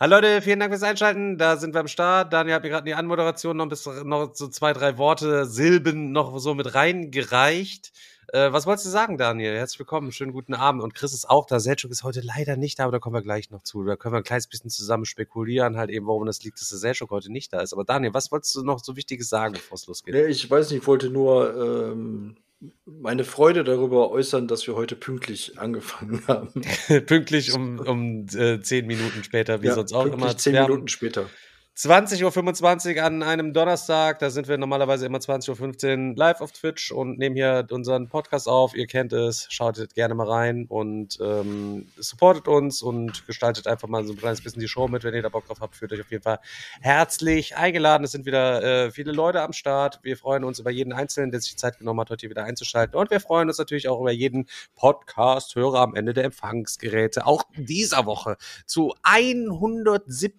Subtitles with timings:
[0.00, 1.38] Hallo Leute, vielen Dank fürs Einschalten.
[1.38, 2.32] Da sind wir am Start.
[2.32, 6.10] Daniel hat mir gerade in die Anmoderation noch, bis, noch so zwei, drei Worte, Silben
[6.10, 7.92] noch so mit reingereicht.
[8.32, 9.56] Äh, was wolltest du sagen, Daniel?
[9.56, 10.82] Herzlich willkommen, schönen guten Abend.
[10.82, 11.60] Und Chris ist auch da.
[11.60, 13.84] Selchuk ist heute leider nicht da, aber da kommen wir gleich noch zu.
[13.84, 16.78] Da können wir ein kleines bisschen zusammen spekulieren, halt eben, warum das liegt, dass der
[16.78, 17.72] Selchuk heute nicht da ist.
[17.72, 20.12] Aber Daniel, was wolltest du noch so Wichtiges sagen, bevor es losgeht?
[20.12, 22.36] Nee, ich weiß nicht, ich wollte nur ähm,
[22.84, 26.62] meine Freude darüber äußern, dass wir heute pünktlich angefangen haben.
[27.06, 30.36] Pünktlich um, um äh, zehn Minuten später, wie Ja, sonst auch pünktlich immer.
[30.36, 31.28] Zehn Minuten später.
[31.76, 34.20] 20.25 Uhr an einem Donnerstag.
[34.20, 38.48] Da sind wir normalerweise immer 20.15 Uhr live auf Twitch und nehmen hier unseren Podcast
[38.48, 38.76] auf.
[38.76, 39.48] Ihr kennt es.
[39.50, 44.40] Schaltet gerne mal rein und ähm, supportet uns und gestaltet einfach mal so ein kleines
[44.40, 45.02] bisschen die Show mit.
[45.02, 46.38] Wenn ihr da Bock drauf habt, fühlt euch auf jeden Fall
[46.80, 48.04] herzlich eingeladen.
[48.04, 49.98] Es sind wieder äh, viele Leute am Start.
[50.04, 52.94] Wir freuen uns über jeden Einzelnen, der sich Zeit genommen hat, heute hier wieder einzuschalten.
[52.96, 57.26] Und wir freuen uns natürlich auch über jeden Podcast-Hörer am Ende der Empfangsgeräte.
[57.26, 60.34] Auch dieser Woche zu 170.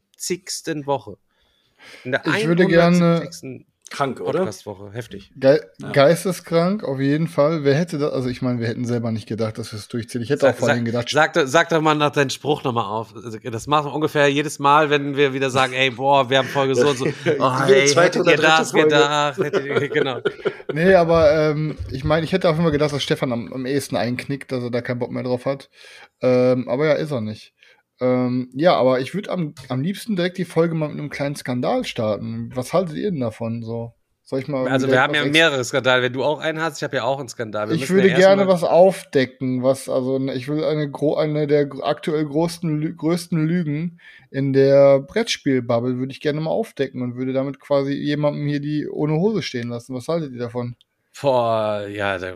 [0.86, 1.17] Woche.
[2.03, 3.66] In der Ich würde gerne- 170.
[3.91, 4.39] Krank, oder?
[4.39, 4.89] Podcast-Woche.
[4.94, 5.31] Heftig.
[5.36, 5.91] Ge Ja.
[5.91, 7.64] Geisteskrank, auf jeden Fall.
[7.64, 10.23] Wer hätte das, also ich meine, wir hätten selber nicht gedacht, dass wir es durchziehen.
[10.23, 12.86] Ich hätte auch vor allem gedacht, sag, doch- sag doch mal nach deinen Spruch nochmal
[12.86, 13.13] auf.
[13.16, 16.47] Also, Das machen wir ungefähr jedes Mal, wenn wir wieder sagen, ey, boah, wir haben
[16.47, 17.06] Folge so und so.
[17.40, 18.88] Oh, ey, zweite hättet oder ihr dritte das Folge.
[18.88, 19.38] gedacht?
[19.38, 20.19] Hättet genau.
[20.74, 23.95] nee, aber ähm, ich meine, ich hätte auch immer gedacht, dass Stefan am, am ehesten
[23.97, 25.69] einknickt, dass er da keinen Bock mehr drauf hat.
[26.22, 27.53] Ähm, aber ja, ist er nicht.
[28.01, 31.35] Ähm, ja, aber ich würde am, am liebsten direkt die Folge mal mit einem kleinen
[31.35, 32.51] Skandal starten.
[32.53, 33.63] Was haltet ihr denn davon?
[33.63, 36.01] So, soll ich mal Also wir haben ja mehrere Skandale.
[36.01, 37.69] Wenn du auch einen hast, ich habe ja auch einen Skandal.
[37.69, 41.69] Wir Ich würde ja gerne was aufdecken, was, also ne, ich will eine, eine der
[41.83, 47.59] aktuell größten, größten Lügen in der Brettspielbubble würde ich gerne mal aufdecken und würde damit
[47.59, 49.95] quasi jemandem hier die ohne Hose stehen lassen.
[49.95, 50.75] Was haltet ihr davon?
[51.22, 52.34] Boah, ja, da,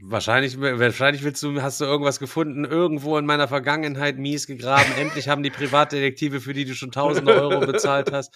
[0.00, 4.92] wahrscheinlich, wahrscheinlich willst du, hast du irgendwas gefunden, irgendwo in meiner Vergangenheit mies gegraben.
[4.98, 8.34] Endlich haben die Privatdetektive, für die du schon tausende Euro bezahlt hast.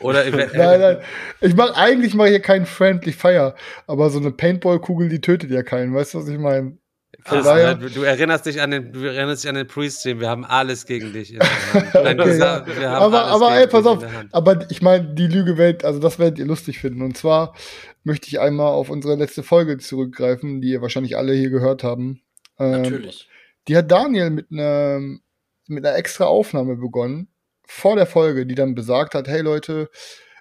[0.00, 0.98] Oder Nein, nein.
[1.40, 3.54] Ich mach, eigentlich mache hier keinen Friendly Fire,
[3.86, 5.94] aber so eine Paintball-Kugel, die tötet ja keinen.
[5.94, 6.78] Weißt du, was ich meine?
[7.24, 10.20] Chris, daher- du, erinnerst dich an den, du erinnerst dich an den Pre-Stream.
[10.20, 11.32] Wir haben alles gegen dich.
[11.32, 12.98] Nein, Okay, ja.
[12.98, 14.04] aber, aber ey, pass auf.
[14.30, 17.02] Aber ich meine, die Lüge werdet, also das werdet ihr lustig finden.
[17.02, 17.54] Und zwar
[18.04, 22.22] möchte ich einmal auf unsere letzte Folge zurückgreifen, die ihr wahrscheinlich alle hier gehört haben.
[22.58, 23.28] Ähm, Natürlich.
[23.68, 25.00] Die hat Daniel mit einer,
[25.66, 27.28] mit einer extra Aufnahme begonnen,
[27.66, 29.90] vor der Folge, die dann besagt hat, hey Leute,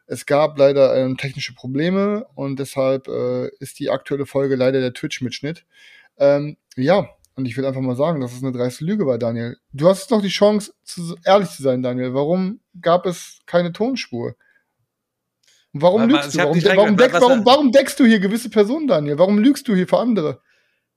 [0.05, 4.93] es gab leider ähm, technische Probleme und deshalb äh, ist die aktuelle Folge leider der
[4.93, 5.65] Twitch-Mitschnitt.
[6.17, 9.57] Ähm, ja, und ich will einfach mal sagen, das ist eine dreiste Lüge bei Daniel.
[9.73, 12.13] Du hast noch die Chance, zu, ehrlich zu sein, Daniel.
[12.13, 14.35] Warum gab es keine Tonspur?
[15.77, 16.39] Und warum Aber lügst du?
[16.39, 19.19] Warum, warum, deckst, warum, warum deckst du hier gewisse Personen, Daniel?
[19.19, 20.41] Warum lügst du hier für andere?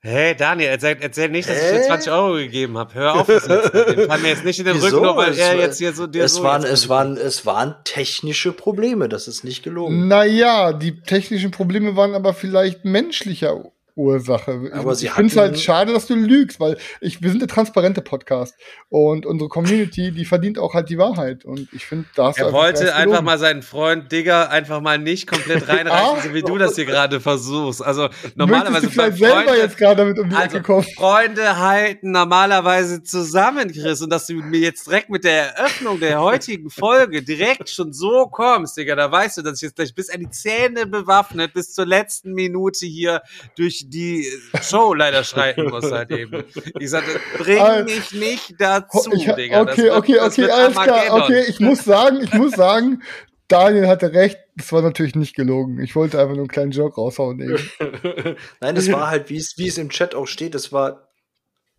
[0.03, 2.95] Hey, Daniel, erzähl, erzähl nicht, dass ich dir 20 Euro gegeben habe.
[2.95, 3.71] Hör auf, das jetzt.
[4.09, 4.87] Fall mir jetzt nicht in den Wieso?
[4.87, 7.45] Rücken, nur weil Es er jetzt hier so dir Es so waren, es waren, es
[7.45, 10.09] waren technische Probleme, das ist nicht gelogen.
[10.09, 13.63] Naja, die technischen Probleme waren aber vielleicht menschlicher
[14.01, 14.71] Ursache.
[14.73, 17.41] Aber ich sie ich finde es halt schade, dass du lügst, weil ich, wir sind
[17.41, 18.55] der transparente Podcast
[18.89, 22.45] und unsere Community, die verdient auch halt die Wahrheit und ich finde, da hast du
[22.45, 26.59] Er wollte einfach mal seinen Freund Digger einfach mal nicht komplett reinreißen, so wie du
[26.59, 27.85] das hier gerade versuchst.
[27.85, 30.87] Also normalerweise du vielleicht bei selber jetzt gerade damit um die also Ecke kommen?
[30.97, 36.21] Freunde halten normalerweise zusammen, Chris, und dass du mir jetzt direkt mit der Eröffnung der
[36.21, 40.11] heutigen Folge direkt schon so kommst, Digga, da weißt du, dass ich jetzt gleich bis
[40.11, 43.23] an die Zähne bewaffnet bis zur letzten Minute hier
[43.57, 44.27] durch die
[44.63, 46.45] Show leider schreiten muss halt eben.
[46.79, 49.65] Ich sagte, bring Al- mich nicht dazu, Ich, Digga.
[49.65, 51.23] Das okay, wird- okay, das okay, alles klar.
[51.23, 53.03] Okay, ich muss sagen, ich muss sagen,
[53.49, 54.39] Daniel hatte recht.
[54.57, 55.81] Das war natürlich nicht gelogen.
[55.81, 57.71] Ich wollte einfach nur einen kleinen Joke raushauen eben.
[58.61, 61.09] Nein, es war halt, wie es, wie es im Chat auch steht, es war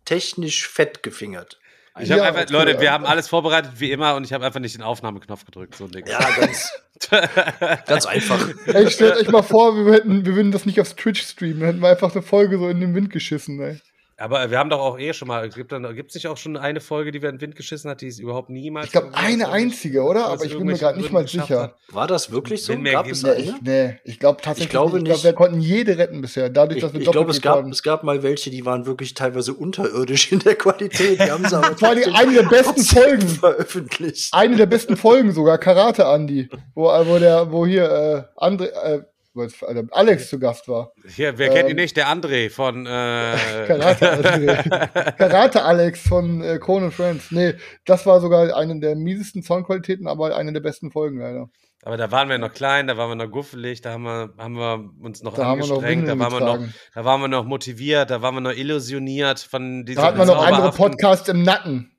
[0.04, 1.58] technisch fett gefingert.
[2.00, 4.46] Ich habe Ja, einfach, okay, Leute, wir haben alles vorbereitet wie immer und ich habe
[4.46, 5.74] einfach nicht den Aufnahmeknopf gedrückt.
[5.76, 6.06] So ein Ding.
[6.06, 6.70] Ja, ganz,
[7.86, 8.48] ganz einfach.
[8.66, 11.60] Ey, stellt euch mal vor, wir, hätten, wir würden das nicht auf Twitch streamen.
[11.60, 13.80] Dann hätten wir einfach eine Folge so in den Wind geschissen, ey.
[14.22, 17.10] Aber wir haben doch auch eh schon mal, gibt es nicht auch schon eine Folge,
[17.10, 19.52] die wir in den Wind geschissen hat, die es überhaupt niemals Ich glaube, eine aus
[19.52, 20.26] einzige, oder?
[20.26, 21.60] Aber ich bin mir gerade nicht mal sicher.
[21.62, 21.76] hat.
[21.90, 22.72] War das wirklich so?
[22.78, 23.40] Gab es Nee, eine?
[23.40, 25.02] ich, nee, ich glaube tatsächlich Ich glaube nicht.
[25.02, 25.24] Ich glaube, nicht.
[25.24, 26.50] wir konnten jede retten bisher.
[26.50, 28.86] Dadurch, Ich, dass wir ich glaube, doppelt es gab, es gab mal welche, die waren
[28.86, 31.18] wirklich teilweise unterirdisch in der Qualität.
[31.20, 33.28] Die haben sie aber Vor allem trotzdem- eine der besten Folgen.
[33.28, 34.32] veröffentlicht.
[34.32, 39.02] Eine der besten Folgen sogar, Karate Andy, wo, wo der, wo hier äh, André, äh,
[39.34, 40.92] was- äh, Alex zu Gast war.
[41.06, 41.96] Hier, wer kennt ihn Ähm, nicht?
[41.96, 42.88] Der André von äh,
[43.66, 45.16] Karate, André.
[45.18, 47.30] Karate Alex von äh, Conan Friends.
[47.30, 51.48] Nee, das war sogar eine der miesesten Soundqualitäten, aber eine der besten Folgen leider.
[51.84, 54.54] Aber da waren wir noch klein, da waren wir noch guffelig, da haben wir, haben
[54.54, 56.58] wir uns noch Da haben wir noch angestrengt, da waren wir noch,
[56.94, 60.28] da waren wir noch motiviert, da waren wir noch illusioniert von diesem Da hat man
[60.28, 61.91] noch andere Podcasts im Nacken.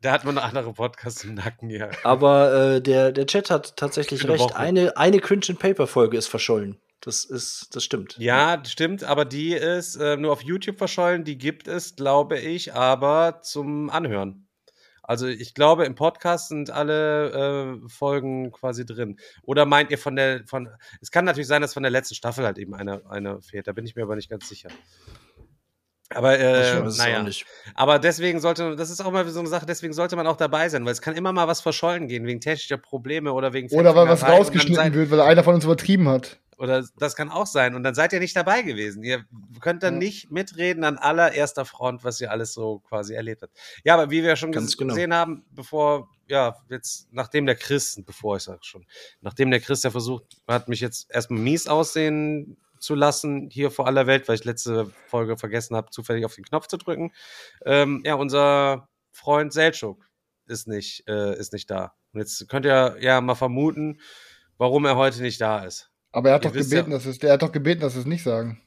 [0.00, 1.90] Da hat man noch andere Podcasts im Nacken, ja.
[2.04, 4.44] Aber äh, der, der Chat hat tatsächlich Schöne recht.
[4.44, 4.56] Woche.
[4.56, 6.80] Eine, eine Cringe and Paper Folge ist verschollen.
[7.00, 8.16] Das ist, das stimmt.
[8.18, 11.24] Ja, stimmt, aber die ist äh, nur auf YouTube verschollen.
[11.24, 14.46] Die gibt es, glaube ich, aber zum Anhören.
[15.02, 19.18] Also ich glaube, im Podcast sind alle äh, Folgen quasi drin.
[19.42, 20.68] Oder meint ihr von der, von,
[21.00, 23.66] es kann natürlich sein, dass von der letzten Staffel halt eben eine, eine fehlt.
[23.66, 24.68] Da bin ich mir aber nicht ganz sicher.
[26.12, 27.24] Aber äh, naja,
[27.74, 30.68] aber deswegen sollte, das ist auch mal so eine Sache, deswegen sollte man auch dabei
[30.68, 33.94] sein, weil es kann immer mal was verschollen gehen, wegen technischer Probleme oder wegen Oder
[33.94, 36.40] weil was rausgeschnitten wird, weil einer von uns übertrieben hat.
[36.58, 37.76] oder das kann auch sein.
[37.76, 39.02] Und dann seid ihr nicht dabei gewesen.
[39.04, 39.24] Ihr
[39.60, 39.98] könnt dann Ja.
[40.00, 43.56] nicht mitreden an allererster Front, was ihr alles so quasi erlebt habt.
[43.84, 44.92] Ja, aber wie wir schon Ganz ges genau.
[44.94, 48.84] gesehen haben, bevor, ja, jetzt, nachdem der Chris, bevor ich sag schon,
[49.20, 53.86] nachdem der Chris ja versucht hat, mich jetzt erstmal mies aussehen zu lassen, hier vor
[53.86, 57.12] aller Welt, weil ich letzte Folge vergessen habe, zufällig auf den Knopf zu drücken.
[57.64, 60.04] Ähm, ja, unser Freund Selchuk
[60.46, 61.92] ist nicht, äh, ist nicht da.
[62.12, 64.00] Und jetzt könnt ihr ja mal vermuten,
[64.58, 65.90] warum er heute nicht da ist.
[66.12, 68.00] Aber er hat Ihr doch gebeten, ja- dass es, der hat doch gebeten, dass wir
[68.00, 68.60] es nicht sagen.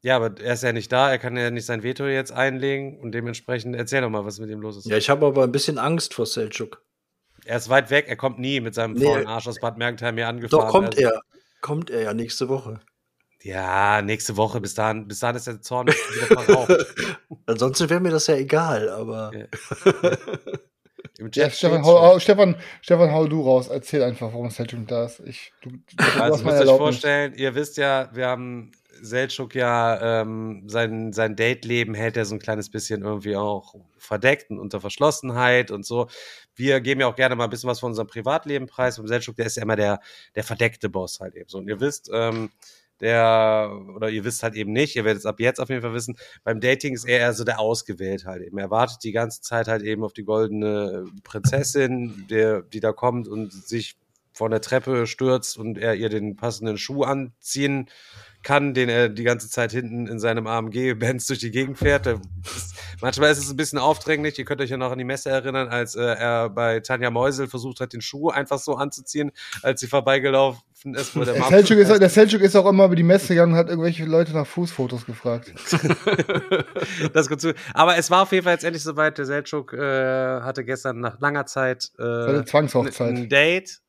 [0.00, 2.98] Ja, aber er ist ja nicht da, er kann ja nicht sein Veto jetzt einlegen
[2.98, 4.86] und dementsprechend erzähl doch mal, was mit ihm los ist.
[4.86, 6.82] Ja, ich habe aber ein bisschen Angst vor Selchuk.
[7.44, 9.04] Er ist weit weg, er kommt nie mit seinem Nee.
[9.04, 10.64] faulen Arsch aus Bad Mergentheim hier angefahren.
[10.64, 11.20] Doch, kommt Also- er.
[11.60, 12.80] Kommt er ja nächste Woche.
[13.42, 16.86] Ja, nächste Woche, bis dahin, bis dahin ist der Zorn wieder verraucht.
[17.46, 19.32] Ansonsten wäre mir das ja egal, aber.
[19.34, 19.46] Ja.
[21.18, 23.68] Im Ja, Stefan, hau, hau, Stefan, Stefan, hau du raus.
[23.68, 25.20] Erzähl einfach, warum Selchuk da ist.
[25.20, 30.22] Ich, du, du, du Also müsst euch vorstellen, ihr wisst ja, wir haben Seltschuk ja
[30.22, 34.80] ähm, sein, sein Date-Leben hält er so ein kleines bisschen irgendwie auch verdeckt und unter
[34.80, 36.08] Verschlossenheit und so.
[36.54, 38.98] Wir geben ja auch gerne mal ein bisschen was von unserem Privatleben preis.
[38.98, 40.00] Und Seltschuk, der ist ja immer der,
[40.34, 41.58] der verdeckte Boss halt eben so.
[41.58, 42.50] Und ihr wisst, ähm,
[43.02, 45.92] der, oder ihr wisst halt eben nicht, ihr werdet es ab jetzt auf jeden Fall
[45.92, 48.58] wissen, beim Dating ist er eher so der Ausgewählt halt eben.
[48.58, 53.28] Er wartet die ganze Zeit halt eben auf die goldene Prinzessin, der, die da kommt
[53.28, 53.96] und sich
[54.32, 57.88] von der Treppe stürzt und er ihr den passenden Schuh anziehen
[58.42, 62.06] kann, den er die ganze Zeit hinten in seinem AMG-Benz durch die Gegend fährt.
[62.06, 64.38] Ist, manchmal ist es ein bisschen aufdringlich.
[64.38, 67.48] Ihr könnt euch ja noch an die Messe erinnern, als äh, er bei Tanja Meusel
[67.48, 69.30] versucht hat, den Schuh einfach so anzuziehen,
[69.62, 71.14] als sie vorbeigelaufen ist.
[71.14, 73.58] Wo der Der Selchuk, ist, der Selchuk ist auch immer über die Messe gegangen und
[73.58, 75.52] hat irgendwelche Leute nach Fußfotos gefragt.
[77.12, 77.54] das kommt zu.
[77.74, 79.18] Aber es war auf jeden Fall jetzt endlich soweit.
[79.18, 83.08] Der Seltschuk äh, hatte gestern nach langer Zeit äh, Zwangshochzeit.
[83.08, 83.82] ein Date.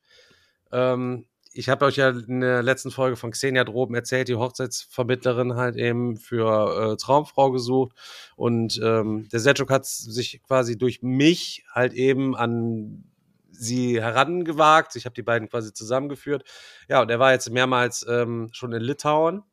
[0.73, 5.55] Ähm, ich habe euch ja in der letzten Folge von Xenia droben erzählt, die Hochzeitsvermittlerin
[5.55, 7.95] halt eben für äh, Traumfrau gesucht.
[8.35, 13.03] Und ähm, der Selchuk hat sich quasi durch mich halt eben an
[13.51, 14.95] sie herangewagt.
[14.95, 16.43] Ich habe die beiden quasi zusammengeführt.
[16.89, 19.43] Ja, und er war jetzt mehrmals ähm, schon in Litauen.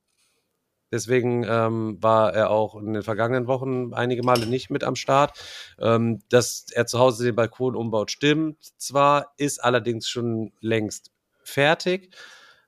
[0.92, 5.38] Deswegen ähm, war er auch in den vergangenen Wochen einige Male nicht mit am Start.
[5.78, 11.10] Ähm, dass er zu Hause den Balkon umbaut, stimmt zwar, ist allerdings schon längst
[11.50, 12.14] fertig.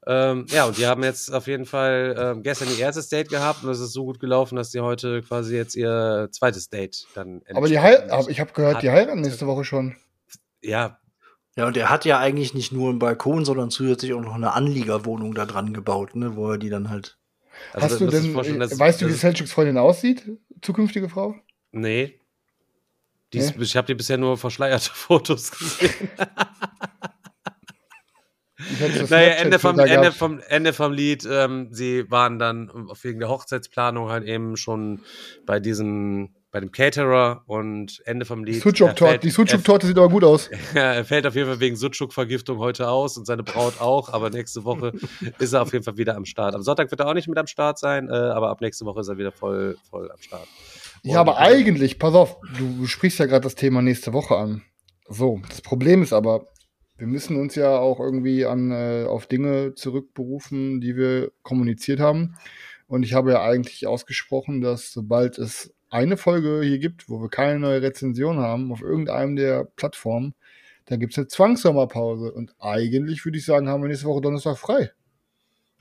[0.06, 3.62] Ähm, ja, und die haben jetzt auf jeden Fall ähm, gestern ihr erstes Date gehabt
[3.62, 7.40] und es ist so gut gelaufen, dass sie heute quasi jetzt ihr zweites Date dann
[7.54, 9.94] Aber die Heil aber ich habe gehört, die heiraten nächste Woche schon.
[10.60, 10.98] Ja,
[11.56, 14.54] Ja, und er hat ja eigentlich nicht nur einen Balkon, sondern zusätzlich auch noch eine
[14.54, 17.16] Anliegerwohnung da dran gebaut, ne, wo er die dann halt.
[17.72, 20.24] also Hast du denn, dass- äh, weißt du, wie das- Selchuks Freundin aussieht?
[20.62, 21.36] Zukünftige Frau?
[21.70, 22.18] Nee.
[23.32, 23.62] Die ist, Nee?
[23.62, 26.08] Ich habe die bisher nur verschleierte Fotos gesehen.
[29.08, 32.70] Naja, Ende vom, Ende, vom, Ende vom Lied, ähm, sie waren dann
[33.02, 35.00] wegen der Hochzeitsplanung halt eben schon
[35.46, 38.62] bei diesem, bei dem Caterer und Ende vom Lied.
[38.62, 40.50] Sucuk-Torte die Sucuk-Torte sieht aber gut aus.
[40.74, 44.64] er, fällt auf jeden Fall wegen Sucuk-Vergiftung heute aus und seine Braut auch, aber nächste
[44.64, 44.92] Woche
[45.38, 46.54] ist er auf jeden Fall wieder am Start.
[46.54, 49.00] Am Sonntag wird er auch nicht mit am Start sein, äh, aber ab nächste Woche
[49.00, 50.48] ist er wieder voll, voll am Start.
[51.02, 54.62] Ja, aber eigentlich, pass auf, du, du sprichst ja gerade das Thema nächste Woche an.
[55.08, 56.46] So, das Problem ist aber,
[57.02, 62.36] wir müssen uns ja auch irgendwie an, äh, auf Dinge zurückberufen, die wir kommuniziert haben.
[62.86, 67.28] Und ich habe ja eigentlich ausgesprochen, dass sobald es eine Folge hier gibt, wo wir
[67.28, 70.36] keine neue Rezension haben, auf irgendeinem der Plattformen,
[70.84, 72.30] dann gibt es eine Zwangssommerpause.
[72.30, 74.92] Und eigentlich würde ich sagen, haben wir nächste Woche Donnerstag frei.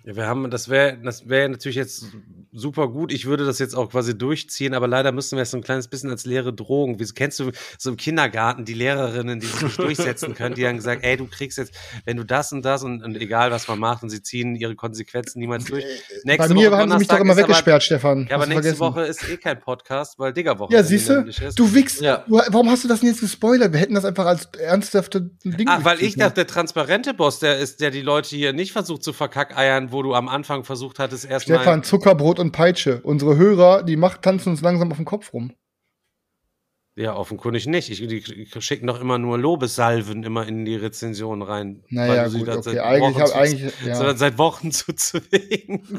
[0.03, 2.17] Ja, wir haben, das wäre das wäre natürlich jetzt
[2.51, 3.11] super gut.
[3.13, 5.87] Ich würde das jetzt auch quasi durchziehen, aber leider müssen wir es so ein kleines
[5.87, 6.99] bisschen als leere Drohung.
[6.99, 10.75] Wie kennst du so im Kindergarten die Lehrerinnen, die sich nicht durchsetzen können, die dann
[10.75, 11.73] gesagt, ey, du kriegst jetzt,
[12.05, 14.75] wenn du das und das und, und egal was man macht und sie ziehen ihre
[14.75, 15.85] Konsequenzen niemals durch.
[16.23, 18.27] Nächste Bei mir Woche haben sie mich doch immer weggesperrt, aber, Stefan.
[18.29, 18.79] Ja, aber nächste vergessen.
[18.79, 20.73] Woche ist eh kein Podcast, weil Diggerwoche.
[20.73, 22.01] Ja, siehst du, du wickst.
[22.01, 22.25] Ja.
[22.27, 23.71] Warum hast du das denn jetzt gespoilert?
[23.71, 25.67] Wir hätten das einfach als ernsthafte Ding.
[25.67, 29.03] Ah, weil ich dachte, der transparente Boss, der ist, der die Leute hier nicht versucht
[29.03, 31.59] zu verkackeiern, wo du am Anfang versucht hattest, erstmal.
[31.59, 32.99] Stefan, Zuckerbrot und Peitsche.
[33.03, 35.53] Unsere Hörer, die macht, tanzen uns langsam auf den Kopf rum.
[36.95, 37.89] Ja, offenkundig nicht.
[37.89, 41.83] Ich, die schicken doch immer nur Lobessalven immer in die Rezension rein.
[41.89, 42.79] Naja, gut, okay.
[42.79, 44.15] Eigentlich, hab, eigentlich, ja.
[44.15, 45.87] Seit Wochen zuzulegen.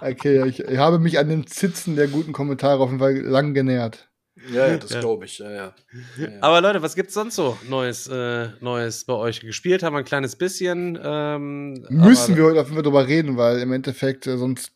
[0.00, 3.54] okay, ich, ich, habe mich an den Zitzen der guten Kommentare auf jeden Fall lang
[3.54, 4.08] genähert.
[4.52, 5.00] Ja, ja das ja.
[5.00, 5.38] glaube ich.
[5.38, 5.74] Ja, ja.
[6.40, 9.40] Aber Leute, was gibt's sonst so Neues, äh, Neues bei euch?
[9.40, 10.98] Gespielt haben wir ein kleines bisschen.
[11.02, 14.72] Ähm, Müssen wir heute auf jeden Fall drüber reden, weil im Endeffekt äh, sonst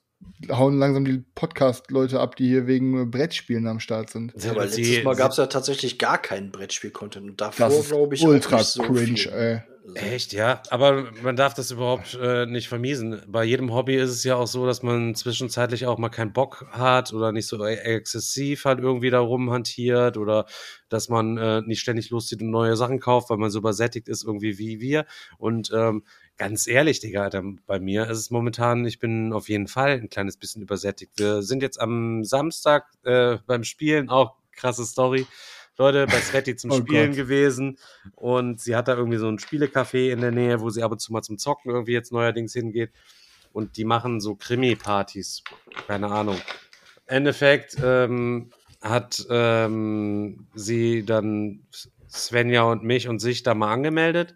[0.51, 4.33] hauen langsam die Podcast-Leute ab, die hier wegen Brettspielen am Start sind.
[4.43, 7.31] Ja, weil letztes Mal gab es ja tatsächlich gar keinen Brettspiel-Content.
[7.31, 9.33] Und davor, glaube ich, ultra so cringe, viel.
[9.33, 9.63] ey.
[9.95, 10.63] Echt, ja.
[10.71, 13.23] Aber man darf das überhaupt äh, nicht vermiesen.
[13.27, 16.67] Bei jedem Hobby ist es ja auch so, dass man zwischenzeitlich auch mal keinen Bock
[16.71, 20.47] hat oder nicht so exzessiv halt irgendwie da rumhantiert oder
[20.89, 24.25] dass man äh, nicht ständig loszieht und neue Sachen kauft, weil man so übersättigt ist
[24.25, 25.07] irgendwie wie wir.
[25.39, 26.05] Und ähm,
[26.37, 30.11] ganz ehrlich, Digga, Alter, bei mir ist es momentan, ich bin auf jeden Fall ein
[30.11, 31.13] kleines bisschen übersättigt.
[31.17, 35.27] Wir sind jetzt am Samstag äh, beim Spielen, auch krasse Story.
[35.79, 37.17] Leute bei Sveti zum oh Spielen Gott.
[37.17, 37.79] gewesen
[38.15, 41.01] und sie hat da irgendwie so ein Spielecafé in der Nähe, wo sie ab und
[41.01, 42.91] zu mal zum Zocken irgendwie jetzt neuerdings hingeht
[43.53, 45.45] und die machen so Krimi-Partys,
[45.87, 46.39] keine Ahnung.
[47.07, 48.51] Endeffekt ähm,
[48.83, 51.67] hat ähm, sie dann
[52.11, 54.35] Svenja und mich und sich da mal angemeldet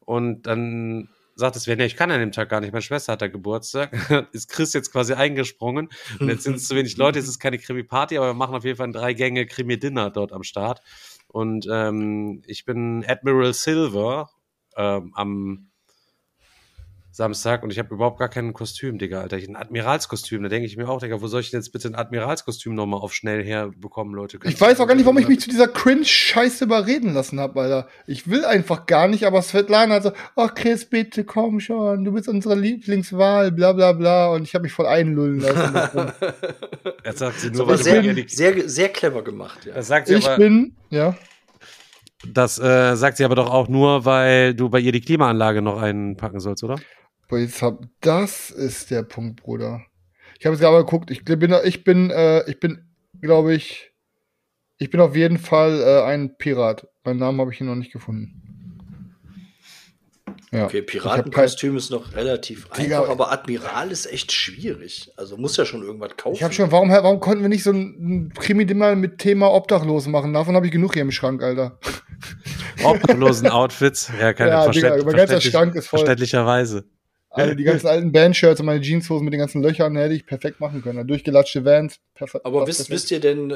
[0.00, 3.28] und dann sagt Svenja, ich kann an dem Tag gar nicht, meine Schwester hat da
[3.28, 3.92] Geburtstag,
[4.32, 7.58] ist Chris jetzt quasi eingesprungen und jetzt sind es zu wenig Leute, es ist keine
[7.58, 10.80] Krimi-Party, aber wir machen auf jeden Fall drei Gänge Krimi-Dinner dort am Start.
[11.28, 14.30] Und ähm, ich bin Admiral Silver
[14.76, 15.70] ähm, am
[17.16, 19.38] Samstag und ich habe überhaupt gar kein Kostüm, Digga, Alter.
[19.38, 20.42] Ich ein Admiralskostüm.
[20.42, 23.00] Da denke ich mir auch, Digga, wo soll ich denn jetzt bitte ein Admiralskostüm nochmal
[23.00, 24.38] auf schnell herbekommen, Leute?
[24.44, 27.88] Ich weiß auch gar nicht, warum ich mich zu dieser Cringe-Scheiße überreden lassen habe, Alter.
[28.06, 32.12] Ich will einfach gar nicht, aber Svetlana hat so, ach Chris, bitte komm schon, du
[32.12, 34.28] bist unsere Lieblingswahl, bla bla bla.
[34.32, 36.12] Und ich habe mich voll einlullen lassen.
[37.02, 39.72] Jetzt sagt sie nur, aber sehr, sehr, sehr clever gemacht, ja.
[39.72, 41.16] Das sagt sie ich aber, bin, ja.
[42.30, 45.80] Das äh, sagt sie aber doch auch nur, weil du bei ihr die Klimaanlage noch
[45.80, 46.76] einpacken sollst, oder?
[47.28, 49.82] Aber jetzt hab, das ist der Punkt, Bruder.
[50.38, 52.84] Ich habe jetzt gerade geguckt, ich bin, ich bin, äh, ich bin,
[53.20, 53.92] glaube ich,
[54.78, 56.86] ich bin auf jeden Fall äh, ein Pirat.
[57.04, 58.42] Meinen Namen habe ich hier noch nicht gefunden.
[60.52, 60.66] Ja.
[60.66, 65.10] Okay, Piratenkostüm ist noch relativ Digga, einfach, aber Admiral ist echt schwierig.
[65.16, 66.36] Also muss ja schon irgendwas kaufen.
[66.36, 70.06] Ich habe schon, warum, warum konnten wir nicht so ein Krimi mal mit Thema Obdachlos
[70.06, 70.32] machen?
[70.32, 71.78] Davon habe ich genug hier im Schrank, Alter.
[72.84, 74.10] Obdachlosen Outfits?
[74.20, 75.98] Ja, keine ja, Digga, mein ganzer Schrank ist voll.
[75.98, 76.84] Verständlicherweise.
[77.36, 80.58] Also die ganzen alten Bandshirts und meine Jeanshosen mit den ganzen Löchern hätte ich perfekt
[80.58, 81.06] machen können.
[81.06, 82.46] Durchgelatschte Vans, perfekt.
[82.46, 83.54] Aber wisst, wisst ihr denn äh,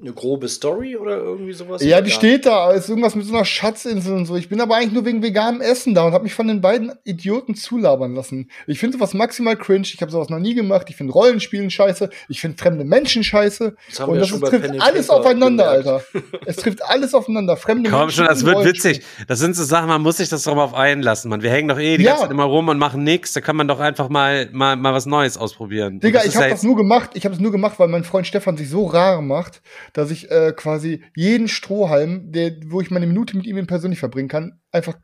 [0.00, 1.84] eine grobe Story oder irgendwie sowas?
[1.84, 2.70] Ja, die steht da.
[2.72, 4.36] Ist irgendwas mit so einer Schatzinsel und so.
[4.36, 6.92] Ich bin aber eigentlich nur wegen veganem Essen da und habe mich von den beiden
[7.04, 8.50] Idioten zulabern lassen.
[8.66, 9.82] Ich finde sowas maximal cringe.
[9.92, 10.86] Ich habe sowas noch nie gemacht.
[10.88, 12.08] Ich finde Rollenspielen scheiße.
[12.28, 13.74] Ich finde fremde Menschen scheiße.
[13.88, 15.86] Das und das ja trifft alles aufeinander, gemerkt.
[15.86, 16.42] Alter.
[16.46, 17.56] es trifft alles aufeinander.
[17.56, 18.24] Fremde Komm Menschen.
[18.24, 19.02] Komm schon, das wird witzig.
[19.28, 21.28] Das sind so Sachen, man muss sich das drauf einlassen.
[21.28, 22.12] Man, wir hängen doch eh die ja.
[22.12, 23.32] ganze Zeit immer rum und machen nichts.
[23.32, 26.00] Da kann man doch einfach mal, mal, mal was Neues ausprobieren.
[26.00, 27.10] Digga, ich habe das nur gemacht.
[27.14, 30.30] Ich habe es nur gemacht, weil mein Freund Stefan sich so rar macht, dass ich
[30.30, 34.94] äh, quasi jeden Strohhalm, der, wo ich meine Minute mit ihm persönlich verbringen kann, einfach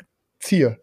[0.40, 0.80] ziehe.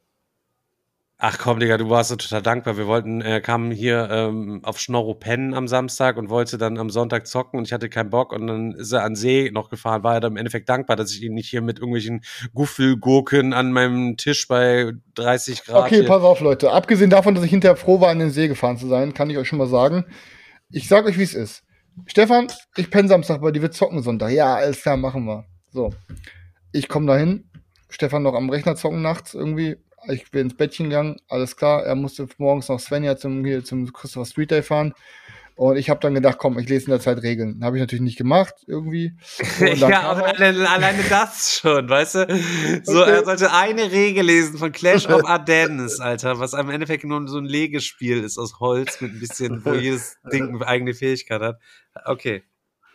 [1.18, 2.76] Ach komm, Digga, du warst so total dankbar.
[2.76, 6.90] Wir wollten, er kam hier ähm, auf Schnorro pennen am Samstag und wollte dann am
[6.90, 10.04] Sonntag zocken und ich hatte keinen Bock und dann ist er an See noch gefahren.
[10.04, 12.22] War er dann im Endeffekt dankbar, dass ich ihn nicht hier mit irgendwelchen
[12.54, 15.86] Guffelgurken an meinem Tisch bei 30 Grad.
[15.86, 16.74] Okay, pass auf, Leute.
[16.74, 19.38] Abgesehen davon, dass ich hinterher froh war, an den See gefahren zu sein, kann ich
[19.38, 20.06] euch schon mal sagen.
[20.70, 21.64] Ich sag euch, wie es ist.
[22.08, 24.32] Stefan, ich penne Samstag bei dir, wir zocken Sonntag.
[24.32, 25.46] Ja, alles klar, machen wir.
[25.70, 25.94] So.
[26.74, 27.50] Ich komme dahin.
[27.90, 29.78] Stefan noch am Rechner zocken nachts irgendwie
[30.10, 31.84] ich bin ins Bettchen gegangen, alles klar.
[31.84, 34.94] Er musste morgens noch Svenja zum, hier zum Christopher Street Day fahren.
[35.58, 37.64] Und ich habe dann gedacht, komm, ich lese in der Zeit Regeln.
[37.64, 39.14] Habe ich natürlich nicht gemacht, irgendwie.
[39.78, 42.40] Ja, aber er- alleine, alleine das schon, weißt du?
[42.84, 43.12] So, Okay.
[43.12, 47.38] er sollte eine Regel lesen von Clash of Ardennes, Alter, was im Endeffekt nur so
[47.38, 51.60] ein Legespiel ist aus Holz mit ein bisschen, wo jedes Ding eine eigene Fähigkeit hat.
[52.04, 52.44] Okay.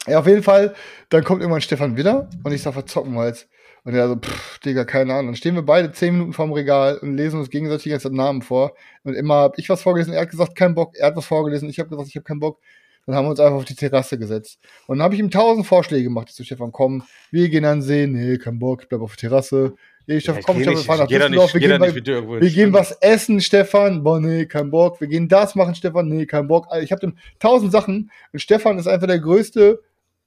[0.06, 0.74] Ja, auf jeden Fall,
[1.08, 3.48] dann kommt irgendwann Stefan wieder und ich sag, was zocken wir jetzt?
[3.90, 5.26] Und er so, pff, Digga, keine Ahnung.
[5.26, 8.12] Dann stehen wir beide zehn Minuten vorm Regal und lesen uns gegenseitig die ganze Zeit
[8.12, 8.76] Namen vor.
[9.02, 10.94] Und immer hab ich was vorgelesen, er hat gesagt, kein Bock.
[10.96, 12.60] Er hat was vorgelesen, ich habe gesagt, ich habe keinen Bock.
[13.04, 14.60] Dann haben wir uns einfach auf die Terrasse gesetzt.
[14.86, 16.28] Und dann habe ich ihm tausend Vorschläge gemacht.
[16.30, 18.06] Ich so, Stefan, komm, wir gehen an den See.
[18.06, 19.74] Nee, kein Bock, ich bleib auf der Terrasse.
[20.06, 21.54] Nee, Stefan, komm, Stefan, wir fahren nach Düsseldorf.
[21.54, 24.04] Wir, gehen, bei, wir gehen was essen, Stefan.
[24.04, 25.00] Boah, nee, kein Bock.
[25.00, 26.06] Wir gehen das machen, Stefan.
[26.06, 26.68] Nee, kein Bock.
[26.70, 28.12] Alter, Ich habe dem tausend Sachen.
[28.32, 29.82] Und Stefan ist einfach der größte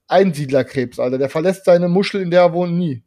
[0.06, 1.16] Einsiedlerkrebs, Alter.
[1.16, 3.02] Der verlässt seine Muschel, in der er wohnt, nie.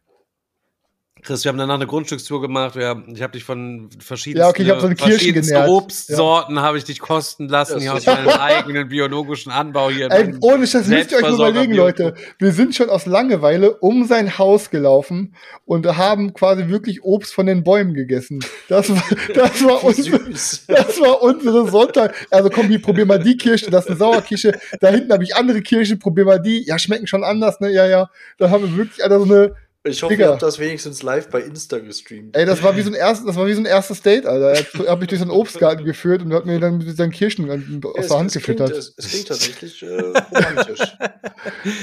[1.21, 2.75] Chris, wir haben danach eine Grundstückstour gemacht.
[2.75, 5.55] Wir, ich habe dich von verschiedensten, Ja, okay, ich hab so eine verschiedensten.
[5.55, 10.09] Obstsorten habe ich dich kosten lassen hier aus meinem eigenen biologischen Anbau hier.
[10.11, 12.13] Ey, ohne Scheiß, müsst ihr euch überlegen, Leute.
[12.39, 17.45] Wir sind schon aus Langeweile um sein Haus gelaufen und haben quasi wirklich Obst von
[17.45, 18.39] den Bäumen gegessen.
[18.67, 22.15] Das war, das war unsere, das war unsere Sonntag.
[22.31, 24.53] Also komm, hier, probier mal die Kirsche, das ist eine Sauerkirsche.
[24.79, 26.65] Da hinten habe ich andere Kirsche, probier mal die.
[26.65, 27.71] Ja, schmecken schon anders, ne?
[27.71, 28.09] Ja, ja.
[28.37, 30.25] Da haben wir wirklich Alter, so eine, Ich hoffe, Digga.
[30.25, 32.35] ihr habt das wenigstens live bei Insta gestreamt.
[32.35, 34.49] ey, das war wie so ein erstes, das war wie so ein erstes Date, Alter.
[34.51, 37.11] Er hat, hat mich durch so einen Obstgarten geführt und hat mir dann mit seinen
[37.11, 38.71] Kirschen aus Ja, der Hand es, klingt, gefüttert.
[38.71, 40.79] es, es klingt tatsächlich äh, romantisch.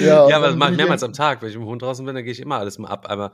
[0.00, 1.40] Ja, Ja, aber das mache ich mehrmals am Tag.
[1.40, 3.06] Wenn ich mit dem Hund draußen bin, dann gehe ich immer alles mal ab.
[3.08, 3.32] Aber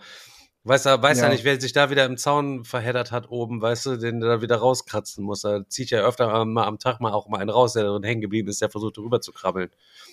[0.64, 1.24] weiß ja, weiß ja.
[1.24, 1.32] Ja.
[1.32, 4.56] nicht, wer sich da wieder im Zaun verheddert hat oben, weißt du, den da wieder
[4.56, 5.40] rauskratzen muss.
[5.40, 8.02] Da zieht ja öfter mal am Tag mal auch mal einen raus, der da drin
[8.04, 9.70] hängen geblieben ist, der versucht rüber zu krabbeln,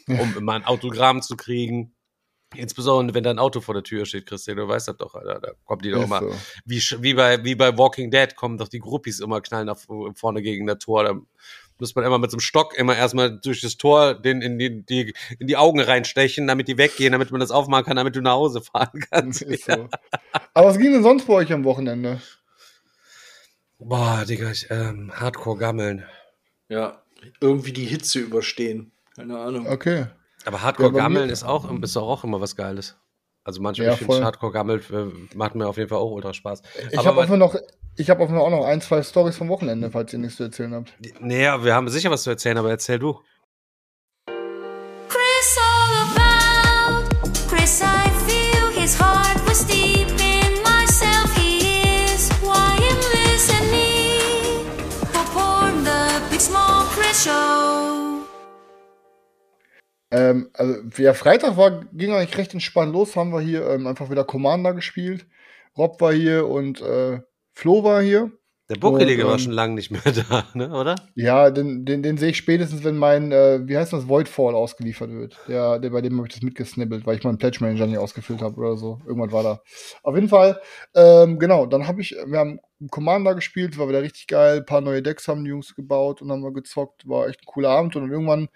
[0.08, 1.94] um mal ein Autogramm zu kriegen.
[2.56, 5.40] Insbesondere, wenn da ein Auto vor der Tür steht, Christian, du weißt das doch, Alter.
[5.42, 6.34] Da kommt die doch immer, so.
[6.66, 9.78] wie, wie, bei, wie bei Walking Dead, kommen doch die Groupies immer knallen nach
[10.16, 11.04] vorne gegen das Tor.
[11.04, 11.20] Da
[11.80, 14.86] muss man immer mit so einem Stock immer erstmal durch das Tor den in die,
[14.86, 18.22] die, in die Augen reinstechen, damit die weggehen, damit man das aufmachen kann, damit du
[18.22, 19.42] nach Hause fahren kannst.
[19.42, 19.90] Ist so.
[20.54, 22.22] Aber was ging denn sonst bei euch am Wochenende?
[23.78, 26.06] Boah, Digga, ich, ähm, Hardcore gammeln.
[26.70, 27.04] Ja,
[27.42, 28.92] irgendwie die Hitze überstehen.
[29.16, 29.68] Keine Ahnung.
[29.68, 30.08] Okay.
[30.46, 32.96] Aber Hardcore Ja, bei gammeln mir- ist auch, ist doch auch immer was Geiles.
[33.44, 34.24] Also manchmal, Ja, ich finde.
[34.26, 36.62] Hardcore gammeln äh, macht mir auf jeden Fall auch ultra Spaß.
[36.92, 37.56] Ich habe einfach noch,
[37.96, 40.94] ich habe auch noch ein, zwei Stories vom Wochenende, falls ihr nichts zu erzählen habt.
[41.22, 43.20] Naja, wir haben sicher was zu erzählen, aber erzähl du.
[60.12, 64.10] Ähm, also, ja, Freitag war, ging eigentlich recht entspannt los, haben wir hier ähm, einfach
[64.10, 65.26] wieder Commander gespielt.
[65.78, 67.20] Rob war hier und äh,
[67.54, 68.32] Flo war hier.
[68.70, 70.96] Der Buckelige war ähm, schon lange nicht mehr da, ne, oder?
[71.16, 75.10] Ja, den, den, den sehe ich spätestens, wenn mein, äh, wie heißt das, Voidfall ausgeliefert
[75.10, 75.38] wird.
[75.48, 78.42] Der, der, bei dem habe ich das mitgesnibbelt, weil ich meinen Pledge Manager nicht ausgefüllt
[78.42, 79.00] habe oder so.
[79.06, 79.62] Irgendwann war da.
[80.04, 80.60] Auf jeden Fall,
[80.96, 82.60] ähm, genau, dann habe ich, wir haben
[82.92, 84.58] Commander gespielt, war wieder richtig geil.
[84.58, 87.08] Ein paar neue Decks haben die Jungs gebaut und haben wir gezockt.
[87.08, 88.50] War echt ein cooler Abend und dann irgendwann,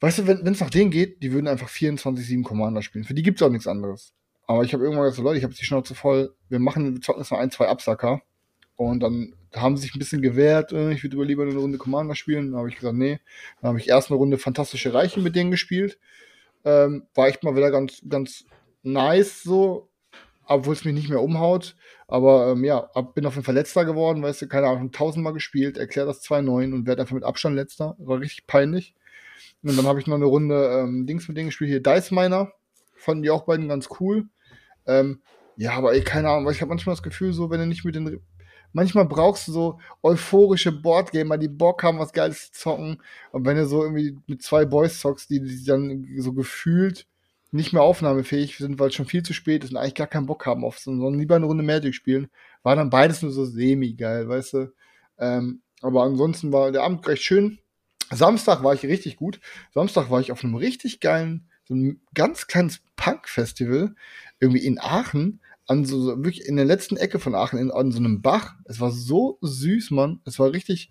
[0.00, 3.04] weißt du, wenn es nach denen geht, die würden einfach 24-7 Commander spielen.
[3.04, 4.12] Für die gibt's auch nichts anderes.
[4.46, 6.34] Aber ich habe irgendwann gesagt, Leute, ich habe die Schnauze voll.
[6.48, 8.22] Wir machen, wir zocken jetzt noch ein, zwei Absacker.
[8.76, 12.14] Und dann haben sie sich ein bisschen gewehrt, äh, ich würde lieber eine Runde Commander
[12.14, 12.52] spielen.
[12.52, 13.18] Dann habe ich gesagt, nee.
[13.60, 15.98] Dann habe ich erst eine Runde Fantastische Reiche mit denen gespielt.
[16.64, 18.44] Ähm, war echt mal wieder ganz, ganz
[18.82, 19.88] nice so,
[20.46, 21.76] obwohl es mich nicht mehr umhaut.
[22.06, 25.76] Aber ähm, ja, bin auf jeden Fall letzter geworden, weißt du, keine Ahnung, tausendmal gespielt,
[25.76, 27.96] erklärt das 2-9 und werde einfach mit Abstand letzter.
[27.98, 28.94] War richtig peinlich.
[29.62, 32.52] Und dann habe ich noch eine Runde ähm, Dings mit denen gespielt, hier Dice Miner.
[32.94, 34.28] Fanden die auch beiden ganz cool.
[34.86, 35.22] Ähm,
[35.56, 37.84] ja, aber ey, keine Ahnung, weil ich habe manchmal das Gefühl, so, wenn du nicht
[37.84, 38.20] mit den
[38.72, 43.02] manchmal brauchst du so euphorische Boardgamer, die Bock haben, was Geiles zu zocken.
[43.32, 47.06] Und wenn du so irgendwie mit zwei Boys zockst, die, die dann so gefühlt
[47.50, 50.26] nicht mehr aufnahmefähig sind, weil es schon viel zu spät ist und eigentlich gar keinen
[50.26, 52.28] Bock haben auf so, sondern lieber eine Runde Magic spielen,
[52.62, 54.72] war dann beides nur so semi-geil, weißt du.
[55.18, 57.58] Ähm, aber ansonsten war der Abend recht schön.
[58.10, 59.40] Samstag war ich richtig gut.
[59.74, 63.94] Samstag war ich auf einem richtig geilen, so einem ganz kleines Punk-Festival,
[64.40, 67.92] irgendwie in Aachen, an so, so wirklich in der letzten Ecke von Aachen, in, an
[67.92, 68.54] so einem Bach.
[68.64, 70.20] Es war so süß, Mann.
[70.24, 70.90] Es war richtig,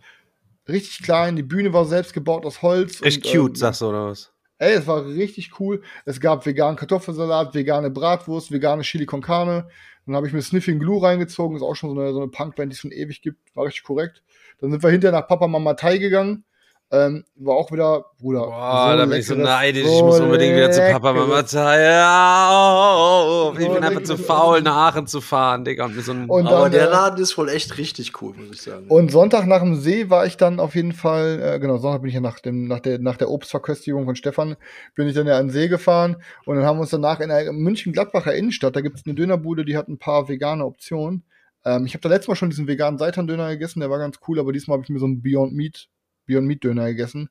[0.68, 1.36] richtig klein.
[1.36, 3.02] Die Bühne war selbst gebaut aus Holz.
[3.02, 4.32] Echt und, cute, ähm, sagst du, oder was?
[4.60, 5.84] Ey, es war richtig cool.
[6.06, 9.68] Es gab veganen Kartoffelsalat, vegane Bratwurst, vegane Chili con Carne.
[10.06, 11.58] Dann habe ich mir Sniffing Glue reingezogen.
[11.58, 13.56] Ist auch schon so eine, so eine Punkband, die es schon ewig gibt.
[13.56, 14.24] War richtig korrekt.
[14.60, 16.44] Dann sind wir hinterher nach Papa Mama Thai gegangen.
[16.90, 18.46] Ähm, war auch wieder, Bruder.
[18.46, 19.86] Boah, da bin ich so neidisch.
[19.86, 21.82] so ich muss unbedingt wieder zu Papa, Mama sagen.
[21.82, 25.86] Ja, ich So bin einfach zu faul, nach Aachen zu fahren, Digga.
[25.86, 28.62] Und so ein, Und Aber der äh, Laden ist wohl echt richtig cool, muss ich
[28.62, 28.88] sagen.
[28.88, 32.08] Und Sonntag nach dem See war ich dann auf jeden Fall, äh, genau, Sonntag bin
[32.08, 34.56] ich ja nach, dem, nach, der, nach der Obstverköstigung von Stefan,
[34.96, 37.28] bin ich dann ja an den See gefahren und dann haben wir uns danach in
[37.28, 41.24] der München-Gladbacher Innenstadt, da gibt es eine Dönerbude, die hat ein paar vegane Optionen.
[41.66, 44.40] Ähm, ich habe da letztes Mal schon diesen veganen Seitan-Döner gegessen, der war ganz cool,
[44.40, 45.90] aber diesmal habe ich mir so einen Beyond Meat,
[46.28, 47.30] Beyond Meat Döner gegessen.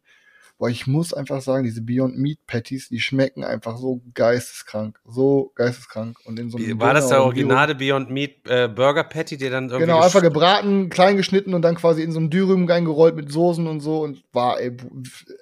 [0.59, 5.52] Boah, ich muss einfach sagen, diese Beyond Meat Patties, die schmecken einfach so geisteskrank, so
[5.54, 6.16] geisteskrank.
[6.24, 9.04] Und in so einem war das der Döner- und Bio- originale Beyond Meat äh, Burger
[9.04, 9.85] Patty, der dann irgendwie.
[9.85, 13.66] Genau, einfach gebraten, klein geschnitten und dann quasi in so einen Dürüm reingerollt mit Soßen
[13.66, 14.88] und so und war, ey, Br-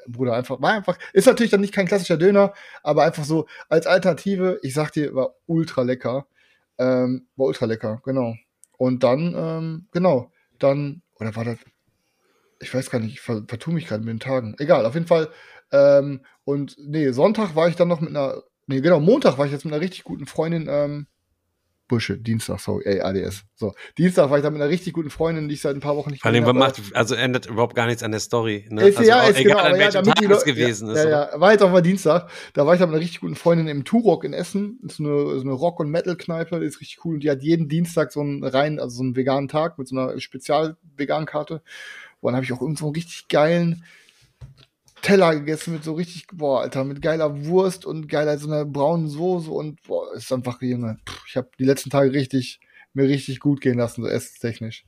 [0.09, 3.87] Bruder, einfach, war einfach, ist natürlich dann nicht kein klassischer Döner, aber einfach so als
[3.87, 6.27] Alternative, ich sag dir, war ultra lecker.
[6.77, 8.35] Ähm, war ultra lecker, genau.
[8.77, 11.59] Und dann, ähm, genau, dann, oder war das,
[12.65, 14.55] ich weiß gar nicht, ich ver, vertue mich gerade mit den Tagen.
[14.59, 15.29] Egal, auf jeden Fall.
[15.71, 19.53] Ähm, und nee, Sonntag war ich dann noch mit einer, nee, genau, Montag war ich
[19.53, 21.07] jetzt mit einer richtig guten Freundin, ähm,
[21.87, 23.45] Busche, Dienstag, sorry, ey, ADS.
[23.57, 25.97] So, Dienstag war ich da mit einer richtig guten Freundin, die ich seit ein paar
[25.97, 26.97] Wochen nicht Vor allem, gesehen macht, habe.
[26.97, 28.67] also ändert überhaupt gar nichts an der Story.
[28.71, 28.89] Ne?
[28.89, 31.05] Ist, also ja, ist egal, genau, an ja, welchem die Tag es gewesen ja, ist.
[31.05, 32.31] Ja, ja, war jetzt auch mal Dienstag.
[32.55, 34.79] Da war ich da mit einer richtig guten Freundin im Turok in Essen.
[34.83, 37.17] Das ist eine, so eine Rock- und Metal-Kneipe, die ist richtig cool.
[37.17, 39.95] Und die hat jeden Dienstag so einen rein, also so einen veganen Tag mit so
[39.95, 41.61] einer Spezial-Vegan-Karte.
[42.25, 43.85] Und dann habe ich auch irgend so einen richtig geilen
[45.03, 49.09] Teller gegessen mit so richtig, boah, Alter, mit geiler Wurst und geiler so einer braunen
[49.09, 50.97] Soße und boah, ist einfach, Junge,
[51.29, 52.61] ich habe die letzten Tage richtig,
[52.95, 54.87] mir richtig gut gehen lassen, so essenstechnisch.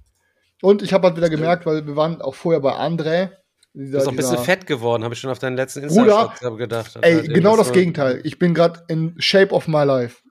[0.62, 3.33] Und ich habe halt wieder gemerkt, weil wir waren auch vorher bei André.
[3.75, 6.99] Du bist auch ein bisschen fett geworden, habe ich schon auf deinen letzten Insta-Shot gedacht.
[7.03, 8.22] Ey, Halt genau das Gegenteil.
[8.25, 10.22] Ich bin gerade in Shape of my life.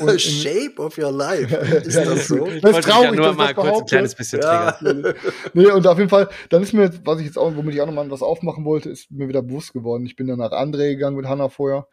[0.00, 1.54] Und in- Shape of your life.
[1.84, 2.46] Ist Ja, das so?
[2.46, 4.72] Ich Das ist traurig, ja nur mal kurz ein kleines bisschen Ja.
[4.72, 5.14] triggern.
[5.54, 7.80] nee, und auf jeden Fall, dann ist mir, jetzt, was ich jetzt auch, womit ich
[7.80, 10.06] auch nochmal was aufmachen wollte, ist mir wieder bewusst geworden.
[10.06, 11.88] Ich bin dann nach André gegangen mit Hannah vorher.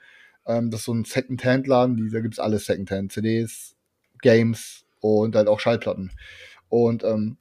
[0.46, 3.76] Ähm, das ist so ein Second-Hand-Laden, da gibt's alles Second-Hand, CDs,
[4.22, 6.12] Games und halt auch Schallplatten.
[6.70, 7.38] Und ähm,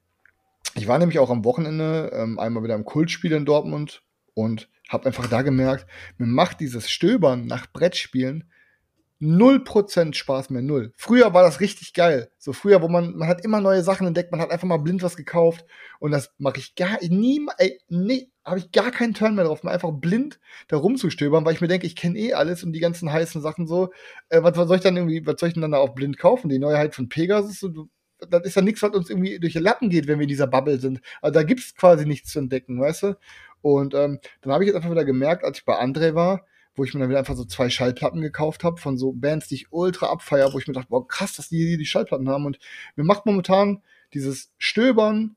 [0.75, 4.01] ich war nämlich auch am Wochenende ähm, einmal wieder im Kultspiel in Dortmund
[4.33, 5.85] und habe einfach da gemerkt,
[6.17, 8.49] mir macht dieses Stöbern nach Brettspielen
[9.19, 10.91] 0% Spaß mehr, null.
[10.95, 12.29] Früher war das richtig geil.
[12.37, 15.01] So früher, wo man, man hat immer neue Sachen entdeckt, man hat einfach mal blind
[15.01, 15.65] was gekauft
[15.99, 19.63] und das mache ich gar nie, ey, nee, habe ich gar keinen Turn mehr drauf,
[19.63, 22.79] mal einfach blind da rumzustöbern, weil ich mir denke, ich kenne eh alles und die
[22.79, 23.91] ganzen heißen Sachen so.
[24.29, 26.17] Äh, was, was soll ich dann irgendwie, was soll ich denn dann da auch blind
[26.17, 26.49] kaufen?
[26.49, 27.89] Die Neuheit von Pegasus, so,
[28.29, 30.47] das ist ja nichts, was uns irgendwie durch die Lappen geht, wenn wir in dieser
[30.47, 31.01] Bubble sind.
[31.21, 33.17] Also da gibt's quasi nichts zu entdecken, weißt du?
[33.61, 36.45] Und ähm, dann habe ich jetzt einfach wieder gemerkt, als ich bei André war,
[36.77, 39.55] wo ich mir dann wieder einfach so zwei Schallplatten gekauft habe von so Bands, die
[39.55, 42.45] ich ultra abfeier, wo ich mir dachte, boah, krass, dass die die Schallplatten haben.
[42.45, 42.59] Und
[42.95, 43.81] mir macht momentan
[44.13, 45.35] dieses Stöbern,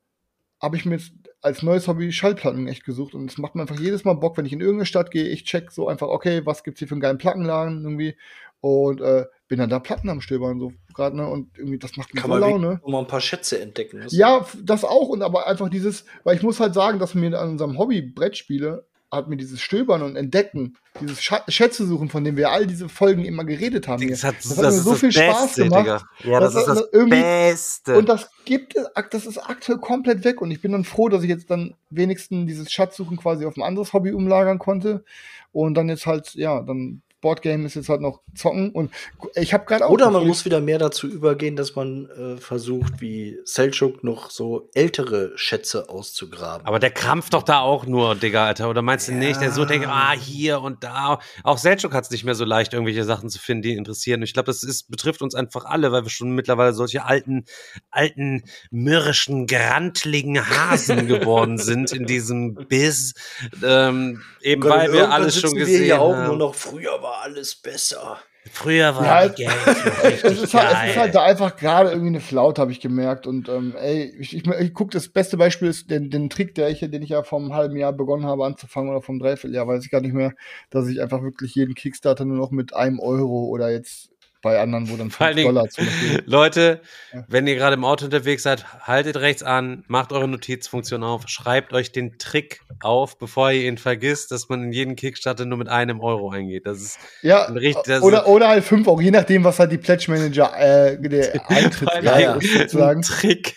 [0.61, 3.15] habe ich mir jetzt als neues Hobby Schallplatten echt gesucht.
[3.15, 5.43] Und es macht mir einfach jedes Mal Bock, wenn ich in irgendeine Stadt gehe, ich
[5.43, 8.15] check so einfach, okay, was gibt's hier für einen geilen Plattenladen irgendwie.
[8.61, 11.27] Und äh, bin dann da Platten am Stöbern, so gerade, ne?
[11.27, 12.79] Und irgendwie, das macht mir Kann so man Laune.
[12.83, 14.01] noch mal ein paar Schätze entdecken.
[14.03, 17.37] Das- Ja, das auch und aber einfach dieses, weil ich muss halt sagen, dass mir
[17.39, 22.23] an unserem Hobby Brettspiele hat mir dieses Stöbern und Entdecken, dieses Scha Schätze suchen, von
[22.23, 24.07] dem wir all diese Folgen immer geredet haben.
[24.07, 25.81] Das, hat, Das das, hat mir ist so das viel Spaß Beste, gemacht.
[25.81, 26.01] Digga.
[26.31, 27.97] Ja, das, Das- ist das das Beste.
[27.97, 31.23] Und das gibt es, das ist aktuell komplett weg und ich bin dann froh, dass
[31.23, 35.03] ich jetzt dann wenigstens dieses Schatzsuchen quasi auf ein anderes Hobby umlagern konnte
[35.51, 38.91] und dann jetzt halt, ja, dann Boardgame ist jetzt halt noch zocken und
[39.35, 42.99] ich habe gerade auch Oder man muss wieder mehr dazu übergehen, dass man äh, versucht,
[42.99, 46.65] wie Selchuk noch so ältere Schätze auszugraben.
[46.65, 48.69] Aber der krampft doch da auch nur, Digga, Alter.
[48.69, 49.39] Oder meinst du nicht?
[49.39, 51.19] Der so denkt, ah, hier und da.
[51.43, 54.21] Auch Selchuk hat es nicht mehr so leicht, irgendwelche Sachen zu finden, die ihn interessieren.
[54.21, 57.45] Und ich glaube, das ist, betrifft uns einfach alle, weil wir schon mittlerweile solche alten,
[57.91, 63.13] alten, mürrischen, grantligen Hasen geworden sind in diesem Biss.
[63.63, 66.27] Ähm, eben Gott, weil wir alles schon sitzen wir gesehen hier auch haben.
[66.27, 68.19] nur noch, früher war alles besser.
[68.49, 71.55] Früher war Ja, die Games noch richtig es ist, halt, es ist halt da einfach
[71.55, 73.27] gerade irgendwie eine Flaute, habe ich gemerkt.
[73.27, 76.69] Und ähm, ey, ich, ich, ich guck, das beste Beispiel ist den, den Trick, der
[76.69, 79.85] ich, den ich ja vor einem halben Jahr begonnen habe anzufangen oder vom Dreivierteljahr, weiß
[79.85, 80.33] ich gar nicht mehr,
[80.71, 84.09] dass ich einfach wirklich jeden Kickstarter nur noch mit einem Euro oder jetzt
[84.41, 86.23] bei anderen, wo dann Vor allen 5 Dingen, Dollar zum Beispiel.
[86.25, 86.81] Leute,
[87.13, 87.23] Ja.
[87.27, 91.73] wenn ihr gerade im Auto unterwegs seid, haltet rechts an, macht eure Notizfunktion auf, schreibt
[91.73, 95.69] euch den Trick auf, bevor ihr ihn vergisst, dass man in jeden Kickstarter nur mit
[95.69, 96.65] einem Euro eingeht.
[96.65, 99.59] Das ist Ja, ein richtig- das oder, ist- oder halt 5 Euro, je nachdem, was
[99.59, 102.33] halt die Pledge Manager äh, der Eintritt Ja, ja.
[102.35, 102.99] ist, sozusagen.
[102.99, 103.55] ein Trick.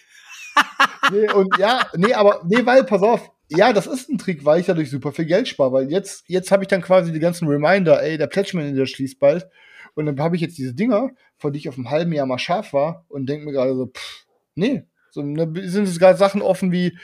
[1.10, 4.60] nee, und ja, nee, aber nee, weil, pass auf, ja, das ist ein Trick, weil
[4.60, 7.46] ich dadurch super viel Geld spare, weil jetzt, jetzt habe ich dann quasi die ganzen
[7.48, 9.46] Reminder, ey, der Pledge Manager schließt bald.
[9.94, 12.38] Und dann habe ich jetzt diese Dinger, von die ich auf einem halben Jahr mal
[12.38, 14.84] scharf war und denke mir gerade so, pff, nee.
[15.10, 16.98] So, ne, sind es gerade Sachen offen wie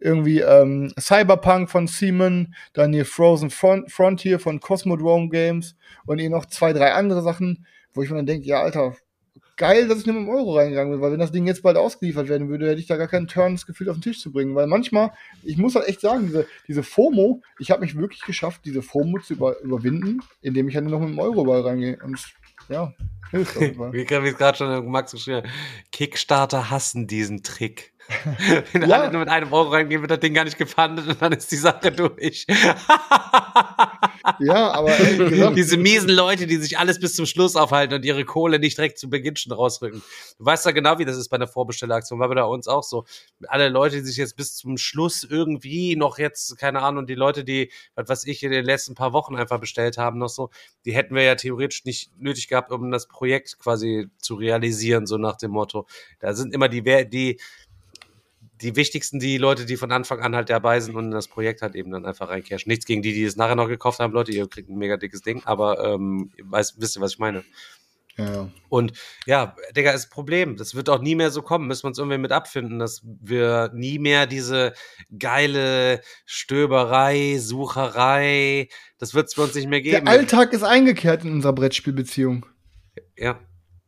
[0.00, 6.30] irgendwie ähm, Cyberpunk von Seaman, dann hier Frozen Front Frontier von Cosmodrome Games und hier
[6.30, 8.94] noch zwei, drei andere Sachen, wo ich mir dann denke, ja, Alter,
[9.56, 11.76] geil, dass ich nur mit dem Euro reingegangen bin, weil wenn das Ding jetzt bald
[11.76, 14.32] ausgeliefert werden würde, hätte ich da gar keinen Turn das Gefühl auf den Tisch zu
[14.32, 14.54] bringen.
[14.54, 18.62] Weil manchmal, ich muss halt echt sagen, diese, diese FOMO, ich habe mich wirklich geschafft,
[18.64, 21.98] diese FOMO zu über, überwinden, indem ich halt nur noch mit dem Euro ball reingehe.
[22.02, 22.18] Und
[22.68, 22.92] ja,
[23.30, 23.92] hilft auf jeden Fall.
[23.92, 25.50] Wie es gerade schon Max geschrieben hat,
[25.90, 27.92] Kickstarter hassen diesen Trick.
[28.72, 29.00] Wenn Ja.
[29.02, 31.50] alle nur mit einem Euro reingehen, wird das Ding gar nicht gefundet und dann ist
[31.50, 32.46] die Sache durch.
[34.40, 38.04] Ja, aber wie gesagt, Diese miesen Leute, die sich alles bis zum Schluss aufhalten und
[38.04, 40.02] ihre Kohle nicht direkt zu Beginn schon rausrücken.
[40.38, 42.18] Du weißt ja genau, wie das ist bei einer Vorbestelleraktion.
[42.18, 43.04] War bei uns auch so.
[43.48, 47.44] Alle Leute, die sich jetzt bis zum Schluss irgendwie noch jetzt, keine Ahnung, die Leute,
[47.44, 50.50] die, was weiß ich, in den letzten paar Wochen einfach bestellt haben, noch so,
[50.84, 55.18] die hätten wir ja theoretisch nicht nötig gehabt, um das Projekt quasi zu realisieren, so
[55.18, 55.86] nach dem Motto.
[56.20, 57.38] Da sind immer die, die,
[58.62, 61.62] die wichtigsten, die Leute, die von Anfang an halt dabei sind und in das Projekt
[61.62, 62.70] halt eben dann einfach reincashen.
[62.70, 65.22] Nichts gegen die, die es nachher noch gekauft haben, Leute, ihr kriegt ein mega dickes
[65.22, 67.44] Ding, aber ähm, ihr weißt, wisst ihr, was ich meine?
[68.18, 68.48] ja.
[68.68, 68.92] Und
[69.26, 70.56] ja, Digga, ist Problem.
[70.56, 71.66] Das wird auch nie mehr so kommen.
[71.66, 74.72] Müssen wir uns irgendwie mit abfinden, dass wir nie mehr diese
[75.18, 80.06] geile Stöberei, Sucherei, das wird es für uns nicht mehr geben.
[80.06, 82.46] Der Alltag ist eingekehrt in unserer Brettspielbeziehung.
[83.16, 83.38] Ja.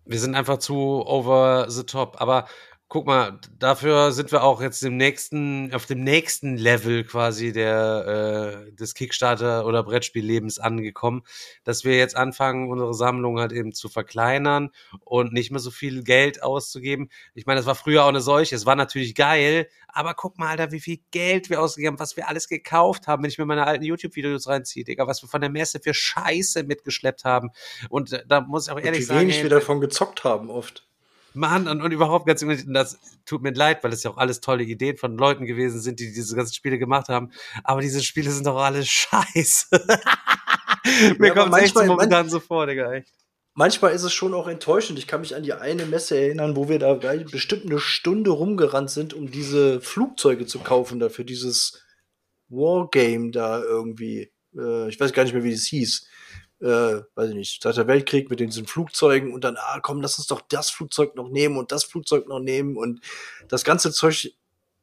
[0.05, 0.75] Wir sind einfach zu
[1.07, 2.21] over the top.
[2.21, 2.49] Aber
[2.89, 8.65] guck mal, dafür sind wir auch jetzt im nächsten, auf dem nächsten Level quasi der,
[8.67, 11.23] äh, des Kickstarter oder Brettspiellebens angekommen,
[11.65, 14.71] dass wir jetzt anfangen, unsere Sammlung halt eben zu verkleinern
[15.05, 17.11] und nicht mehr so viel Geld auszugeben.
[17.35, 18.55] Ich meine, das war früher auch eine Seuche.
[18.55, 22.17] Es war natürlich geil, aber guck mal, Alter, wie viel Geld wir ausgegeben haben, was
[22.17, 25.43] wir alles gekauft haben, wenn ich mir meine alten YouTube-Videos reinziehe, Digga, was wir von
[25.43, 27.51] der Messe für Scheiße mitgeschleppt haben.
[27.91, 30.25] Und äh, da muss ich auch Und ehrlich wie sagen, wenig ey, wir davon gezockt
[30.25, 30.88] haben oft.
[31.39, 34.41] Mann, und, und überhaupt ganz ehrlich, das tut mir leid, weil es ja auch alles
[34.41, 37.31] tolle Ideen von Leuten gewesen sind, die diese ganzen Spiele gemacht haben.
[37.65, 39.67] Aber diese Spiele sind doch alle scheiße.
[41.19, 43.13] mir Ja, kommt echt so manchmal- momentan so vor, Digga, echt.
[43.55, 45.01] Manchmal ist es schon auch enttäuschend.
[45.01, 48.89] Ich kann mich an die eine Messe erinnern, wo wir da bestimmt eine Stunde rumgerannt
[48.89, 51.83] sind, um diese Flugzeuge zu kaufen, da für dieses
[52.49, 54.33] Wargame da irgendwie.
[54.57, 56.07] Äh, ich weiß gar nicht mehr, wie das hieß.
[56.61, 60.27] Äh, weiß ich nicht, Zweiter Weltkrieg mit diesen Flugzeugen und dann, ah, komm, lass uns
[60.27, 63.01] doch das Flugzeug noch nehmen und das Flugzeug noch nehmen und
[63.49, 64.33] das ganze Zeug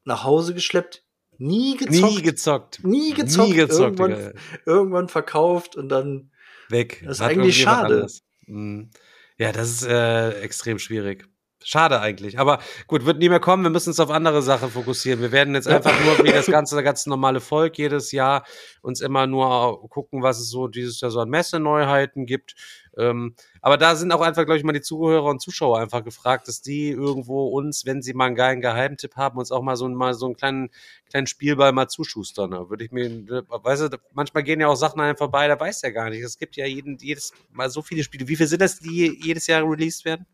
[0.04, 1.04] nach Hause geschleppt.
[1.38, 2.14] Nie gezockt.
[2.14, 2.80] Nie gezockt.
[2.82, 3.48] Nie gezockt.
[3.50, 4.32] Nie gezockt, irgendwann,
[4.64, 6.30] irgendwann verkauft und dann
[6.68, 7.02] Weg.
[7.04, 8.06] Das ist Hat eigentlich schade.
[8.46, 8.90] Mhm.
[9.38, 11.28] Ja, das ist äh, extrem schwierig.
[11.68, 12.38] Schade eigentlich.
[12.38, 13.64] Aber gut, wird nie mehr kommen.
[13.64, 15.20] Wir müssen uns auf andere Sachen fokussieren.
[15.20, 18.44] Wir werden jetzt einfach nur wie das ganze, ganz normale Volk jedes Jahr
[18.82, 22.54] uns immer nur gucken, was es so dieses Jahr so an Messeneuheiten gibt.
[22.96, 26.46] Ähm, aber da sind auch einfach, glaube ich, mal die Zuhörer und Zuschauer einfach gefragt,
[26.46, 29.88] dass die irgendwo uns, wenn sie mal einen geilen Geheimtipp haben, uns auch mal so,
[29.88, 30.70] mal so einen kleinen,
[31.10, 32.52] kleinen Spielball mal zuschustern.
[32.52, 35.58] Da würde ich mir, weißt du, manchmal gehen ja auch Sachen an einem vorbei, da
[35.58, 36.22] weiß der gar nicht.
[36.22, 38.28] Es gibt ja jeden, jedes Mal so viele Spiele.
[38.28, 40.26] Wie viele sind das, die jedes Jahr released werden?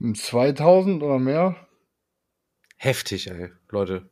[0.00, 1.56] 2000 oder mehr?
[2.76, 4.10] Heftig, ey, Leute.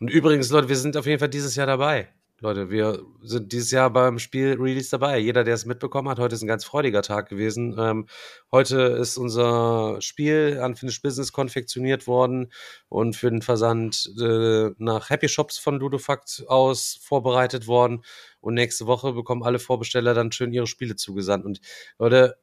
[0.00, 2.08] Und übrigens, Leute, wir sind auf jeden Fall dieses Jahr dabei.
[2.40, 5.18] Leute, wir sind dieses Jahr beim Spiel Release dabei.
[5.18, 7.74] Jeder, der es mitbekommen hat, heute ist ein ganz freudiger Tag gewesen.
[7.76, 8.06] Ähm,
[8.52, 12.52] heute ist unser Spiel Unfinished Business konfektioniert worden
[12.88, 18.04] und für den Versand äh, nach Happy Shops von Ludofact aus vorbereitet worden.
[18.40, 21.44] Und nächste Woche bekommen alle Vorbesteller dann schön ihre Spiele zugesandt.
[21.44, 21.60] Und
[21.98, 22.36] Leute,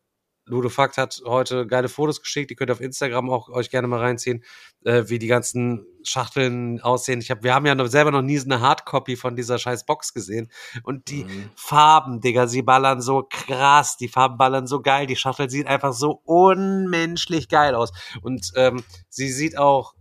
[0.47, 3.99] Ludofakt hat heute geile Fotos geschickt, die könnt ihr auf Instagram auch euch gerne mal
[3.99, 4.43] reinziehen,
[4.83, 7.19] äh, wie die ganzen Schachteln aussehen.
[7.19, 9.85] Ich hab, wir haben ja noch selber noch nie so eine Hardcopy von dieser scheiß
[9.87, 10.51] Box gesehen.
[10.83, 11.49] Und die Mhm.
[11.55, 15.93] Farben, Digga, sie ballern so krass, die Farben ballern so geil, die Schachtel sieht einfach
[15.93, 17.91] so unmenschlich geil aus.
[18.21, 19.95] Und ähm, sie sieht auch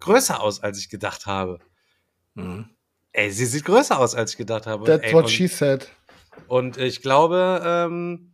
[0.00, 1.60] größer aus, als ich gedacht habe.
[2.34, 2.68] Mhm.
[3.12, 4.84] Ey, sie sieht größer aus, als ich gedacht habe.
[4.84, 5.88] That's Ey, what und- she said.
[6.48, 8.33] und ich glaube, ähm,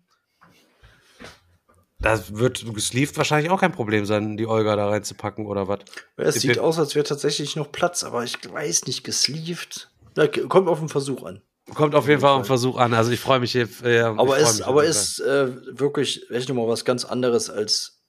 [2.00, 5.80] das wird gesleeved wahrscheinlich auch kein Problem sein, die Olga da reinzupacken oder was.
[6.16, 9.90] Es Ist sieht aus, als wäre tatsächlich noch Platz, aber ich weiß nicht, gesleeved.
[10.14, 11.42] Da kommt auf den Versuch an.
[11.74, 12.94] Kommt auf jeden Fall auf den Versuch an.
[12.94, 13.68] Also ich freue mich hier.
[13.84, 17.99] Äh, Aber ich ist, aber ist äh, wirklich echt nochmal was ganz anderes als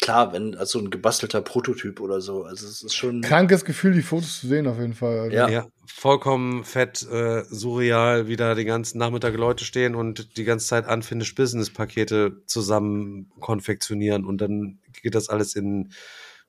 [0.00, 2.44] klar, wenn als so ein gebastelter Prototyp oder so.
[2.44, 3.20] Also es ist schon.
[3.22, 5.18] Krankes Gefühl, die Fotos zu sehen, auf jeden Fall.
[5.20, 5.36] Also.
[5.36, 5.48] Ja.
[5.48, 10.66] Ja, vollkommen fett, äh, surreal, wie da den ganzen Nachmittag Leute stehen und die ganze
[10.66, 15.92] Zeit Unfinished Business Pakete zusammen konfektionieren und dann geht das alles in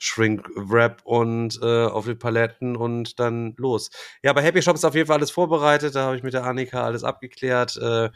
[0.03, 3.91] Shrink Wrap und äh, auf die Paletten und dann los.
[4.23, 5.93] Ja, bei Happy Shop ist auf jeden Fall alles vorbereitet.
[5.93, 7.77] Da habe ich mit der Annika alles abgeklärt.
[7.77, 8.09] Äh,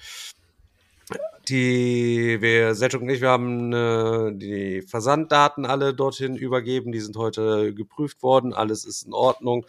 [1.47, 6.91] Die, wir, Selchuk und ich, wir haben äh, die Versanddaten alle dorthin übergeben.
[6.91, 8.53] Die sind heute geprüft worden.
[8.53, 9.65] Alles ist in Ordnung.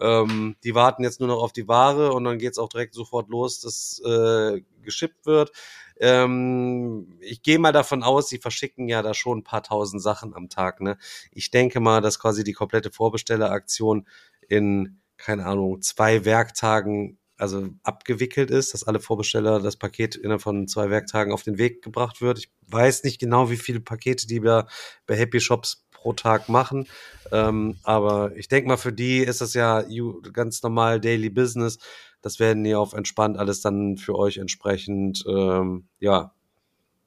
[0.00, 3.28] Ähm, die warten jetzt nur noch auf die Ware und dann geht's auch direkt sofort
[3.28, 5.52] los, dass äh, geschippt wird.
[6.00, 10.34] Ähm, ich gehe mal davon aus, sie verschicken ja da schon ein paar tausend Sachen
[10.34, 10.80] am Tag.
[10.80, 10.96] Ne?
[11.32, 14.06] Ich denke mal, dass quasi die komplette Vorbestelleraktion
[14.48, 20.66] in, keine Ahnung, zwei Werktagen also abgewickelt ist, dass alle Vorbesteller das Paket innerhalb von
[20.68, 22.38] zwei Werktagen auf den Weg gebracht wird.
[22.38, 24.66] Ich weiß nicht genau, wie viele Pakete die da
[25.06, 26.86] bei Happy Shops pro Tag machen.
[27.32, 29.84] Ähm, aber ich denke mal, für die ist das ja
[30.32, 31.78] ganz normal Daily Business.
[32.20, 36.34] Das werden die auf entspannt alles dann für euch entsprechend, ähm, ja,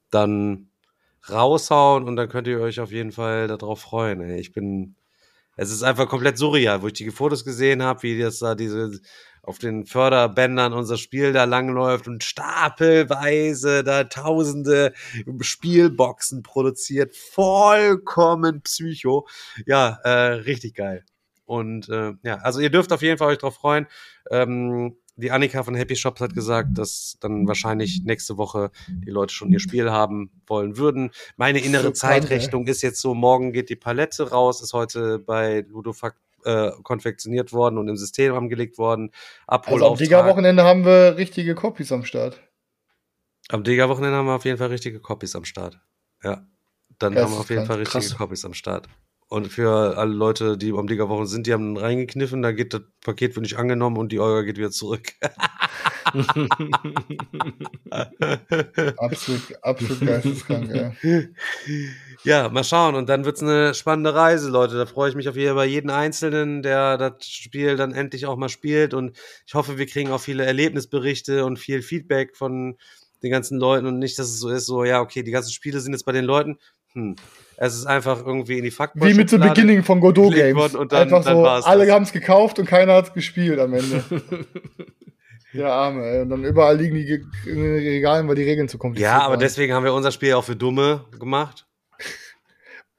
[0.09, 0.69] dann
[1.29, 4.21] raushauen und dann könnt ihr euch auf jeden Fall darauf freuen.
[4.37, 4.95] Ich bin,
[5.57, 8.99] es ist einfach komplett surreal, wo ich die Fotos gesehen habe, wie das da diese
[9.43, 14.93] auf den Förderbändern unser Spiel da langläuft und stapelweise da tausende
[15.41, 17.15] Spielboxen produziert.
[17.15, 19.27] Vollkommen psycho.
[19.65, 21.03] Ja, äh, richtig geil.
[21.45, 23.87] Und äh, ja, also ihr dürft auf jeden Fall euch drauf freuen.
[24.29, 29.33] Ähm, die Annika von Happy Shops hat gesagt, dass dann wahrscheinlich nächste Woche die Leute
[29.33, 31.11] schon ihr Spiel haben wollen würden.
[31.37, 35.65] Meine innere So Zeitrechnung ist jetzt so, morgen geht die Palette raus, ist heute bei
[35.69, 39.11] Ludofact äh, konfektioniert worden und im System angelegt worden.
[39.47, 39.97] Also am.
[39.97, 42.41] Digga-Wochenende haben wir richtige Copies am Start.
[43.49, 45.79] Am Digga-Wochenende haben wir auf jeden Fall richtige Copies am Start.
[46.23, 46.45] Ja.
[46.99, 47.65] Dann Das haben wir auf jeden.
[47.65, 48.15] Fall richtige Krass.
[48.15, 48.87] Copies am Start.
[49.31, 53.33] Und für alle Leute, die am Digga-Wochen sind, die haben reingekniffen, da geht das Paket
[53.33, 55.13] wird nicht angenommen und die Euro geht wieder zurück.
[58.97, 60.69] Absolut, absolut geisteskrank,
[61.01, 61.29] ey.
[62.25, 62.95] ja, mal schauen.
[62.95, 64.75] Und dann wird's eine spannende Reise, Leute.
[64.75, 68.35] Da freue ich mich auf jeden Fall jeden Einzelnen, der das Spiel dann endlich auch
[68.35, 68.93] mal spielt.
[68.93, 69.17] Und
[69.47, 72.75] ich hoffe, wir kriegen auch viele Erlebnisberichte und viel Feedback von
[73.23, 75.79] den ganzen Leuten und nicht, dass es so ist, so, ja, okay, die ganzen Spiele
[75.79, 76.57] sind jetzt bei den Leuten.
[76.93, 77.15] Hm.
[77.63, 80.73] Es ist einfach irgendwie in die Fuckboy Wie mit Schublade Beginning von Godot Games.
[80.73, 83.71] und dann- Einfach dann so, alle haben es gekauft und keiner hat es gespielt am
[83.75, 84.03] Ende.
[85.53, 86.21] ja, arme, ey.
[86.23, 89.39] Und dann überall liegen die Regalen, weil die Regeln zu kompliziert Ja, aber waren.
[89.41, 91.67] deswegen haben wir unser Spiel auch für Dumme gemacht.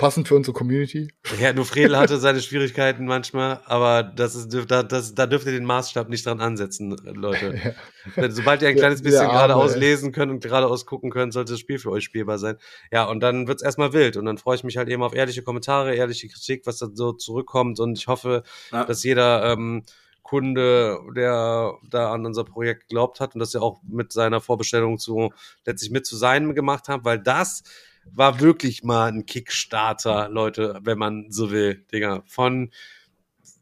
[0.02, 1.12] Passend für unsere Community.
[1.40, 5.52] Ja, nur Fredel hatte seine Schwierigkeiten manchmal, aber das ist, da, das, da dürft ihr
[5.52, 7.76] den Maßstab nicht dran ansetzen, Leute.
[8.16, 11.32] Denn Sobald ihr ein kleines der bisschen Arme, geradeaus lesen könnt und geradeaus gucken könnt,
[11.32, 12.56] sollte das Spiel für euch spielbar sein.
[12.90, 15.42] Ja, und dann wird's erstmal wild und dann freue ich mich halt eben auf ehrliche
[15.44, 18.84] Kommentare, ehrliche Kritik, was da so zurückkommt und ich hoffe, Ja.
[18.84, 19.84] dass jeder ähm,
[20.24, 24.98] Kunde, der da an unser Projekt geglaubt hat und das ja auch mit seiner Vorbestellung
[24.98, 25.32] zu
[25.64, 27.62] letztlich mit zu sein gemacht hat, weil das
[28.10, 32.22] war wirklich mal ein Kickstarter, Leute, wenn man so will, Digga.
[32.26, 32.70] Von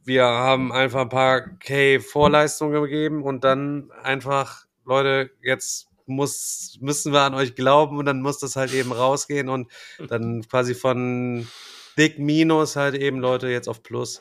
[0.04, 7.12] wir haben einfach ein paar K Vorleistungen gegeben und dann einfach, Leute, jetzt muss, müssen
[7.12, 9.70] wir an euch glauben und dann muss das halt eben rausgehen und
[10.08, 11.46] dann quasi von
[11.96, 14.20] Big Minus halt eben, Leute, jetzt auf Plus.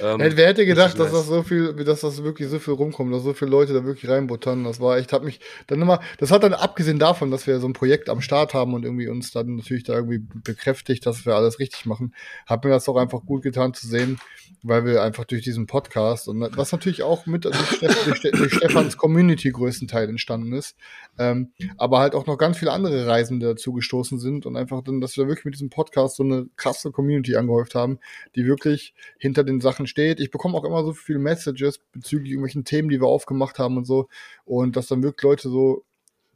[0.00, 3.22] Ähm, wer hätte gedacht, dass das so viel, dass das wirklich so viel rumkommt, dass
[3.22, 4.64] so viele Leute da wirklich reinbuttern.
[4.64, 7.66] Das war echt, hat mich dann immer, das hat dann abgesehen davon, dass wir so
[7.66, 11.34] ein Projekt am Start haben und irgendwie uns dann natürlich da irgendwie bekräftigt, dass wir
[11.34, 12.14] alles richtig machen,
[12.46, 14.18] hat mir das auch einfach gut getan zu sehen,
[14.62, 18.54] weil wir einfach durch diesen Podcast und was natürlich auch mit durch, Steff, durch, durch
[18.54, 20.76] Stefans Community größtenteils entstanden ist,
[21.18, 25.00] ähm, aber halt auch noch ganz viele andere Reisende dazu gestoßen sind und einfach dann,
[25.00, 27.98] dass wir wirklich mit diesem Podcast so eine krasse Community angehäuft haben,
[28.36, 30.20] die wirklich hinter den Sachen steht.
[30.20, 33.84] Ich bekomme auch immer so viele Messages bezüglich irgendwelchen Themen, die wir aufgemacht haben und
[33.84, 34.08] so.
[34.44, 35.84] Und dass dann wirklich Leute so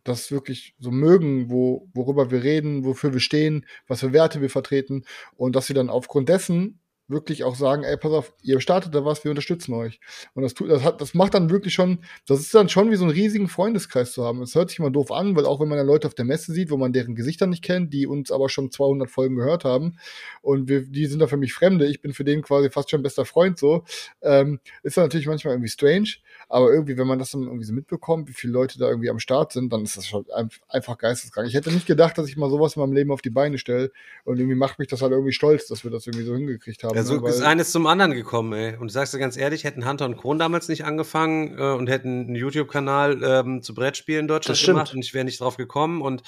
[0.04, 4.50] das wirklich so mögen, wo, worüber wir reden, wofür wir stehen, was für Werte wir
[4.50, 5.04] vertreten
[5.36, 6.78] und dass sie dann aufgrund dessen
[7.08, 10.00] wirklich auch sagen, ey, pass auf, ihr startet da was, wir unterstützen euch.
[10.34, 12.96] Und das tut, das hat, das macht dann wirklich schon, das ist dann schon wie
[12.96, 14.40] so einen riesigen Freundeskreis zu haben.
[14.42, 16.52] Es hört sich immer doof an, weil auch wenn man dann Leute auf der Messe
[16.52, 19.98] sieht, wo man deren Gesichter nicht kennt, die uns aber schon 200 Folgen gehört haben
[20.42, 23.02] und wir, die sind da für mich Fremde, ich bin für den quasi fast schon
[23.02, 23.84] bester Freund so,
[24.22, 26.08] ähm, ist dann natürlich manchmal irgendwie strange,
[26.48, 29.18] aber irgendwie, wenn man das dann irgendwie so mitbekommt, wie viele Leute da irgendwie am
[29.18, 31.48] Start sind, dann ist das schon ein- einfach geisteskrank.
[31.48, 33.90] Ich hätte nicht gedacht, dass ich mal sowas in meinem Leben auf die Beine stelle
[34.24, 36.93] und irgendwie macht mich das halt irgendwie stolz, dass wir das irgendwie so hingekriegt haben.
[36.94, 37.28] Ja, so ne?
[37.28, 38.76] ist eines zum anderen gekommen, ey.
[38.76, 41.88] Und ich sag's dir ganz ehrlich, hätten Hunter und Kron damals nicht angefangen äh, und
[41.88, 46.02] hätten einen YouTube-Kanal ähm, zu Brettspielen in Deutschland gemacht und ich wäre nicht drauf gekommen
[46.02, 46.22] und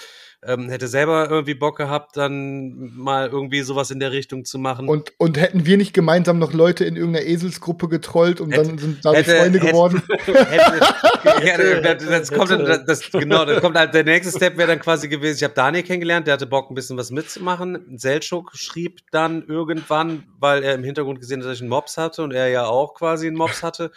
[0.45, 4.89] ähm, hätte selber irgendwie Bock gehabt, dann mal irgendwie sowas in der Richtung zu machen.
[4.89, 8.79] Und, und hätten wir nicht gemeinsam noch Leute in irgendeiner Eselsgruppe getrollt und dann Hätte-
[8.81, 10.03] sind dadurch hätte- Freunde hätte- geworden?
[10.27, 14.81] hätte, ja, das, kommt dann, das, genau, das kommt halt, der nächste Step wäre dann
[14.81, 17.99] quasi gewesen, ich habe Daniel kennengelernt, der hatte Bock, ein bisschen was mitzumachen.
[17.99, 22.23] Selchuk schrieb dann irgendwann, weil er im Hintergrund gesehen hat, dass ich einen Mops hatte
[22.23, 23.91] und er ja auch quasi einen Mops hatte.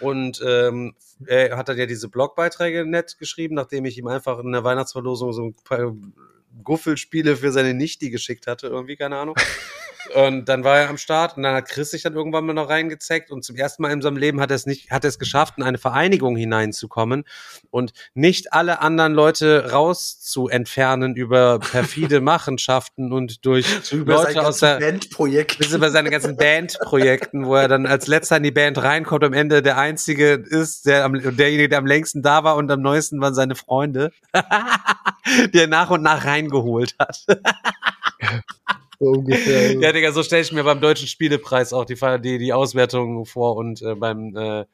[0.00, 0.94] Und ähm,
[1.26, 5.32] er hat dann ja diese Blogbeiträge nett geschrieben, nachdem ich ihm einfach in der Weihnachtsverlosung
[5.32, 5.94] so ein paar
[6.62, 9.36] Guffelspiele für seine Nichte geschickt hatte, irgendwie, keine Ahnung.
[10.14, 12.68] Und dann war er am Start und dann hat Chris sich dann irgendwann mal noch
[12.68, 15.18] reingezeckt und zum ersten Mal in seinem Leben hat er es nicht, hat er es
[15.18, 17.24] geschafft, in eine Vereinigung hineinzukommen
[17.70, 24.44] und nicht alle anderen Leute raus zu entfernen über perfide Machenschaften und durch Über Leute
[24.44, 25.58] aus der, Bandprojekt.
[25.58, 29.32] bis über seine ganzen Bandprojekten, wo er dann als letzter in die Band reinkommt, am
[29.32, 33.20] Ende der einzige ist, der am, derjenige, der am längsten da war und am neuesten
[33.20, 34.10] waren seine Freunde,
[35.52, 37.24] die er nach und nach reingeholt hat.
[39.02, 39.80] So ungefähr.
[39.80, 43.56] Ja, Digga, so stelle ich mir beim Deutschen Spielepreis auch die, die, die Auswertung vor
[43.56, 44.66] und äh, beim, äh,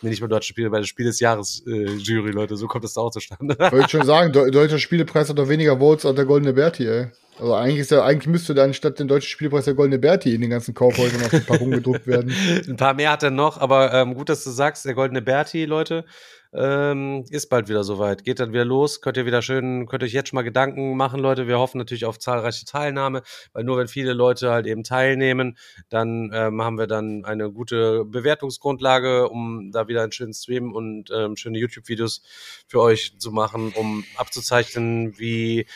[0.00, 2.84] nee, nicht beim Deutschen Spiele, bei der Spiel des Jahres äh, Jury, Leute, so kommt
[2.84, 3.58] das da auch zustande.
[3.58, 6.86] Wollte ich schon sagen, Deu- Deutscher Spielepreis hat doch weniger Votes als der Goldene Berti,
[6.88, 7.08] ey.
[7.38, 10.40] Also eigentlich ist ja, eigentlich müsste dann statt den Deutschen Spielepreis der Goldene Berti in
[10.40, 12.32] den ganzen Kaufhäusern auf die Packung gedruckt werden.
[12.66, 15.66] Ein paar mehr hat er noch, aber ähm, gut, dass du sagst, der goldene Berti,
[15.66, 16.06] Leute,
[16.54, 18.24] ähm, ist bald wieder soweit.
[18.24, 19.00] Geht dann wieder los.
[19.00, 21.48] Könnt ihr wieder schön, könnt euch jetzt schon mal Gedanken machen, Leute.
[21.48, 26.30] Wir hoffen natürlich auf zahlreiche Teilnahme, weil nur wenn viele Leute halt eben teilnehmen, dann
[26.32, 31.36] ähm, haben wir dann eine gute Bewertungsgrundlage, um da wieder einen schönen Stream und ähm,
[31.36, 32.22] schöne YouTube-Videos
[32.68, 35.66] für euch zu machen, um abzuzeichnen, wie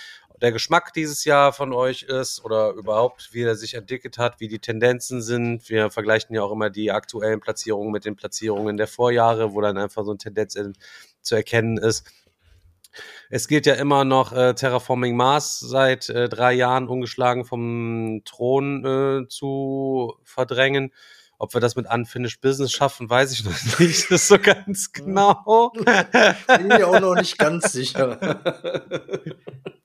[0.40, 4.48] der Geschmack dieses Jahr von euch ist oder überhaupt, wie er sich entwickelt hat, wie
[4.48, 5.68] die Tendenzen sind.
[5.68, 9.78] Wir vergleichen ja auch immer die aktuellen Platzierungen mit den Platzierungen der Vorjahre, wo dann
[9.78, 10.74] einfach so eine Tendenz in,
[11.22, 12.06] zu erkennen ist.
[13.30, 18.84] Es gilt ja immer noch äh, Terraforming Mars seit äh, drei Jahren ungeschlagen vom Thron
[18.84, 20.92] äh, zu verdrängen.
[21.40, 24.10] Ob wir das mit Unfinished Business schaffen, weiß ich noch nicht.
[24.10, 25.72] Das ist so ganz genau.
[25.72, 28.40] Bin mir auch noch nicht ganz sicher.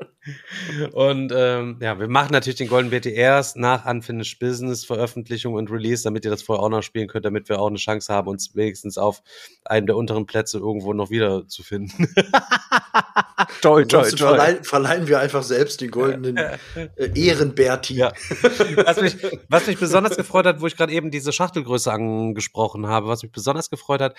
[0.94, 6.04] Und ähm, ja, wir machen natürlich den Golden BTRs nach Unfinished Business, Veröffentlichung und Release,
[6.04, 8.56] damit ihr das vorher auch noch spielen könnt, damit wir auch eine Chance haben, uns
[8.56, 9.22] wenigstens auf
[9.66, 12.08] einem der unteren Plätze irgendwo noch wieder zu finden.
[13.62, 16.58] toll, Ansonsten verleihen, verleihen wir einfach selbst den goldenen äh,
[17.16, 17.96] Ehrenberti.
[17.96, 18.14] Ja.
[18.86, 19.18] Was mich,
[19.50, 23.32] was mich besonders gefreut hat, wo ich gerade eben diese Schachtelgröße angesprochen habe, was mich
[23.32, 24.18] besonders gefreut hat,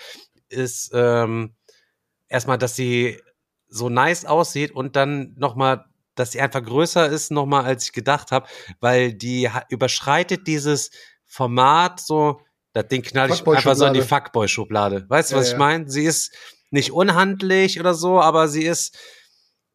[0.49, 1.55] ist ähm,
[2.27, 3.19] erstmal, dass sie
[3.67, 5.85] so nice aussieht und dann nochmal,
[6.15, 8.47] dass sie einfach größer ist nochmal, als ich gedacht habe,
[8.79, 10.91] weil die überschreitet dieses
[11.25, 12.39] Format so,
[12.73, 15.05] das Ding knall ich einfach so in die Fuckboy-Schublade.
[15.07, 15.57] Weißt du, was Ja, ich ja.
[15.59, 15.89] meine?
[15.89, 16.33] Sie ist
[16.71, 18.97] nicht unhandlich oder so, aber sie ist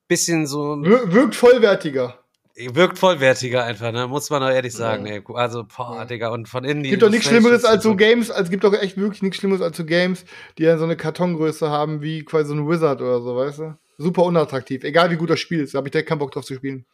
[0.09, 2.19] bisschen so Wir wirkt vollwertiger.
[2.57, 4.07] wirkt vollwertiger einfach, ne?
[4.09, 5.23] Muss man doch ehrlich sagen, ey.
[5.35, 6.05] Also, boah, Ja.
[6.05, 8.75] Digga, und von innen die Gibt doch nichts Schlimmeres als so Games, also gibt doch
[8.75, 10.25] echt wirklich nichts Schlimmeres als so Games,
[10.59, 13.79] die ja so eine Kartongröße haben wie quasi so ein Wizard oder so, weißt du?
[14.03, 14.83] Super unattraktiv.
[14.85, 16.87] Egal wie gut das Spiel ist, da habe ich direkt keinen Bock drauf zu spielen.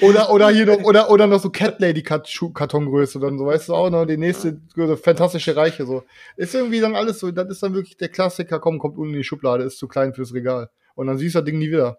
[0.00, 3.46] Oder, oder hier noch, oder, oder noch so Cat Lady Kat- Schuh- Kartongröße dann so,
[3.46, 6.02] weißt du, auch noch die nächste so fantastische Reiche so.
[6.36, 9.18] Ist irgendwie dann alles so, das ist dann wirklich der Klassiker, komm, kommt unten in
[9.18, 10.70] die Schublade, ist zu klein fürs Regal.
[10.94, 11.98] Und dann siehst du das Ding nie wieder.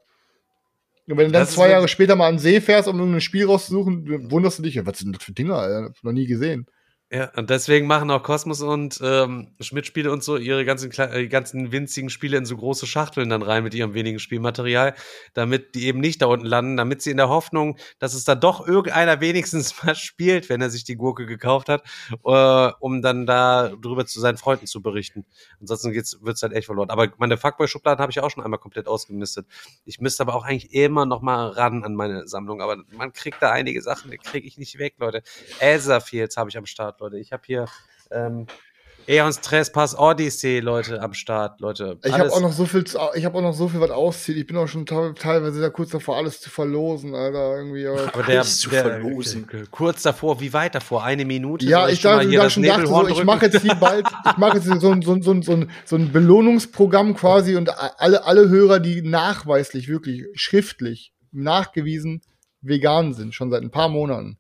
[1.08, 2.98] Und wenn du dann Das zwei Jahre wirklich- später mal an den See fährst, um
[2.98, 5.86] irgendein Spiel rauszusuchen, wunderst du dich, was sind das für Dinger, Alter?
[5.86, 6.66] Hab ich noch nie gesehen.
[7.12, 11.72] Ja, und deswegen machen auch Kosmos und ähm, Schmidt-Spiele und so ihre ganzen, äh, ganzen
[11.72, 14.96] winzigen Spiele in so große Schachteln dann rein mit ihrem wenigen Spielmaterial,
[15.36, 18.34] damit die eben nicht da unten landen, damit sie in der Hoffnung, dass es da
[18.34, 21.84] doch irgendeiner wenigstens mal spielt, wenn er sich die Gurke gekauft hat,
[22.26, 25.28] äh, um dann da drüber zu seinen Freunden zu berichten.
[25.60, 26.90] Ansonsten geht's, wird's halt echt verloren.
[26.90, 29.46] Aber meine Fuckboy-Schubladen habe ich auch schon einmal komplett ausgemistet.
[29.86, 33.44] Ich müsste aber auch eigentlich immer noch mal ran an meine Sammlung, aber man kriegt
[33.44, 35.22] da einige Sachen, die kriege ich nicht weg, Leute.
[35.60, 37.18] Elsa-Fields habe ich am Start, Leute.
[37.20, 37.66] Ich habe hier
[38.12, 38.46] ähm,
[39.08, 42.00] Eons Trespass Odyssey, Leute, am Start, Leute.
[42.04, 44.36] Ich habe auch noch so viel, zu- ich habe auch noch so viel, was auszieht.
[44.36, 47.86] Ich bin auch schon te- teilweise da kurz davor, alles zu verlosen, Alter, irgendwie.
[47.88, 49.48] Aber der, Alles zu der, verlosen.
[49.70, 51.04] kurz davor, wie weit davor?
[51.04, 51.68] Eine Minute?
[51.68, 54.58] Ja, Soll ich schon mal dachte, schon so, ich mache jetzt hier bald, ich mache
[54.58, 57.70] jetzt so ein, so, ein, so, ein, so, ein, so ein Belohnungsprogramm quasi und
[58.00, 62.22] alle, alle Hörer, die nachweislich, wirklich schriftlich nachgewiesen
[62.62, 64.40] vegan sind, schon seit ein paar Monaten,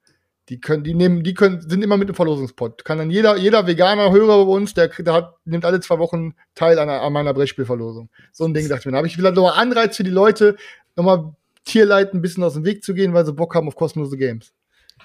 [0.50, 2.86] die können, die nehmen, die können, sind immer mit im Verlosungspot.
[2.86, 6.36] Kann dann jeder, jeder veganer Hörer bei uns, der, der hat, nimmt alle zwei Wochen
[6.54, 8.10] teil an, an meiner Brettspielverlosung.
[8.32, 8.92] So ein Ding dachte ich mir.
[8.92, 10.56] Da habe ich wieder nochmal Anreiz für die Leute,
[10.96, 11.34] nochmal
[11.64, 14.54] Tierleid ein bisschen aus dem Weg zu gehen, weil sie Bock haben auf kostenlose Games.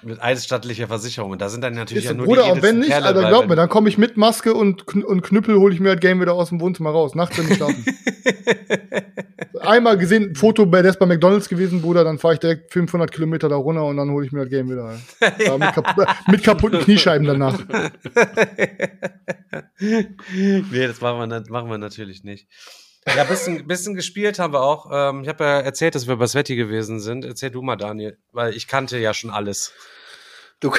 [0.03, 1.31] Mit eidesstattlicher Versicherung.
[1.31, 3.47] Und da sind dann natürlich ja nur Bruder, die und wenn nicht, Kerle Alter, glaub
[3.47, 6.19] mir, dann komme ich mit Maske und, Kn und Knüppel, hole ich mir das Game
[6.21, 7.13] wieder aus dem Wohnzimmer raus.
[7.13, 7.85] Nachts, wenn ich schlafen.
[9.61, 13.11] Einmal gesehen, Foto bei, der ist bei McDonalds gewesen, Bruder, dann fahre ich direkt 500
[13.11, 14.97] Kilometer da runter und dann hole ich mir das Game wieder.
[15.45, 17.59] Ja, mit, kapu mit kaputten Kniescheiben danach.
[19.79, 22.47] nee, das machen wir, nat- machen wir natürlich nicht.
[23.07, 24.89] Ja, bisschen, bisschen gespielt haben wir auch.
[24.91, 27.25] Ähm, ich habe ja erzählt, dass wir bei Sveti gewesen sind.
[27.25, 29.73] Erzähl du mal, Daniel, weil ich kannte ja schon alles.
[30.59, 30.71] Du,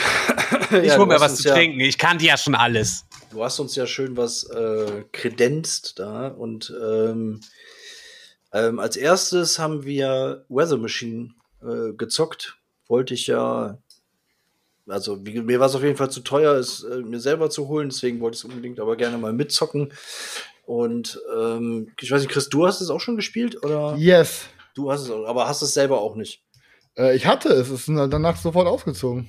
[0.71, 1.81] Ich ja, hol mir was zu ja, trinken.
[1.81, 3.05] Ich kannte ja schon alles.
[3.33, 7.41] du hast uns ja schön was äh, kredenzt da und ähm,
[8.53, 11.31] ähm, als erstes haben wir Weather Machine
[11.63, 12.59] äh, gezockt.
[12.87, 13.79] Wollte ich ja,
[14.87, 17.69] also wie, mir war es auf jeden Fall zu teuer, es äh, mir selber zu
[17.69, 19.93] holen, deswegen wollte ich es unbedingt aber gerne mal mitzocken.
[20.63, 23.97] Und ähm, ich weiß nicht, Chris, du hast es auch schon gespielt oder?
[23.97, 24.47] Yes.
[24.75, 26.43] Du hast es, auch, aber hast es selber auch nicht.
[26.97, 29.29] Äh, ich hatte es, es ist danach sofort ausgezogen.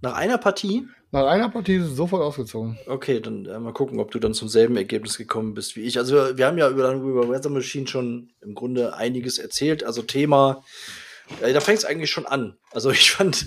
[0.00, 0.86] Nach einer Partie?
[1.12, 2.78] Nach einer Partie ist es sofort ausgezogen.
[2.86, 5.98] Okay, dann äh, mal gucken, ob du dann zum selben Ergebnis gekommen bist wie ich.
[5.98, 9.82] Also wir, wir haben ja über, über Weather Machine schon im Grunde einiges erzählt.
[9.82, 10.62] Also Thema,
[11.40, 12.56] äh, da fängt es eigentlich schon an.
[12.70, 13.46] Also ich fand,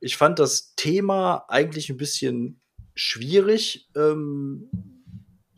[0.00, 2.60] ich fand das Thema eigentlich ein bisschen
[2.94, 3.88] schwierig.
[3.96, 4.97] Ähm,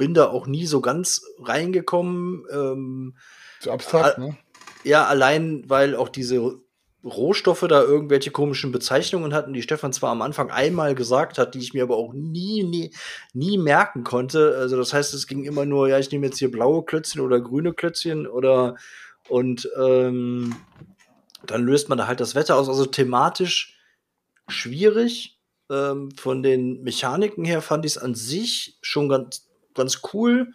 [0.01, 2.47] bin da auch nie so ganz reingekommen.
[2.51, 3.17] Ähm,
[3.61, 4.35] Zu abstrakt, ne?
[4.83, 6.59] ja, allein weil auch diese
[7.05, 11.59] Rohstoffe da irgendwelche komischen Bezeichnungen hatten, die Stefan zwar am Anfang einmal gesagt hat, die
[11.59, 12.95] ich mir aber auch nie, nie,
[13.35, 14.57] nie merken konnte.
[14.57, 17.39] Also das heißt, es ging immer nur, ja, ich nehme jetzt hier blaue Klötzchen oder
[17.39, 18.77] grüne Klötzchen oder
[19.29, 20.57] und ähm,
[21.45, 22.71] dann löst man da halt das Wetter aus.
[22.71, 23.79] Also thematisch
[24.49, 25.39] schwierig.
[25.71, 30.53] Ähm, von den Mechaniken her fand ich es an sich schon ganz, ganz cool.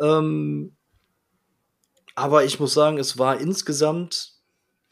[0.00, 0.76] Ähm,
[2.14, 4.32] aber ich muss sagen, es war insgesamt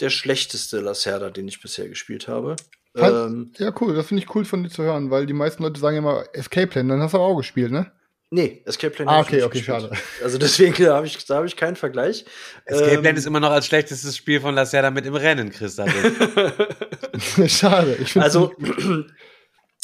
[0.00, 2.56] der schlechteste Lacerda, den ich bisher gespielt habe.
[2.96, 5.78] Ähm, Ja, cool, das finde ich cool von dir zu hören, weil die meisten Leute
[5.78, 7.92] sagen immer Escape Plan, dann hast du auch gespielt, ne?
[8.32, 9.08] nee, Escape Plan.
[9.08, 9.82] Ah, okay, nicht okay, gespielt.
[9.82, 9.96] schade.
[10.22, 12.24] Also deswegen da habe ich, da hab ich keinen Vergleich.
[12.64, 15.76] Escape Ähm, Plan ist immer noch als schlechtestes Spiel von Lacerda mit im Rennen, Chris.
[15.76, 17.50] David.
[17.50, 17.98] Schade.
[18.16, 18.54] Also,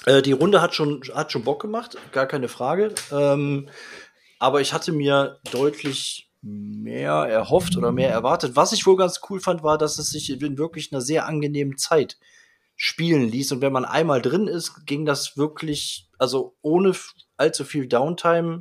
[0.07, 2.95] äh, die Runde hat schon, hat schon Bock gemacht, gar keine Frage.
[3.13, 3.69] Ähm,
[4.39, 8.55] aber ich hatte mir deutlich mehr erhofft oder mehr erwartet.
[8.57, 11.77] Was ich wohl ganz cool fand, war, dass es sich in wirklich einer sehr angenehmen
[11.77, 12.19] Zeit
[12.77, 13.53] spielen ließ.
[13.53, 16.93] Und wenn man einmal drin ist, ging das wirklich, also ohne
[17.37, 18.61] allzu viel Downtime.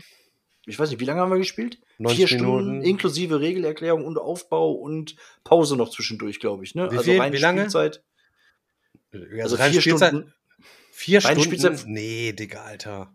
[0.65, 1.77] Ich weiß nicht, wie lange haben wir gespielt?
[1.99, 2.81] 90 Vier Stunden Minuten.
[2.81, 6.73] inklusive Regelerklärung und Aufbau und Pause noch zwischendurch, glaube ich.
[6.73, 6.89] Ne?
[6.91, 7.19] Wie also viel?
[7.19, 7.61] reine Wie lange?
[7.61, 8.03] Spielzeit.
[9.41, 10.33] Also vier Spielzeit- Stunden.
[10.97, 11.59] Vier Reine Stunden?
[11.59, 13.13] Spielzeit- Nee, Digga, Alter.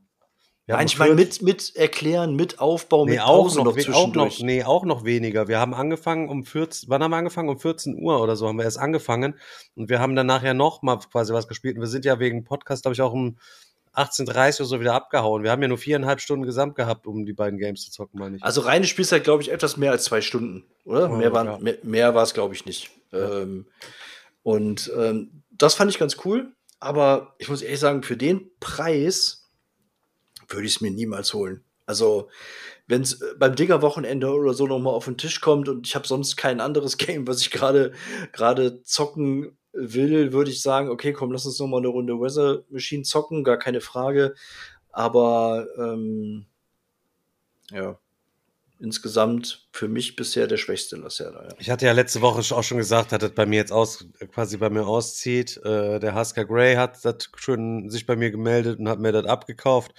[0.66, 3.94] Wir Nein, ich meine mit, mit Erklären, mit Aufbau, Nee, mit auch Pause noch, noch,
[3.94, 5.48] auch noch, nee, auch noch weniger.
[5.48, 7.48] Wir haben angefangen um 14, wann haben wir angefangen?
[7.48, 9.34] Um 14 Uhr oder so haben wir erst angefangen.
[9.74, 11.76] Und wir haben dann nachher noch mal quasi was gespielt.
[11.76, 13.38] Und wir sind ja wegen Podcast, glaube ich, auch um
[13.94, 15.42] 18.30 Uhr so wieder abgehauen.
[15.42, 18.36] Wir haben ja nur viereinhalb Stunden gesamt gehabt, um die beiden Games zu zocken, meine
[18.36, 18.42] ich.
[18.42, 21.08] Also reine Spielzeit, glaube ich, etwas mehr als zwei Stunden, oder?
[21.08, 21.58] Ja, mehr, waren, ja.
[21.58, 22.90] mehr, mehr war es, glaube ich, nicht.
[23.12, 23.66] Ähm,
[24.42, 26.52] und ähm, das fand ich ganz cool.
[26.80, 29.50] Aber ich muss ehrlich sagen, für den Preis
[30.48, 31.62] würde ich es mir niemals holen.
[31.86, 32.28] Also,
[32.86, 36.36] wenn es beim Digger-Wochenende oder so nochmal auf den Tisch kommt und ich habe sonst
[36.36, 37.92] kein anderes Game, was ich gerade
[38.32, 42.64] gerade zocken will, würde ich sagen, okay, komm, lass uns noch mal eine Runde Weather
[42.70, 44.34] Machine zocken, gar keine Frage.
[44.90, 46.46] Aber ähm,
[47.70, 47.98] ja,
[48.80, 51.44] insgesamt für mich bisher der schwächste Lacerda.
[51.44, 51.54] Ja.
[51.58, 54.56] Ich hatte ja letzte Woche auch schon gesagt, dass das bei mir jetzt aus, quasi
[54.56, 55.58] bei mir auszieht.
[55.64, 59.26] Äh, der Husker Grey hat das schon sich bei mir gemeldet und hat mir das
[59.26, 59.92] abgekauft.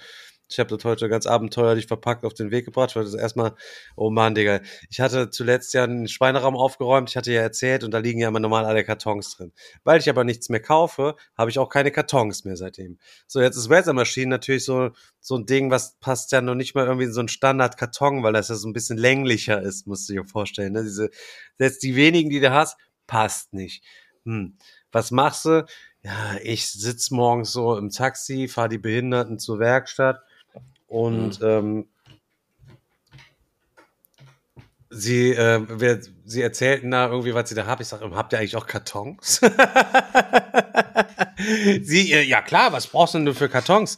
[0.52, 3.54] Ich habe das heute ganz abenteuerlich verpackt auf den Weg gebracht, weil das erstmal,
[3.96, 4.60] oh Mann, Digga.
[4.90, 8.28] Ich hatte zuletzt ja einen Schweineraum aufgeräumt, ich hatte ja erzählt und da liegen ja
[8.28, 9.52] immer normal alle Kartons drin.
[9.84, 12.98] Weil ich aber nichts mehr kaufe, habe ich auch keine Kartons mehr seitdem.
[13.26, 14.90] So, jetzt ist Weather Machine natürlich so,
[15.20, 18.32] so ein Ding, was passt ja noch nicht mal irgendwie in so einen Standard-Karton, weil
[18.32, 20.72] das ja so ein bisschen länglicher ist, musst du dir vorstellen.
[20.72, 20.82] Ne?
[20.82, 21.10] Diese,
[21.58, 22.76] selbst die wenigen, die du hast,
[23.06, 23.84] passt nicht.
[24.24, 24.56] Hm.
[24.90, 25.64] Was machst du?
[26.04, 30.20] Ja, ich sitz morgens so im Taxi, fahre die Behinderten zur Werkstatt
[30.92, 31.86] und ähm,
[34.90, 37.80] sie, äh, wer, sie erzählten da irgendwie, was sie da haben.
[37.80, 39.40] Ich sage, habt ihr eigentlich auch Kartons?
[41.82, 43.96] sie, äh, ja klar, was brauchst du denn für Kartons?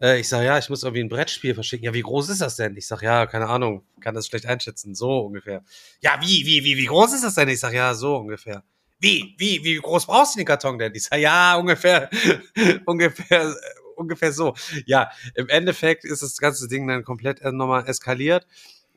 [0.00, 1.86] Äh, ich sage, ja, ich muss irgendwie ein Brettspiel verschicken.
[1.86, 2.76] Ja, wie groß ist das denn?
[2.76, 4.94] Ich sage, ja, keine Ahnung, kann das schlecht einschätzen.
[4.94, 5.64] So ungefähr.
[6.02, 7.48] Ja, wie, wie, wie, wie groß ist das denn?
[7.48, 8.62] Ich sage, ja, so ungefähr.
[9.00, 10.94] Wie, wie, wie groß brauchst du den Karton denn?
[10.94, 12.08] Ich sage, ja, ungefähr,
[12.86, 13.56] ungefähr,
[13.98, 14.54] ungefähr so.
[14.86, 18.46] Ja, im Endeffekt ist das ganze Ding dann komplett äh, nochmal eskaliert.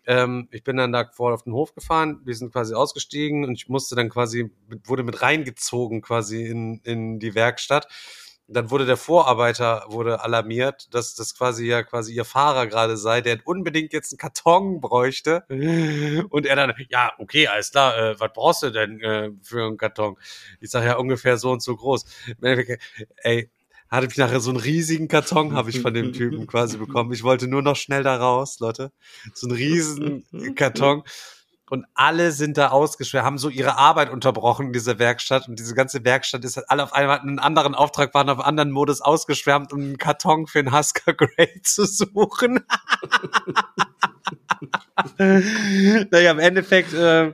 [0.05, 3.53] Ähm, ich bin dann da vor auf den Hof gefahren, wir sind quasi ausgestiegen und
[3.53, 4.51] ich musste dann quasi,
[4.85, 7.87] wurde mit reingezogen quasi in, in die Werkstatt.
[8.47, 13.21] Dann wurde der Vorarbeiter wurde alarmiert, dass das quasi ja quasi ihr Fahrer gerade sei,
[13.21, 15.45] der unbedingt jetzt einen Karton bräuchte.
[16.29, 19.77] Und er dann, ja, okay, alles klar, äh, was brauchst du denn äh, für einen
[19.77, 20.17] Karton?
[20.59, 22.03] Ich sage ja ungefähr so und so groß.
[23.23, 23.49] Ey,
[23.91, 27.11] hatte ich nachher so einen riesigen Karton, habe ich von dem Typen quasi bekommen.
[27.11, 28.91] Ich wollte nur noch schnell da raus, Leute.
[29.33, 30.25] So einen riesen
[30.55, 31.03] Karton.
[31.69, 35.75] und alle sind da ausgeschwert, haben so ihre Arbeit unterbrochen in dieser Werkstatt und diese
[35.75, 39.01] ganze Werkstatt ist halt alle auf einmal einen anderen Auftrag waren, auf einen anderen Modus
[39.01, 42.61] ausgeschwärmt, um einen Karton für einen Husker Grey zu suchen.
[45.17, 47.33] naja, im Endeffekt äh,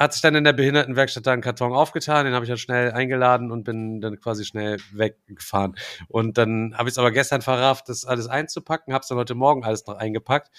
[0.00, 2.90] hat sich dann in der Behindertenwerkstatt da ein Karton aufgetan, den habe ich dann schnell
[2.92, 5.76] eingeladen und bin dann quasi schnell weggefahren.
[6.08, 9.34] Und dann habe ich es aber gestern verrafft, das alles einzupacken, habe es dann heute
[9.34, 10.50] Morgen alles noch eingepackt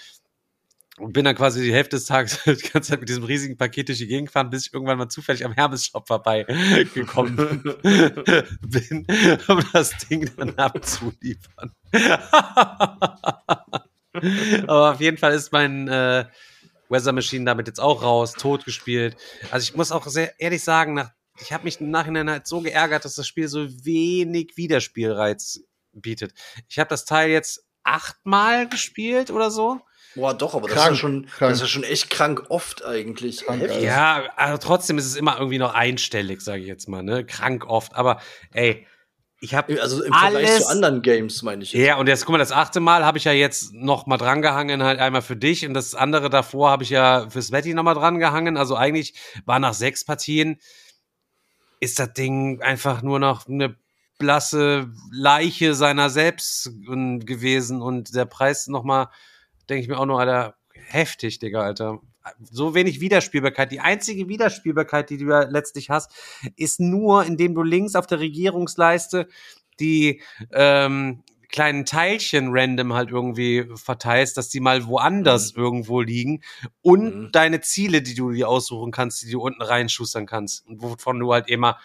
[0.99, 3.87] und bin dann quasi die Hälfte des Tages die ganze Zeit mit diesem riesigen Paket
[3.87, 7.35] durch die Gegend gefahren, bis ich irgendwann mal zufällig am Hermes-Shop vorbeigekommen
[8.61, 9.07] bin,
[9.47, 11.71] um das Ding dann abzuliefern.
[14.67, 16.25] Aber auf jeden Fall ist mein äh,
[16.91, 19.15] Weather Machine damit jetzt auch raus, tot gespielt.
[19.49, 22.61] Also ich muss auch sehr ehrlich sagen, nach, ich habe mich im Nachhinein halt so
[22.61, 25.61] geärgert, dass das Spiel so wenig Wiederspielreiz
[25.93, 26.33] bietet.
[26.69, 29.79] Ich habe das Teil jetzt achtmal gespielt oder so.
[30.15, 31.39] Boah, doch, aber das Krank, ist, ja schon, krank.
[31.39, 33.45] das ist ja schon echt krank oft eigentlich.
[33.45, 33.63] Krank.
[33.81, 37.25] Ja, aber trotzdem ist es immer irgendwie noch einstellig, sage ich jetzt mal, ne?
[37.25, 37.95] Krank oft.
[37.95, 38.21] Aber
[38.51, 38.85] ey,
[39.43, 41.73] ich habe Also im Vergleich alles zu anderen Games, meine ich.
[41.73, 41.83] jetzt.
[41.83, 44.83] Ja, und jetzt guck mal, das achte Mal habe ich ja jetzt noch mal drangehangen,
[44.83, 47.95] halt einmal für dich und das andere davor habe ich ja für Svetty noch mal
[47.95, 48.55] drangehangen.
[48.55, 49.15] Also eigentlich
[49.45, 50.59] war nach sechs Partien
[51.79, 53.75] ist das Ding einfach nur noch eine
[54.19, 59.09] blasse Leiche seiner selbst gewesen und der Preis noch mal,
[59.67, 61.99] denke ich mir auch nur, Alter, heftig, Digga, Alter.
[62.49, 63.71] So wenig Wiederspielbarkeit.
[63.71, 66.11] Die einzige Wiederspielbarkeit, die du ja letztlich hast,
[66.55, 69.27] ist nur, indem du links auf der Regierungsleiste
[69.79, 76.41] die ähm, kleinen Teilchen random halt irgendwie verteilst, dass die mal woanders irgendwo liegen
[76.81, 77.29] und Mhm.
[77.31, 81.33] deine Ziele, die du dir aussuchen kannst, die du unten reinschustern kannst und wovon du
[81.33, 81.77] halt immer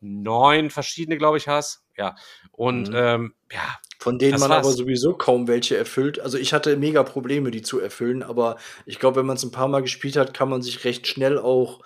[0.00, 1.82] neun verschiedene, glaube ich, hast.
[1.96, 2.14] Ja.
[2.52, 2.94] Und Mhm.
[2.96, 4.66] ähm, ja, Von denen Das man war's.
[4.66, 6.18] aber sowieso kaum welche erfüllt.
[6.20, 9.50] Also ich hatte mega Probleme, die zu erfüllen, aber ich glaube, wenn man es ein
[9.50, 11.80] paar Mal gespielt hat, kann man sich recht schnell auch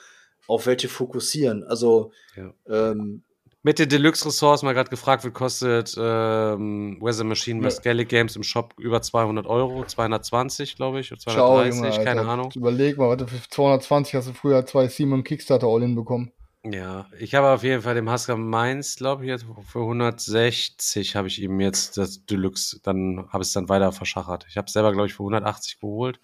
[0.46, 1.64] auf welche fokussieren.
[1.64, 2.52] Also Ja.
[2.68, 3.24] ähm,
[3.64, 7.70] Mit den Deluxe Ressource mal gerade gefragt wird, kostet ähm, Weather Machine bei Ja.
[7.74, 12.04] Skellig Games im Shop über 200 Euro, 220 glaube ich, oder Ciao, 230, Junge, Alter.
[12.04, 12.52] keine Ahnung.
[12.54, 16.30] Überleg mal, warte, für 220 hast du früher zwei Simon Kickstarter All-In bekommen.
[16.66, 21.28] Ja, ich habe auf jeden Fall dem Husker Mainz, glaube ich, jetzt für 160 habe
[21.28, 24.46] ich ihm jetzt das Deluxe, dann habe ich es dann weiter verschachert.
[24.48, 26.20] Ich habe es selber, glaube ich, für 180 geholt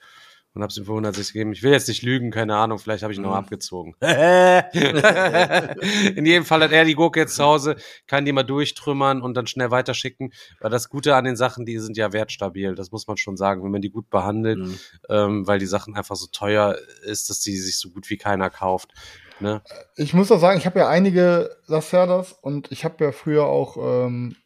[0.55, 1.53] und habe es ihm für 160 gegeben.
[1.53, 3.36] Ich will jetzt nicht lügen, keine Ahnung, vielleicht habe ich ihn noch Mhm.
[3.36, 3.95] abgezogen.
[6.16, 7.76] In jedem Fall hat er die Gurke jetzt zu Hause,
[8.07, 10.32] kann die mal durchtrümmern und dann schnell weiterschicken.
[10.59, 13.62] Weil das Gute an den Sachen, die sind ja wertstabil, das muss man schon sagen,
[13.62, 14.78] wenn man die gut behandelt, Mhm.
[15.11, 18.49] ähm, weil die Sachen einfach so teuer ist, dass die sich so gut wie keiner
[18.49, 18.95] kauft.
[19.41, 19.62] Ne?
[19.97, 23.76] Ich muss auch sagen, ich habe ja einige Lacerdas und ich habe ja früher auch
[23.76, 24.36] ähm,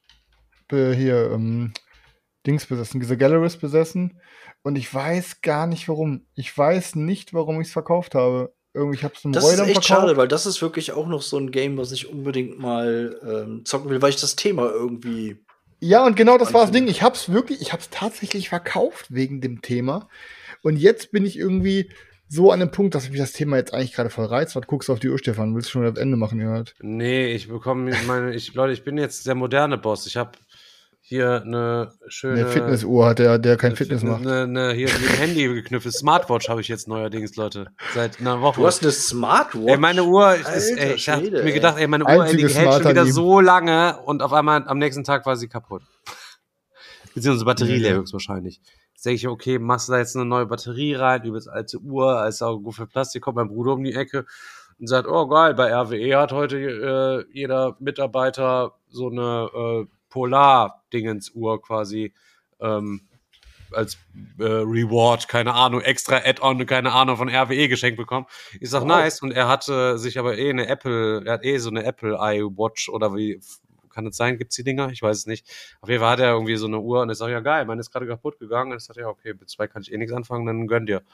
[0.70, 1.72] hier ähm,
[2.46, 4.20] Dings besessen, diese Galleries besessen.
[4.62, 6.26] Und ich weiß gar nicht warum.
[6.34, 8.54] Ich weiß nicht, warum ich es verkauft habe.
[8.72, 10.00] Irgendwie, ich habe es einem das ist Reutern echt verkauft.
[10.00, 13.64] schade, weil das ist wirklich auch noch so ein Game, was ich unbedingt mal ähm,
[13.64, 15.36] zocken will, weil ich das Thema irgendwie.
[15.80, 16.72] Ja, und genau das war das.
[16.72, 16.88] Ding.
[16.88, 20.08] Ich hab's wirklich, ich hab's tatsächlich verkauft wegen dem Thema.
[20.62, 21.90] Und jetzt bin ich irgendwie
[22.34, 24.56] so an dem Punkt, dass mich das Thema jetzt eigentlich gerade voll reizt.
[24.56, 25.54] Was guckst du auf die Uhr, Stefan?
[25.54, 26.74] Willst du schon das Ende machen, gehört?
[26.80, 30.06] Nee, ich bekomme meine, ich, Leute, ich bin jetzt der moderne Boss.
[30.06, 30.32] Ich habe
[31.06, 34.22] hier eine schöne Eine Fitnessuhr hat der, der kein Fitness macht.
[34.22, 35.92] Eine, eine, hier mit dem Handy geknüpft.
[35.92, 37.66] Smartwatch habe ich jetzt neuerdings, Leute.
[37.94, 38.60] Seit einer Woche.
[38.60, 39.68] Du hast eine Smartwatch.
[39.70, 42.48] ey, meine Uhr ist, Alter ey, ich habe mir gedacht, ey, meine Uhr, ey, die
[42.48, 45.82] hält schon wieder so lange und auf einmal am nächsten Tag war sie kaputt.
[47.14, 47.96] Beziehungsweise Batterie leer Ja.
[47.98, 48.56] höchstwahrscheinlich.
[48.56, 52.18] Jetzt denke ich, okay, machst du da jetzt eine neue Batterie rein, übelst alte Uhr,
[52.18, 54.26] als auch gut für Plastik, kommt mein Bruder um die Ecke
[54.78, 61.62] und sagt, oh geil, bei RWE hat heute äh, jeder Mitarbeiter so eine äh, Polar-Dingens-Uhr
[61.62, 62.12] quasi
[62.60, 63.02] ähm,
[63.72, 63.98] als
[64.38, 68.26] äh, Reward, keine Ahnung, extra Add-on, keine Ahnung, von RWE geschenkt bekommen.
[68.60, 68.88] Ich sag, Wow.
[68.88, 69.22] nice.
[69.22, 72.88] Und er hatte sich aber eh eine Apple, er hat eh so eine Apple iWatch
[72.88, 73.40] oder wie
[73.94, 74.36] kann es sein?
[74.38, 74.90] Gibt's die Dinger?
[74.90, 75.46] Ich weiß es nicht.
[75.80, 77.80] Auf jeden Fall hat er irgendwie so eine Uhr und ich sag, ja geil, meine
[77.80, 78.72] ist gerade kaputt gegangen.
[78.72, 81.02] Und ich sag, ja, okay, mit zwei kann ich eh nichts anfangen, dann gönn dir.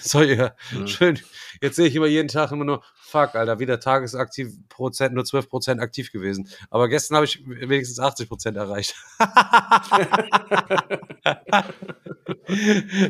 [0.00, 0.86] So, ja, Mhm.
[0.88, 1.18] schön.
[1.62, 5.48] Jetzt sehe ich immer jeden Tag immer nur, fuck, Alter, wieder Tagesaktiv Prozent, nur 12
[5.48, 6.48] Prozent aktiv gewesen.
[6.70, 8.96] Aber gestern habe ich wenigstens 80 Prozent erreicht.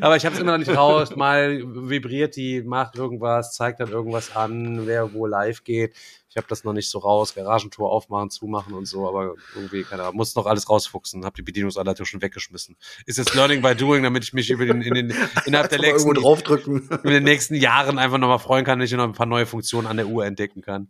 [0.01, 1.15] Aber ich habe es immer noch nicht raus.
[1.17, 5.95] Mal vibriert die, macht irgendwas, zeigt dann irgendwas an, wer wo live geht.
[6.37, 7.35] Ich habe das noch nicht so raus.
[7.35, 11.25] Garagentor aufmachen, zumachen und so, aber irgendwie, keine Ahnung, muss noch alles rausfuchsen.
[11.25, 12.77] Habe die Bedienungsanleitung schon weggeschmissen.
[13.07, 15.15] Ist jetzt Learning by Doing, damit ich mich über den, in den,
[15.47, 16.91] innerhalb der nächsten, draufdrücken.
[17.05, 19.87] in den nächsten Jahren einfach nochmal freuen kann, wenn ich noch ein paar neue Funktionen
[19.87, 20.89] an der Uhr entdecken kann.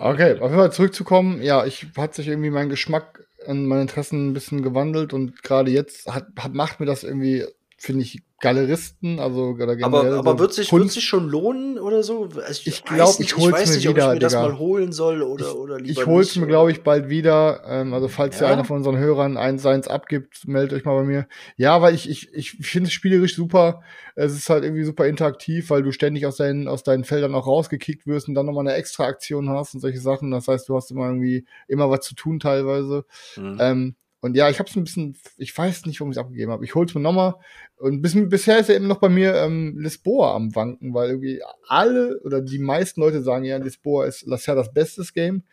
[0.00, 1.40] Okay, auf jeden Fall zurückzukommen.
[1.40, 5.70] Ja, ich hat sich irgendwie mein Geschmack und meine Interessen ein bisschen gewandelt und gerade
[5.70, 7.46] jetzt hat, hat, macht mir das irgendwie
[7.78, 11.78] finde ich Galeristen, also oder Aber, generell aber so wird sich, wird sich schon lohnen
[11.78, 12.28] oder so?
[12.44, 14.32] Also Ich weiß glaub, nicht, ich hol's weiß mir nicht, ob wieder, ich mir das
[14.32, 14.48] Digga.
[14.48, 17.62] mal holen soll oder, oder lieber Ich hol's nicht, mir, glaube ich, bald wieder.
[17.66, 18.46] Ähm, also falls ja.
[18.46, 18.52] Ja?
[18.52, 21.26] einer von unseren Hörern eins seins abgibt, meldet euch mal bei mir.
[21.56, 23.82] Ja, weil ich, ich, ich finde es spielerisch super.
[24.14, 27.46] Es ist halt irgendwie super interaktiv, weil du ständig aus deinen, aus deinen Feldern auch
[27.46, 30.30] rausgekickt wirst und dann nochmal eine extra Aktion hast und solche Sachen.
[30.30, 33.04] Das heißt, du hast immer irgendwie immer was zu tun teilweise.
[33.34, 33.58] Hm.
[33.60, 36.50] Ähm, und ja, ich habe es ein bisschen, ich weiß nicht, warum ich es abgegeben
[36.50, 36.64] habe.
[36.64, 37.34] Ich hol's mir nochmal.
[37.76, 41.40] Und bis, bisher ist ja eben noch bei mir ähm, Lisboa am Wanken, weil irgendwie
[41.68, 45.44] alle oder die meisten Leute sagen ja, Lisboa ist ja das bestes Game.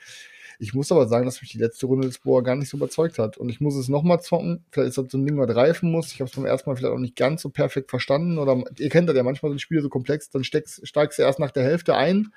[0.57, 3.37] Ich muss aber sagen, dass mich die letzte Runde Lisboa gar nicht so überzeugt hat.
[3.37, 4.63] Und ich muss es nochmal zocken.
[4.71, 6.11] Vielleicht ist das so ein Ding, was reifen muss.
[6.11, 8.37] Ich habe es beim ersten Mal vielleicht auch nicht ganz so perfekt verstanden.
[8.37, 11.39] Oder ihr kennt das ja, manchmal sind Spiele so komplex, dann steckst, steigst du erst
[11.39, 12.31] nach der Hälfte ein,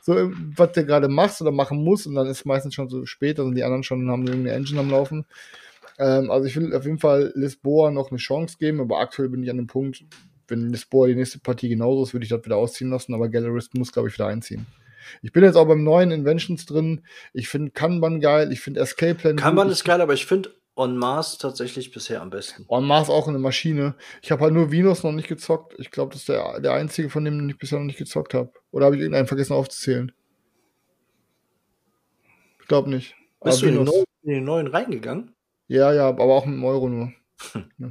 [0.00, 2.06] so was du gerade machst oder machen musst.
[2.06, 4.56] Und dann ist es meistens schon so spät, da sind die anderen schon, haben irgendeine
[4.56, 5.26] Engine am Laufen.
[5.98, 9.42] Ähm, also ich will auf jeden Fall Lisboa noch eine Chance geben, aber aktuell bin
[9.42, 10.04] ich an dem Punkt,
[10.48, 13.74] wenn Lisboa die nächste Partie genauso ist, würde ich das wieder ausziehen lassen, aber Gallerist
[13.74, 14.66] muss, glaube ich, wieder einziehen.
[15.22, 17.02] Ich bin jetzt auch beim neuen Inventions drin.
[17.32, 20.96] Ich finde Kanban geil, ich finde Escape Plan Kanban ist geil, aber ich finde On
[20.96, 22.66] Mars tatsächlich bisher am besten.
[22.68, 23.94] En Mars auch eine Maschine.
[24.22, 25.74] Ich habe halt nur Venus noch nicht gezockt.
[25.78, 28.52] Ich glaube, das ist der, der einzige, von dem ich bisher noch nicht gezockt habe.
[28.72, 30.10] Oder habe ich irgendeinen vergessen aufzuzählen?
[32.60, 33.14] Ich glaube nicht.
[33.44, 35.34] Bist Aber du in den, neuen, in den neuen reingegangen?
[35.68, 37.12] Ja, ja, aber auch mit dem Euro nur.
[37.78, 37.90] Ja.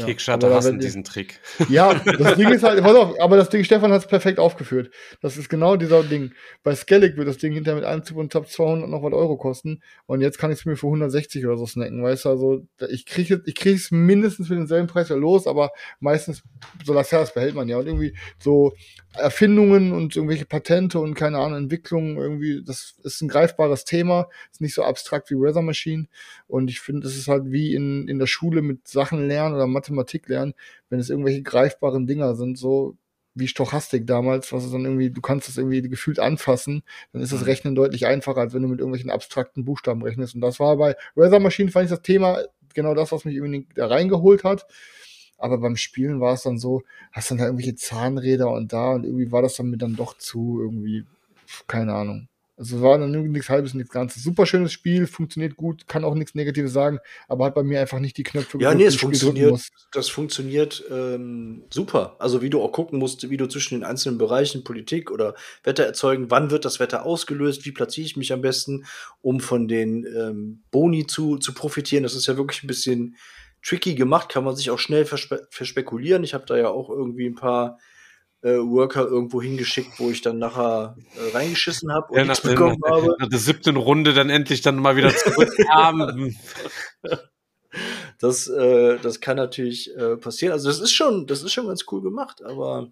[0.00, 1.40] Ja, hassen diesen Trick.
[1.68, 4.90] Ja, das Ding ist halt, auf, aber das Ding, Stefan hat es perfekt aufgeführt.
[5.20, 6.32] Das ist genau dieser Ding.
[6.62, 9.36] Bei Skellig wird das Ding hinterher mit einem Zip und Tab 200 noch was Euro
[9.36, 9.82] kosten.
[10.06, 13.06] Und jetzt kann ich es mir für 160 oder so snacken, weißt du, also, ich
[13.06, 15.70] kriege ich krieg's mindestens für denselben Preis ja los, aber
[16.00, 16.42] meistens,
[16.84, 17.78] so das Herz behält man ja.
[17.78, 18.72] Und irgendwie so
[19.14, 24.28] Erfindungen und irgendwelche Patente und keine Ahnung, Entwicklungen irgendwie, das ist ein greifbares Thema.
[24.52, 26.06] Ist nicht so abstrakt wie Weather Machine.
[26.46, 29.66] Und ich finde, es ist halt wie in, in der Schule mit Sachen lernen oder
[29.90, 30.54] Mathematik lernen,
[30.88, 32.96] wenn es irgendwelche greifbaren Dinger sind, so
[33.34, 36.82] wie Stochastik damals, was es dann irgendwie, du kannst es irgendwie gefühlt anfassen,
[37.12, 40.34] dann ist das Rechnen deutlich einfacher, als wenn du mit irgendwelchen abstrakten Buchstaben rechnest.
[40.34, 42.42] Und das war bei Weather Machine, fand ich das Thema
[42.74, 44.66] genau das, was mich irgendwie da reingeholt hat.
[45.38, 46.82] Aber beim Spielen war es dann so,
[47.12, 50.18] hast dann da irgendwelche Zahnräder und da und irgendwie war das dann mir dann doch
[50.18, 51.04] zu irgendwie,
[51.66, 52.28] keine Ahnung.
[52.60, 54.22] Also war nichts halbes, nichts Ganzes.
[54.22, 58.00] Super schönes Spiel, funktioniert gut, kann auch nichts Negatives sagen, aber hat bei mir einfach
[58.00, 62.16] nicht die Knöpfe Ja, nee, es funktioniert, das funktioniert ähm, super.
[62.18, 65.34] Also wie du auch gucken musst, wie du zwischen den einzelnen Bereichen Politik oder
[65.64, 68.84] Wetter erzeugen, wann wird das Wetter ausgelöst, wie platziere ich mich am besten,
[69.22, 72.02] um von den ähm, Boni zu, zu profitieren.
[72.02, 73.16] Das ist ja wirklich ein bisschen
[73.62, 76.24] tricky gemacht, kann man sich auch schnell verspe verspekulieren.
[76.24, 77.78] Ich habe da ja auch irgendwie ein paar
[78.42, 82.42] äh, Worker irgendwo hingeschickt, wo ich dann nachher äh, reingeschissen habe und Ja, nach, nichts
[82.42, 83.16] der- bekommen nach, habe.
[83.18, 86.34] nach der siebten Runde dann endlich dann mal wieder zurückkam.
[88.18, 90.52] Das, äh, das kann natürlich äh, passieren.
[90.52, 92.90] Also das ist schon, das ist schon ganz cool gemacht, aber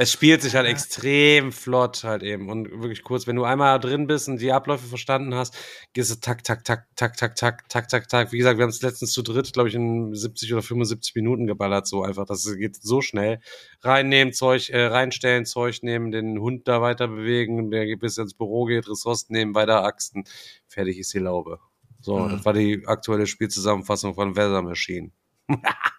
[0.00, 4.06] es spielt sich halt extrem flott halt eben und wirklich kurz, wenn du einmal drin
[4.06, 5.56] bist und die Abläufe verstanden hast,
[5.92, 8.30] gehst du tak, tak, tak, tak, tak, tak, tak, tak, tak.
[8.30, 11.48] Wie gesagt, wir haben es letztens zu dritt, glaube ich, in 70 oder 75 Minuten
[11.48, 12.26] geballert, so einfach.
[12.26, 13.40] Das geht so schnell.
[13.82, 18.66] Reinnehmen, Zeug, äh, reinstellen, Zeug nehmen, den Hund da weiter bewegen, der bis ins Büro
[18.66, 20.22] geht, Ressourcen nehmen, weiter axten.
[20.68, 21.58] Fertig ist die Laube.
[22.00, 22.28] So, Mhm.
[22.30, 25.10] das war die aktuelle Spielzusammenfassung von Weather Machine.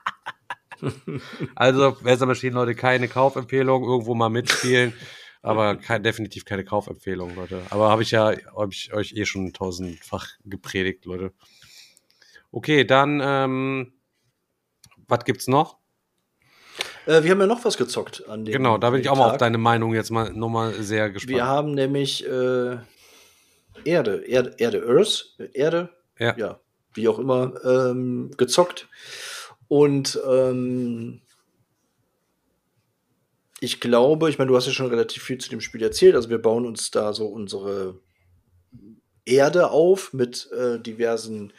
[1.56, 4.94] Also, Weather Machine, Leute, keine Kaufempfehlung, irgendwo mal mitspielen,
[5.42, 7.62] aber kein, definitiv keine Kaufempfehlung, Leute.
[7.70, 11.34] Aber habe ich ja hab ich euch eh schon tausendfach gepredigt, Leute.
[12.52, 13.94] Okay, dann, ähm,
[15.08, 15.78] was gibt's noch?
[17.06, 19.26] äh, wir haben ja noch was gezockt an dem Genau, da bin ich auch mal
[19.26, 19.40] auf Tag.
[19.40, 21.36] deine Meinung jetzt mal nochmal sehr gespannt.
[21.36, 22.78] Wir haben nämlich äh,
[23.86, 26.36] Erde, Erde, Erde, Earth, Erde, Ja.
[26.38, 26.60] ja,
[26.94, 28.88] wie auch immer, ähm, gezockt.
[29.70, 31.22] Und ähm,
[33.62, 36.16] ich glaube, ich meine, du hast ja schon relativ viel zu dem Spiel erzählt.
[36.16, 38.02] Also wir bauen uns da so unsere
[39.26, 41.54] Erde auf mit äh, diversen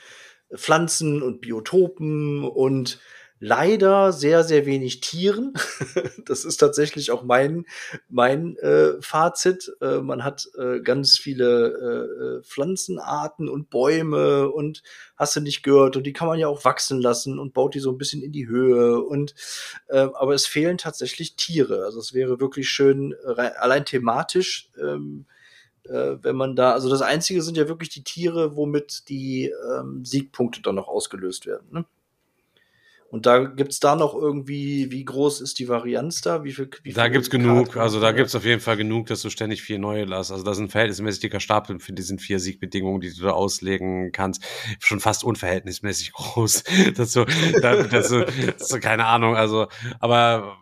[0.55, 3.01] Pflanzen und Biotopen und
[3.41, 5.55] leider sehr, sehr wenig Tieren.
[6.27, 7.65] das ist tatsächlich auch mein,
[8.09, 9.73] mein äh, Fazit.
[9.81, 14.83] Äh, man hat äh, ganz viele äh, äh, Pflanzenarten und Bäume und
[15.17, 17.81] hast du nicht gehört und die kann man ja auch wachsen lassen und baut die
[17.81, 19.35] so ein bisschen in die Höhe und
[19.89, 21.85] äh, aber es fehlen tatsächlich Tiere.
[21.85, 25.25] Also es wäre wirklich schön, allein thematisch, ähm,
[25.85, 30.05] äh, wenn man da, also das Einzige sind ja wirklich die Tiere, womit die ähm,
[30.05, 31.67] Siegpunkte dann noch ausgelöst werden.
[31.71, 31.85] Ne?
[33.11, 36.45] Und da gibt's da noch irgendwie, wie groß ist die Varianz da?
[36.45, 39.21] Wie viel, wie Da viele gibt's genug, also da gibt's auf jeden Fall genug, dass
[39.23, 40.31] du ständig vier neue lässt.
[40.31, 44.45] Also da sind verhältnismäßig dicker Stapel für diesen vier Siegbedingungen, die du da auslegen kannst.
[44.79, 46.63] Schon fast unverhältnismäßig groß.
[46.95, 47.25] Das so,
[47.61, 49.67] da, das so, das so keine Ahnung, also,
[49.99, 50.57] aber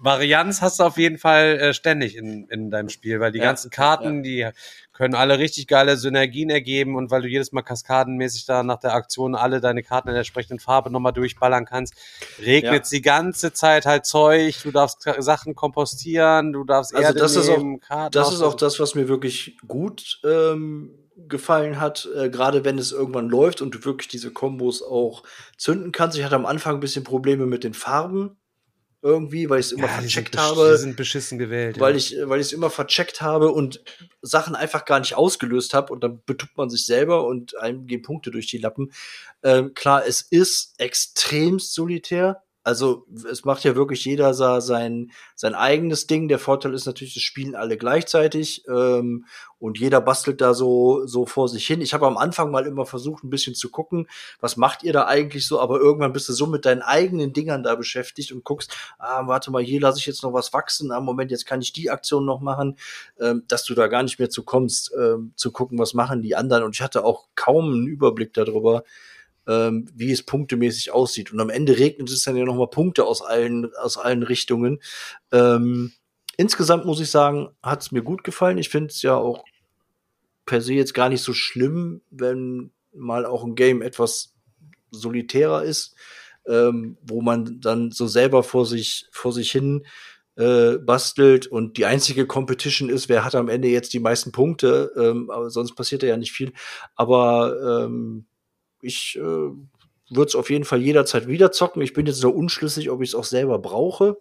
[0.00, 3.44] Varianz hast du auf jeden Fall äh, ständig in, in deinem Spiel, weil die Ja,
[3.46, 4.48] ganzen Karten, die
[4.92, 8.94] können alle richtig geile Synergien ergeben und weil du jedes Mal kaskadenmäßig da nach der
[8.94, 11.94] Aktion alle deine Karten in der entsprechenden Farbe nochmal durchballern kannst,
[12.40, 12.90] regnet Ja.
[12.90, 17.48] die ganze Zeit halt Zeug, du darfst Sachen kompostieren, du darfst Also Erde das ist
[17.48, 22.30] auch- nehmen, Karten Das ist auch das, was mir wirklich gut ähm, gefallen hat, äh,
[22.30, 25.24] gerade wenn es irgendwann läuft und du wirklich diese Kombos auch
[25.56, 26.16] zünden kannst.
[26.16, 28.36] Ich hatte am Anfang ein bisschen Probleme mit den Farben
[29.08, 30.70] irgendwie, weil ich es immer Ja, die vercheckt besch- habe.
[30.72, 31.80] Die sind beschissen gewählt.
[31.80, 31.96] weil ja.
[31.98, 33.82] ich weil ich es immer vercheckt habe und
[34.22, 38.02] Sachen einfach gar nicht ausgelöst habe und dann betuppt man sich selber und einem gehen
[38.02, 38.92] Punkte durch die Lappen.
[39.42, 42.42] Ähm, klar, es ist extremst solitär.
[42.64, 46.28] Also es macht ja wirklich jeder sein sein eigenes Ding.
[46.28, 49.24] Der Vorteil ist natürlich, es spielen alle gleichzeitig ähm,
[49.58, 51.80] und jeder bastelt da so so vor sich hin.
[51.80, 54.06] Ich habe am Anfang mal immer versucht, ein bisschen zu gucken,
[54.40, 57.62] was macht ihr da eigentlich so, aber irgendwann bist du so mit deinen eigenen Dingern
[57.62, 61.00] da beschäftigt und guckst, ah, warte mal, hier lasse ich jetzt noch was wachsen, ah,
[61.00, 62.76] Moment, jetzt kann ich die Aktion noch machen,
[63.20, 66.36] ähm, dass du da gar nicht mehr zu kommst, ähm, zu gucken, was machen die
[66.36, 66.64] anderen.
[66.64, 68.84] Und ich hatte auch kaum einen Überblick darüber,
[69.48, 71.32] ähm, wie es punktemäßig aussieht.
[71.32, 74.80] Und am Ende regnet es dann ja nochmal Punkte aus allen, aus allen Richtungen.
[75.32, 75.92] Ähm,
[76.36, 78.58] insgesamt muss ich sagen, hat es mir gut gefallen.
[78.58, 79.44] Ich finde es ja auch
[80.44, 84.34] per se jetzt gar nicht so schlimm, wenn mal auch ein Game etwas
[84.90, 85.94] solitärer ist,
[86.46, 89.86] ähm, wo man dann so selber vor sich, vor sich hin
[90.36, 94.92] äh, bastelt und die einzige Competition ist, wer hat am Ende jetzt die meisten Punkte,
[94.96, 96.52] ähm, aber sonst passiert da ja nicht viel.
[96.94, 98.26] Aber ähm,
[98.82, 101.82] ich äh, würde es auf jeden Fall jederzeit wieder zocken.
[101.82, 104.18] Ich bin jetzt nur unschlüssig, ob ich es auch selber brauche.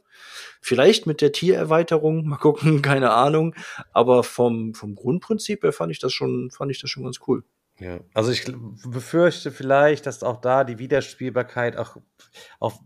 [0.62, 3.55] Vielleicht mit der Tiererweiterung, mal gucken, keine Ahnung.
[3.93, 7.43] Aber vom, vom Grundprinzip her fand ich das schon, fand ich das schon ganz cool.
[7.80, 8.43] Ja, also ich
[8.88, 11.97] befürchte vielleicht, dass auch da die Wiederspielbarkeit auch,
[12.59, 12.82] auch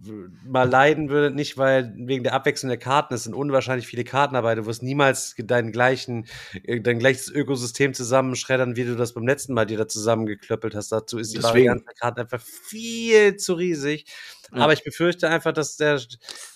[0.45, 4.33] mal leiden würde, nicht weil wegen der Abwechslung der Karten, es sind unwahrscheinlich viele Karten
[4.33, 6.27] dabei, du wirst niemals deinen gleichen,
[6.63, 10.91] äh, dein gleiches Ökosystem zusammenschreddern, wie du das beim letzten Mal dir da zusammengeklöppelt hast.
[10.91, 11.41] Dazu ist die.
[11.41, 14.05] Varianz der Karten einfach viel zu riesig.
[14.51, 14.63] Ja.
[14.63, 16.01] Aber ich befürchte einfach, dass der,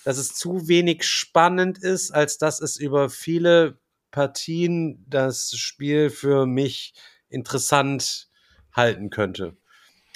[0.04, 3.78] dass es zu wenig spannend ist, als dass es über viele
[4.10, 6.92] Partien das Spiel für mich
[7.28, 8.25] interessant
[8.76, 9.56] halten könnte.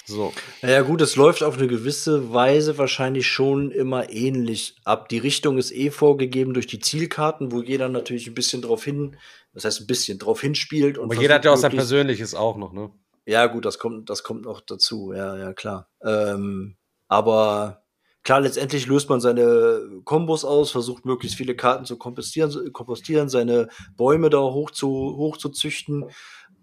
[0.05, 0.33] So.
[0.61, 5.09] Naja, gut, es läuft auf eine gewisse Weise wahrscheinlich schon immer ähnlich ab.
[5.09, 9.15] Die Richtung ist eh vorgegeben durch die Zielkarten, wo jeder natürlich ein bisschen drauf hin,
[9.53, 10.97] das heißt ein bisschen drauf hinspielt.
[10.97, 12.91] Und Aber jeder hat ja auch sein Persönliches auch noch, ne?
[13.25, 15.87] Ja, gut, das kommt, das kommt noch dazu, ja, ja, klar.
[16.03, 16.75] Ähm,
[17.07, 17.83] aber
[18.23, 23.67] klar, letztendlich löst man seine Kombos aus, versucht möglichst viele Karten zu kompostieren, kompostieren seine
[23.95, 26.05] Bäume da hoch zu, hoch zu züchten.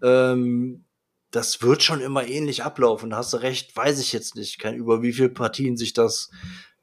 [0.03, 0.83] Ähm,
[1.31, 3.15] das wird schon immer ähnlich ablaufen.
[3.15, 6.31] Hast du recht, weiß ich jetzt nicht, kein, über wie viele Partien sich das,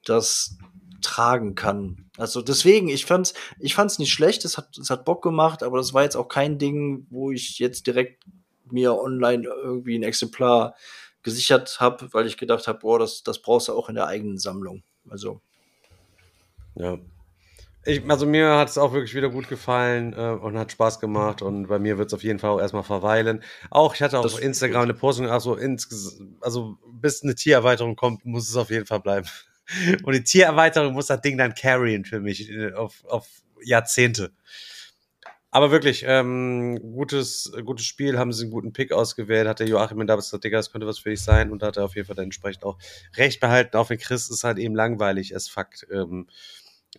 [0.04, 0.56] das
[1.02, 2.10] tragen kann.
[2.16, 5.78] Also deswegen, ich fand's, ich fand's nicht schlecht, es hat, es hat Bock gemacht, aber
[5.78, 8.24] das war jetzt auch kein Ding, wo ich jetzt direkt
[8.70, 10.74] mir online irgendwie ein Exemplar
[11.22, 14.38] gesichert habe, weil ich gedacht habe, boah, das, das brauchst du auch in der eigenen
[14.38, 14.82] Sammlung.
[15.08, 15.40] Also,
[16.74, 16.98] Ja.
[17.86, 21.40] Ich, also mir hat es auch wirklich wieder gut gefallen äh, und hat Spaß gemacht
[21.40, 23.42] und bei mir wird es auf jeden Fall auch erstmal verweilen.
[23.70, 27.94] Auch ich hatte auch Das auf Instagram eine Postung, also, insges also bis eine Tiererweiterung
[27.94, 29.28] kommt, muss es auf jeden Fall bleiben.
[30.02, 33.28] Und die Tiererweiterung muss das Ding dann carryen für mich äh, auf, auf
[33.62, 34.32] Jahrzehnte.
[35.52, 40.00] Aber wirklich, ähm, gutes, gutes Spiel, haben sie einen guten Pick ausgewählt, hat der Joachim
[40.00, 42.06] in Davis gesagt, Digga, das könnte was für dich sein und hat er auf jeden
[42.06, 42.76] Fall dann entsprechend auch
[43.16, 43.76] recht behalten.
[43.76, 45.86] Auch wenn Chris ist halt eben langweilig, es Fakt.
[45.90, 46.26] Ähm,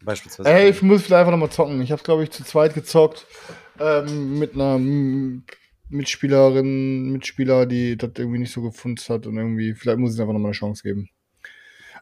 [0.04, 0.50] beispielsweise.
[0.50, 1.82] Ey, ich muss vielleicht einfach nochmal zocken.
[1.82, 3.26] Ich habe, glaube ich, zu zweit gezockt
[3.80, 4.80] ähm, mit einer
[5.89, 10.34] Mitspielerin, Mitspieler, die das irgendwie nicht so gefunden hat und irgendwie, vielleicht muss ich einfach
[10.34, 11.10] nochmal eine Chance geben.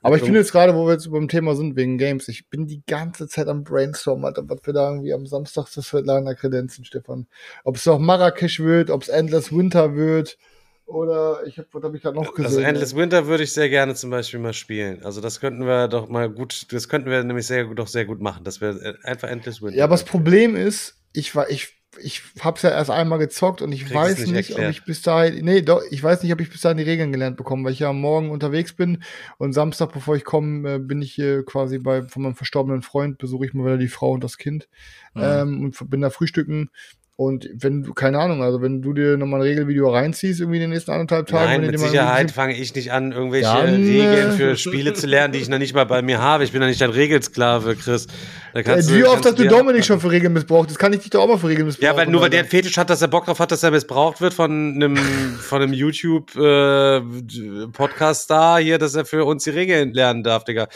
[0.02, 2.68] Aber ich finde jetzt gerade, wo wir jetzt beim Thema sind, wegen Games, ich bin
[2.68, 6.86] die ganze Zeit am Brainstormen, Alter, was wir da irgendwie am Samstag das Lager kredenzen,
[6.86, 7.26] Stefan.
[7.64, 10.38] Ob es noch Marrakesch wird, ob es Endless Winter wird
[10.86, 12.46] oder ich hab, was habe ich gerade noch gesehen?
[12.46, 15.04] Also Endless Winter würde ich sehr gerne zum Beispiel mal spielen.
[15.04, 18.06] Also das könnten wir doch mal gut, das könnten wir nämlich sehr gut, doch sehr
[18.06, 18.44] gut machen.
[18.44, 19.78] Das wäre einfach Endless Winter.
[19.78, 23.72] Ja, aber das Problem ist, ich war, ich, ich hab's ja erst einmal gezockt und
[23.72, 26.42] ich Kriegst weiß nicht nicht, ob ich bis dahin, nee, doch, ich weiß nicht, ob
[26.42, 29.02] ich bis dahin die Regeln gelernt bekomme, weil ich ja morgen unterwegs bin
[29.38, 33.18] und Samstag, bevor ich komme, äh, bin ich hier quasi bei, von meinem verstorbenen Freund,
[33.18, 34.68] besuche ich mal wieder die Frau und das Kind,
[35.14, 35.22] Mhm.
[35.24, 36.70] ähm, und bin da frühstücken
[37.18, 40.64] Und wenn du, keine Ahnung, also wenn du dir nochmal ein Regelvideo reinziehst, irgendwie in
[40.64, 44.34] den nächsten anderthalb Tagen, Nein, mit Sicherheit fange ich nicht an, irgendwelche Dann, Regeln äh,
[44.34, 46.44] für Spiele zu lernen, die ich noch nicht mal bei mir habe.
[46.44, 48.08] Ich bin ja nicht dein Regelsklave, Chris.
[48.54, 50.70] Da kannst Äh, du- Wie oft hast du Dominik schon für Regeln missbraucht?
[50.70, 51.86] Das kann ich dich doch auch mal für Regeln missbrauchen.
[51.86, 52.44] Ja, weil nur weil der.
[52.44, 55.72] Fetisch hat, dass er Bock drauf hat, dass er missbraucht wird von einem, von einem
[55.72, 60.68] YouTube-Podcast-Star hier, dass er für uns die Regeln lernen darf, Digga.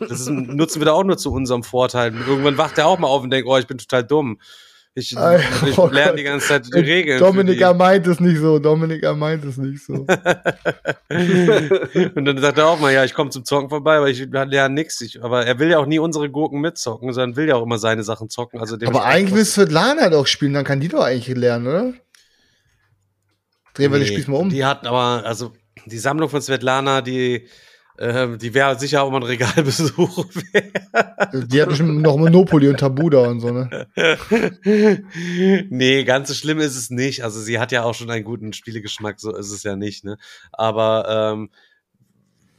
[0.00, 2.12] Das ist, nutzen wir da auch nur zu unserem Vorteil.
[2.26, 4.38] Irgendwann wacht er auch mal auf und denkt, oh, ich bin total dumm.
[4.98, 6.18] Ich, ich oh lerne Gott.
[6.18, 7.18] die ganze Zeit die Äh, Regeln.
[7.20, 8.58] Dominik, für er meint es nicht so.
[8.58, 10.06] Dominik, er meint es nicht so.
[11.10, 12.10] die.
[12.14, 15.00] Und dann sagt er auch mal, ja, ich komme zum Zocken vorbei, aber ich lerne.
[15.00, 17.78] Ich, aber er will ja auch nie unsere Gurken mitzocken, sondern will ja auch immer
[17.78, 18.60] seine Sachen zocken.
[18.60, 21.92] Also Aber eigentlich willst du Lana doch spielen, dann kann die doch eigentlich lernen, oder?
[23.74, 24.50] Drehen wir das Spiel mal um.
[24.50, 25.52] Die hat aber, also
[25.86, 27.46] die Sammlung von Svetlana, die,
[27.98, 30.26] äh, die wäre sicher auch mal ein Regalbesuch.
[31.32, 33.88] Die hat bestimmt noch Monopoly und Tabu da und so, ne?
[35.68, 37.24] nee, ganz so schlimm ist es nicht.
[37.24, 40.16] Also sie hat ja auch schon einen guten Spielegeschmack, so ist es ja nicht, ne?
[40.52, 41.50] Aber ähm,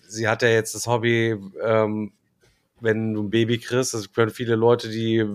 [0.08, 2.12] sie hat ja jetzt das Hobby, ähm,
[2.82, 5.26] wenn du ein Baby kriegst, das können viele Leute, die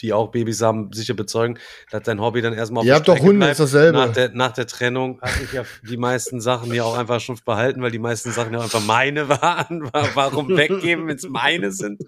[0.00, 1.58] die auch Babys haben, sicher bezeugen,
[1.90, 3.52] dass dein Hobby dann erstmal auf Ihr habt doch Hunde, bleibt.
[3.52, 3.98] ist dasselbe.
[3.98, 7.38] Nach der, nach der Trennung hatte ich ja die meisten Sachen ja auch einfach schon
[7.44, 9.84] behalten, weil die meisten Sachen ja einfach meine waren.
[9.92, 12.00] Wa- Warum weggeben, wenn es meine sind?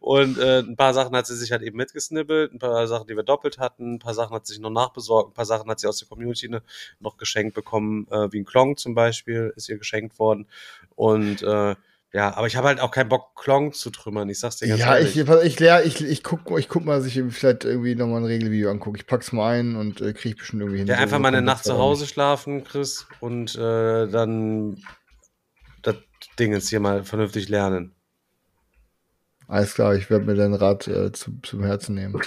[0.00, 3.16] Und äh, ein paar Sachen hat sie sich halt eben mitgesnibbelt, ein paar Sachen, die
[3.16, 5.80] wir doppelt hatten, ein paar Sachen hat sie sich noch nachbesorgt, ein paar Sachen hat
[5.80, 6.62] sie aus der Community ne,
[7.00, 10.46] noch geschenkt bekommen, äh, wie ein Klong zum Beispiel ist ihr geschenkt worden.
[10.96, 11.74] Und äh,
[12.14, 14.28] ja, aber ich habe halt auch keinen Bock, Klong zu trümmern.
[14.28, 15.16] Ich sag's dir ganz Ja, ehrlich.
[15.18, 18.26] ich, ich, lehr, ich, ich, guck, ich guck mal, dass ich vielleicht irgendwie nochmal ein
[18.26, 18.98] Regelvideo angucke.
[18.98, 20.86] Ich pack's mal ein und äh, krieg bestimmt irgendwie hin.
[20.86, 24.80] Ja, einfach mal eine Nacht zu Hause schlafen, Chris, und äh, dann
[25.82, 25.96] das
[26.38, 27.96] Ding jetzt hier mal vernünftig lernen.
[29.46, 32.14] Alles klar, ich werde mir deinen Rat äh, zu, zum Herzen nehmen.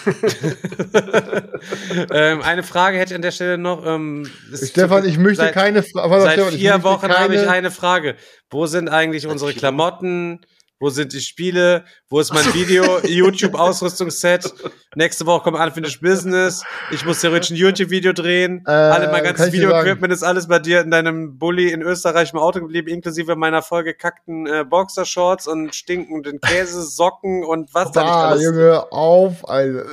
[2.11, 3.85] ähm, eine Frage hätte ich an der Stelle noch.
[3.85, 7.51] Ähm, Stefan, ich möchte seit, keine Fra- warte, Seit Stefan, vier Wochen habe ich keine-
[7.51, 8.15] eine Frage.
[8.49, 10.41] Wo sind eigentlich unsere Klamotten?
[10.79, 11.85] Wo sind die Spiele?
[12.07, 14.53] Wo ist mein Video, YouTube-Ausrüstungsset?
[14.93, 16.63] Nächste Woche kommt Unfinished Business.
[16.91, 18.63] Ich muss theoretisch ein YouTube-Video drehen.
[18.67, 22.37] Äh, Alle, mein ganzes Video-Equipment ist alles bei dir in deinem Bulli in Österreich im
[22.37, 28.11] Auto geblieben, inklusive meiner vollgekackten äh, Boxershorts und stinkenden Käse, Socken und was da nicht
[28.11, 28.43] alles.
[28.43, 29.85] Junge, auf, Alter.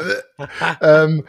[0.83, 1.25] ähm,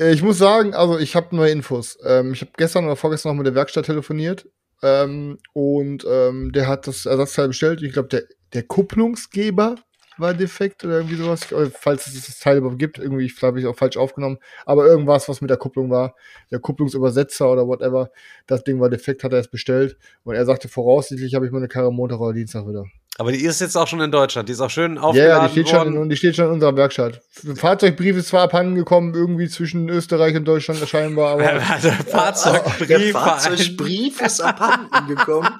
[0.00, 1.98] äh, ich muss sagen, also ich habe neue Infos.
[2.02, 4.48] Ähm, ich habe gestern oder vorgestern noch mit der Werkstatt telefoniert
[4.82, 7.82] ähm, und ähm, der hat das Ersatzteil bestellt.
[7.82, 8.22] Ich glaube, der,
[8.54, 9.76] der Kupplungsgeber
[10.18, 11.52] war defekt oder irgendwie sowas.
[11.52, 14.38] Oder falls es das Teil überhaupt gibt, irgendwie habe ich auch falsch aufgenommen.
[14.64, 16.14] Aber irgendwas, was mit der Kupplung war,
[16.50, 18.10] der Kupplungsübersetzer oder whatever,
[18.46, 19.96] das Ding war defekt, hat er es bestellt.
[20.24, 22.84] Und er sagte, voraussichtlich habe ich meine Karre Montag oder Dienstag wieder.
[23.18, 24.48] Aber die ist jetzt auch schon in Deutschland.
[24.48, 26.02] Die ist auch schön Ja, aufgeladen ja, die steht, schon worden.
[26.02, 27.22] in, die steht schon in unserer Werkstatt.
[27.54, 33.12] Fahrzeugbrief ist zwar abhanden gekommen, irgendwie zwischen Österreich und Deutschland scheinbar, aber der Der Fahrzeugbrief.
[33.12, 35.48] Fahrzeugbrief ist abhanden gekommen.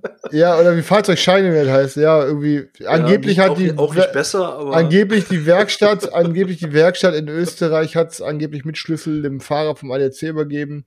[0.32, 4.12] ja, oder wie Fahrzeugscheine wird heißt, ja, irgendwie angeblich Ja, hat auch, die auch nicht
[4.12, 9.22] besser, aber angeblich die Werkstatt, angeblich die Werkstatt in Österreich hat es angeblich mit Schlüssel
[9.22, 10.84] dem Fahrer vom ADAC übergeben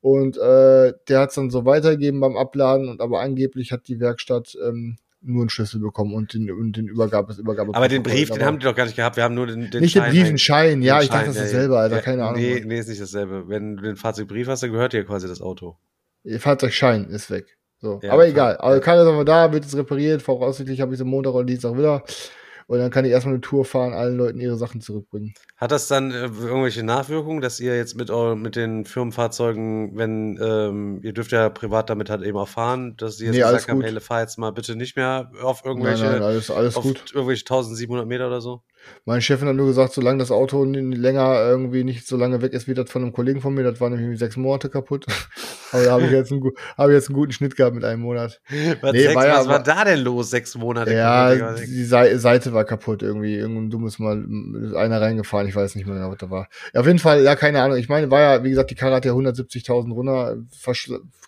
[0.00, 4.00] und äh, der hat es dann so weitergegeben beim Abladen und aber angeblich hat die
[4.00, 7.74] Werkstatt ähm, nur einen Schlüssel bekommen und den, und den Übergabe, das Übergabe.
[7.74, 9.16] Aber den Brief, den haben die doch gar nicht gehabt.
[9.16, 10.82] Wir haben nur den, den nicht den Schein Brief, den Schein.
[10.82, 12.40] Ja, den ich dachte, das ist dasselbe, Alter, ja, keine Ahnung.
[12.40, 13.48] Nee, nee, ist nicht dasselbe.
[13.48, 15.76] Wenn du den Fahrzeugbrief hast, dann gehört dir quasi das Auto.
[16.24, 17.56] Ihr Fahrzeugschein ist weg.
[17.86, 18.00] So.
[18.02, 18.56] Ja, aber egal.
[18.56, 18.80] Also.
[18.80, 20.22] Karre ist aber da, wird es repariert.
[20.22, 22.02] Voraussichtlich habe ich es am Montag oder Dienstag wieder.
[22.68, 25.34] Und dann kann ich erstmal eine Tour fahren, allen Leuten ihre Sachen zurückbringen.
[25.56, 30.36] Hat das dann äh, irgendwelche Nachwirkungen, dass ihr jetzt mit, eu- mit den Firmenfahrzeugen, wenn
[30.42, 33.68] ähm, ihr dürft ja privat damit halt eben auch fahren, dass sie jetzt Nee, gesagt
[33.68, 33.84] haben, gut.
[33.88, 37.12] hey, fahr jetzt mal bitte nicht mehr auf Nein, irgendwelche, nein, alles, alles auf gut.
[37.14, 38.62] irgendwelche 1700 Meter oder so?
[39.04, 42.66] Meine Chefin hat nur gesagt, solange das Auto länger irgendwie nicht so lange weg ist
[42.68, 45.06] wie das von einem Kollegen von mir, das war nämlich sechs Monate kaputt.
[45.72, 46.42] aber da habe ich, jetzt einen
[46.76, 48.40] habe ich jetzt einen guten Schnitt gehabt mit einem Monat.
[48.80, 50.30] Was, Nee, sechs, war ja- was war da denn los?
[50.30, 50.92] Sechs Monate?
[50.92, 53.36] Ja, kaputt, die Sei- Seite war kaputt irgendwie.
[53.36, 54.24] Irgendein dummes Mal
[54.62, 55.46] ist einer reingefahren.
[55.48, 56.48] Ich weiß nicht mehr genau, was da war.
[56.74, 57.76] Ja, auf jeden Fall, ja, keine Ahnung.
[57.78, 60.36] Ich meine, war ja, wie gesagt, die Karre hat ja 170.000 runter.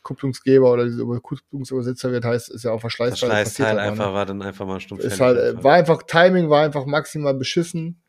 [0.03, 3.31] Kupplungsgeber oder diese Über- Kupplungsübersitzer wird heißt, ist ja auch Verschleißteil.
[3.31, 3.93] Schleißteil passiert aber, ne?
[3.93, 5.03] einfach war dann einfach mal stumpf.
[5.03, 5.61] ist halt, einfach.
[5.61, 8.01] äh, war einfach, Timing war einfach maximal beschissen.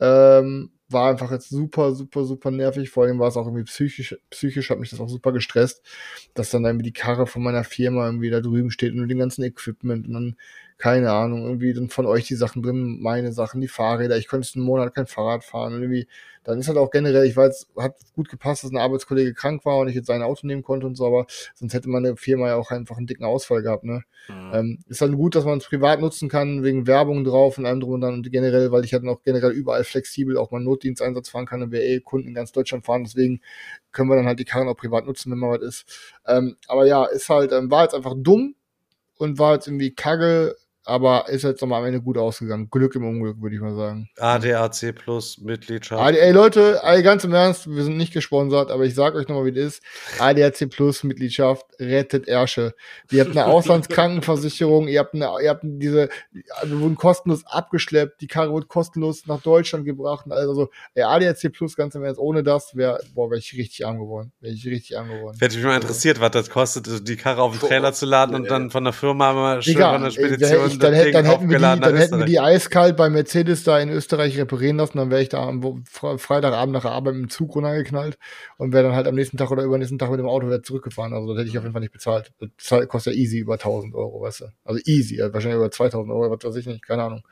[0.00, 2.90] Ähm, war einfach jetzt super, super, super nervig.
[2.90, 5.82] Vor allem war es auch irgendwie psychisch, psychisch hat mich das auch super gestresst,
[6.34, 9.42] dass dann irgendwie die Karre von meiner Firma irgendwie da drüben steht und den ganzen
[9.42, 10.36] Equipment und dann
[10.78, 14.48] keine Ahnung, irgendwie sind von euch die Sachen drin, meine Sachen, die Fahrräder, ich könnte
[14.54, 16.06] einen Monat kein Fahrrad fahren und irgendwie,
[16.44, 19.78] dann ist halt auch generell, ich weiß, hat gut gepasst, dass ein Arbeitskollege krank war
[19.78, 22.56] und ich jetzt sein Auto nehmen konnte und so, aber sonst hätte meine Firma ja
[22.56, 24.02] auch einfach einen dicken Ausfall gehabt, ne?
[24.28, 24.50] Mhm.
[24.52, 27.80] Ähm, ist halt gut, dass man es privat nutzen kann, wegen Werbung drauf und allem
[27.80, 30.66] drum und dann und generell, weil ich halt noch generell überall flexibel auch mal einen
[30.66, 33.40] Notdiensteinsatz fahren kann und wir eh Kunden in ganz Deutschland fahren, deswegen
[33.92, 36.18] können wir dann halt die Karren auch privat nutzen, wenn mal was ist.
[36.26, 38.54] Ähm, aber ja, ist halt, ähm, war jetzt einfach dumm
[39.18, 40.54] und war jetzt irgendwie kacke,
[40.86, 42.68] aber ist jetzt nochmal am Ende gut ausgegangen.
[42.70, 44.08] Glück im Unglück, würde ich mal sagen.
[44.18, 46.00] ADAC Plus Mitgliedschaft.
[46.00, 49.26] AD, ey Leute, ey, ganz im Ernst, wir sind nicht gesponsert, aber ich sag euch
[49.26, 49.82] nochmal, wie das ist.
[50.20, 52.74] ADAC Plus Mitgliedschaft rettet Ärsche.
[53.10, 58.28] Ihr habt eine Auslandskrankenversicherung, ihr habt eine, ihr habt diese, wir wurden kostenlos abgeschleppt, die
[58.28, 60.26] Karre wurde kostenlos nach Deutschland gebracht.
[60.30, 63.98] Also, ey, ADAC Plus, ganz im Ernst, ohne das wäre, boah, wäre ich richtig arm
[63.98, 64.32] geworden.
[64.40, 65.36] Wäre ich richtig arm geworden.
[65.40, 68.48] Hätte mich mal interessiert, was das kostet, die Karre auf den Trailer zu laden und
[68.48, 71.24] dann von der Firma mal schön von der ey, Spedition hätte ich, dann, Ding dann,
[71.24, 74.98] hätten wir die, dann hätten wir die eiskalt bei Mercedes da in Österreich reparieren lassen.
[74.98, 78.18] Dann wäre ich da am Freitagabend nach der Arbeit mit dem Zug runtergeknallt
[78.58, 81.12] und wäre dann halt am nächsten Tag oder übernächsten Tag mit dem Auto wieder zurückgefahren.
[81.12, 82.32] Also das hätte ich auf jeden Fall nicht bezahlt.
[82.38, 84.44] Das kostet ja easy über 1000 Euro, weißt du.
[84.64, 87.22] Also easy, wahrscheinlich über 2000 Euro, was weiß ich nicht, keine Ahnung.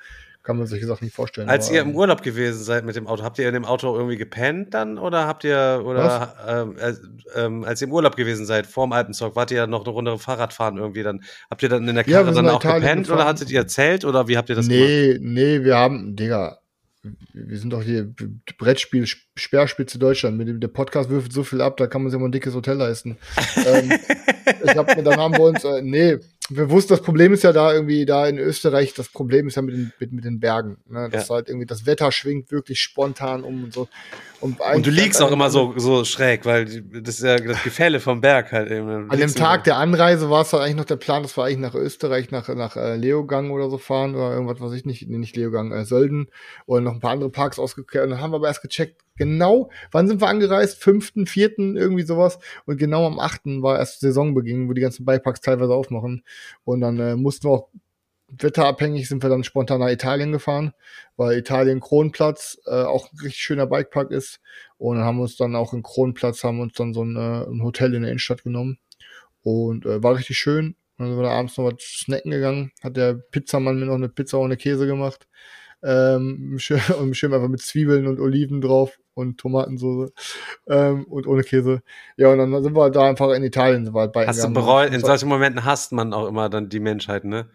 [0.45, 1.49] Kann man solche Sachen nicht vorstellen.
[1.49, 3.65] Als aber, ihr im ähm, Urlaub gewesen seid mit dem Auto, habt ihr in dem
[3.65, 7.01] Auto irgendwie gepennt dann oder habt ihr oder ähm, als,
[7.35, 10.19] ähm, als ihr im Urlaub gewesen seid vorm Alpenzock, wart ihr ja noch eine Runde
[10.19, 11.25] Fahrrad fahren irgendwie dann?
[11.51, 13.29] Habt ihr dann in der Ja, Karre sind dann auch Italien gepennt oder gefahren.
[13.29, 14.87] hattet ihr Zelt oder wie habt ihr das gemacht?
[14.87, 16.59] nee, nee, wir haben, Digga,
[17.33, 18.13] wir sind doch hier
[18.59, 20.37] Brettspiel, Sp- Sperrspitze Deutschland.
[20.39, 22.55] Mit dem, der Podcast wirft so viel ab, da kann man sich mal ein dickes
[22.55, 23.17] Hotel leisten.
[23.67, 23.93] ähm,
[24.65, 26.19] ich hab, dann haben wir uns, äh, nee,
[26.51, 29.63] wir wussten, das Problem ist ja da irgendwie, da in Österreich, das Problem ist ja
[29.63, 30.77] mit den, mit, mit den Bergen.
[30.89, 31.09] Ne?
[31.11, 31.37] Das Ja.
[31.37, 33.89] halt irgendwie, das Wetter schwingt wirklich spontan um und so.
[34.41, 37.99] Und, Und du liegst auch immer so, so schräg, weil das ist ja das Gefälle
[37.99, 39.11] vom Berg halt eben.
[39.11, 41.61] An dem Tag der Anreise war es halt eigentlich noch der Plan, das war eigentlich
[41.61, 45.17] nach Österreich, nach, nach äh, Leogang oder so fahren oder irgendwas, was ich nicht, nee,
[45.17, 46.29] nicht Leogang, äh, Sölden
[46.67, 48.05] oder noch ein paar andere Parks ausgekehrt.
[48.05, 50.83] Und dann haben wir aber erst gecheckt, genau, wann sind wir angereist?
[50.83, 52.39] Fünften, vierten, irgendwie sowas.
[52.67, 56.25] Und genau am achten war erst Saisonbeginn, wo die ganzen Bikeparks teilweise aufmachen.
[56.65, 57.69] Und dann äh, mussten wir auch
[58.43, 60.73] wetterabhängig sind wir dann spontan nach Italien gefahren,
[61.17, 64.41] weil Italien Kronplatz äh, auch ein richtig schöner Bikepark ist.
[64.79, 67.45] Und dann haben wir uns dann auch in Kronplatz, haben uns dann so ein, äh,
[67.45, 68.79] ein Hotel in der Innenstadt genommen.
[69.43, 70.77] Und äh, war richtig schön.
[70.99, 72.73] Dann sind wir da abends noch was snacken gegangen.
[72.83, 75.29] Hat der Pizzamann mir noch eine Pizza ohne Käse gemacht.
[75.83, 80.13] Ähm, schön, und schön einfach mit Zwiebeln und Oliven drauf und Tomatensauce
[80.69, 81.83] ähm, und ohne Käse.
[82.17, 83.85] Ja, und dann sind wir da einfach in Italien.
[83.85, 86.69] Sind wir halt bei, Hast du bereut, in solchen Momenten hasst man auch immer dann
[86.69, 87.49] die Menschheit, ne?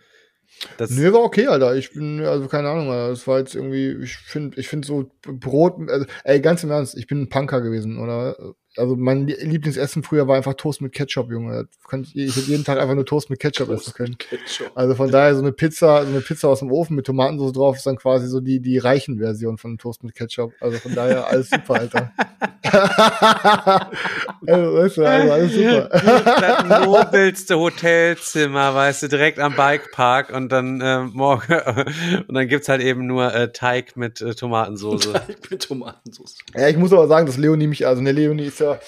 [0.77, 1.75] Das, Nee, war okay, Alter.
[1.75, 3.09] Ich bin, also keine Ahnung, Alter.
[3.09, 6.97] Das war jetzt irgendwie, ich finde, ich finde so Brot, also, ey, ganz im Ernst,
[6.97, 8.35] ich bin ein Punker gewesen, oder?
[8.77, 11.67] Also mein Lie- Lieblingsessen früher war einfach Toast mit Ketchup, Junge.
[12.13, 14.17] Ich, hätte jeden Tag einfach nur Toast mit Ketchup essen können.
[14.17, 14.71] Ketchup.
[14.75, 17.77] Also von daher so eine Pizza, so eine Pizza aus dem Ofen mit Tomatensauce drauf
[17.77, 20.53] ist dann quasi so die, die reichen Version von Toast mit Ketchup.
[20.61, 22.11] Also von daher alles super, Alter.
[24.45, 25.89] also, weißt du, also alles super.
[25.89, 31.53] das nobelste Hotelzimmer, weißt du, direkt am Bikepark und dann äh, morgen
[32.27, 35.09] und dann gibt's halt eben nur äh, Teig mit äh, Tomatensauce.
[35.27, 36.37] Ich bin Tomatensauce.
[36.55, 38.79] Ja, ich muss aber sagen, dass Leonie mich, also ne, Leonie ist ja,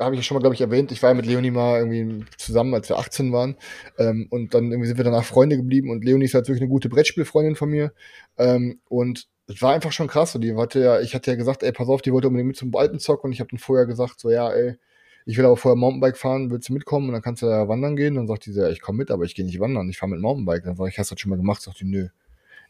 [0.00, 2.74] habe ich schon mal, glaube ich, erwähnt, ich war ja mit Leonie mal irgendwie zusammen,
[2.74, 3.56] als wir 18 waren.
[3.98, 6.70] Ähm, und dann irgendwie sind wir danach Freunde geblieben und Leonie ist halt wirklich eine
[6.70, 7.92] gute Brettspielfreundin von mir.
[8.36, 10.32] Ähm, und es war einfach schon krass.
[10.32, 12.56] So, die hatte ja, ich hatte ja gesagt, ey, pass auf, die wollte unbedingt mit
[12.56, 14.76] zum Alpenzock und ich habe dann vorher gesagt, so, ja, ey,
[15.28, 17.08] ich will aber vorher Mountainbike fahren, willst du mitkommen?
[17.08, 18.14] Und dann kannst du da wandern gehen.
[18.14, 20.20] Dann sagt die ja, ich komme mit, aber ich gehe nicht wandern, ich fahre mit
[20.20, 20.64] Mountainbike.
[20.64, 21.60] Dann sag ich, hast du das schon mal gemacht?
[21.60, 22.08] Sagt die, nö.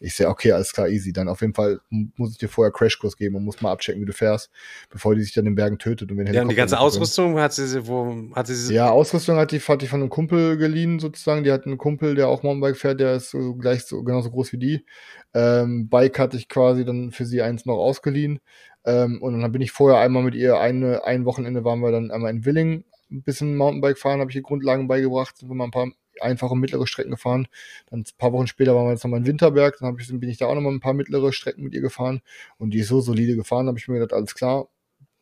[0.00, 1.12] Ich sehe, okay, alles klar, easy.
[1.12, 4.06] Dann auf jeden Fall muss ich dir vorher Crashkurs geben und muss mal abchecken, wie
[4.06, 4.50] du fährst,
[4.90, 6.10] bevor die sich dann in den Bergen tötet.
[6.10, 6.86] Und, Ja, und die ganze können.
[6.86, 10.10] Ausrüstung hat sie, wo hat sie sie Ja, Ausrüstung hat die, hat die von einem
[10.10, 11.44] Kumpel geliehen, sozusagen.
[11.44, 14.52] Die hat einen Kumpel, der auch Mountainbike fährt, der ist so gleich so genauso groß
[14.52, 14.86] wie die.
[15.34, 18.40] Ähm, Bike hatte ich quasi dann für sie eins noch ausgeliehen.
[18.84, 22.10] Ähm, und dann bin ich vorher einmal mit ihr eine, ein Wochenende waren wir dann
[22.10, 25.64] einmal in Willing ein bisschen Mountainbike fahren, habe ich ihr Grundlagen beigebracht, sind wir mal
[25.64, 25.90] ein paar
[26.22, 27.48] einfache mittlere Strecken gefahren.
[27.90, 30.38] Dann ein paar Wochen später waren wir jetzt nochmal in Winterberg, dann ich, bin ich
[30.38, 32.20] da auch nochmal ein paar mittlere Strecken mit ihr gefahren
[32.58, 34.68] und die ist so solide gefahren, habe ich mir gedacht, alles klar,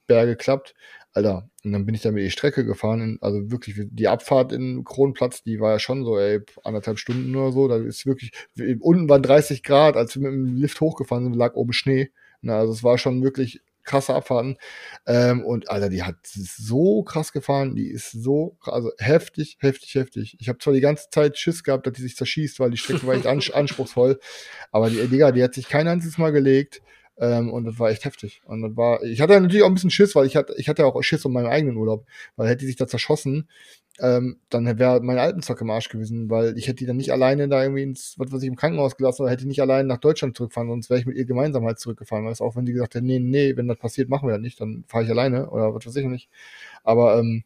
[0.07, 0.75] Berge klappt.
[1.13, 4.53] Alter, und dann bin ich da mit die Strecke gefahren, in, also wirklich, die Abfahrt
[4.53, 8.33] in Kronplatz, die war ja schon so, ey, anderthalb Stunden oder so, da ist wirklich,
[8.81, 12.11] unten waren 30 Grad, als wir mit dem Lift hochgefahren sind, lag oben Schnee,
[12.43, 14.59] Na, also es war schon wirklich krasse Abfahrten,
[15.07, 20.37] ähm, und Alter, die hat so krass gefahren, die ist so, also heftig, heftig, heftig.
[20.41, 23.07] Ich habe zwar die ganze Zeit Schiss gehabt, dass die sich zerschießt, weil die Strecke
[23.07, 24.19] war echt ans anspruchsvoll,
[24.73, 26.83] aber die, Digga, die hat sich kein einziges Mal gelegt,
[27.19, 28.43] Ähm, und das war echt heftig.
[28.45, 30.85] Und das war, ich hatte natürlich auch ein bisschen Schiss, weil ich hatte, ich hatte
[30.85, 32.07] auch Schiss um meinen eigenen Urlaub,
[32.37, 33.49] weil hätte die sich da zerschossen,
[33.99, 37.49] ähm, dann wäre mein Alpenzock im Arsch gewesen, weil ich hätte die dann nicht alleine
[37.49, 40.37] da irgendwie ins, was weiß ich, im Krankenhaus gelassen oder hätte nicht alleine nach Deutschland
[40.37, 42.27] zurückfahren, sonst wäre ich mit ihr gemeinsam halt zurückgefahren.
[42.27, 44.61] Weißt, auch wenn die gesagt hätte, nee, nee, wenn das passiert, machen wir das nicht,
[44.61, 46.29] dann fahre ich alleine oder was weiß ich nicht.
[46.85, 47.45] Aber ähm,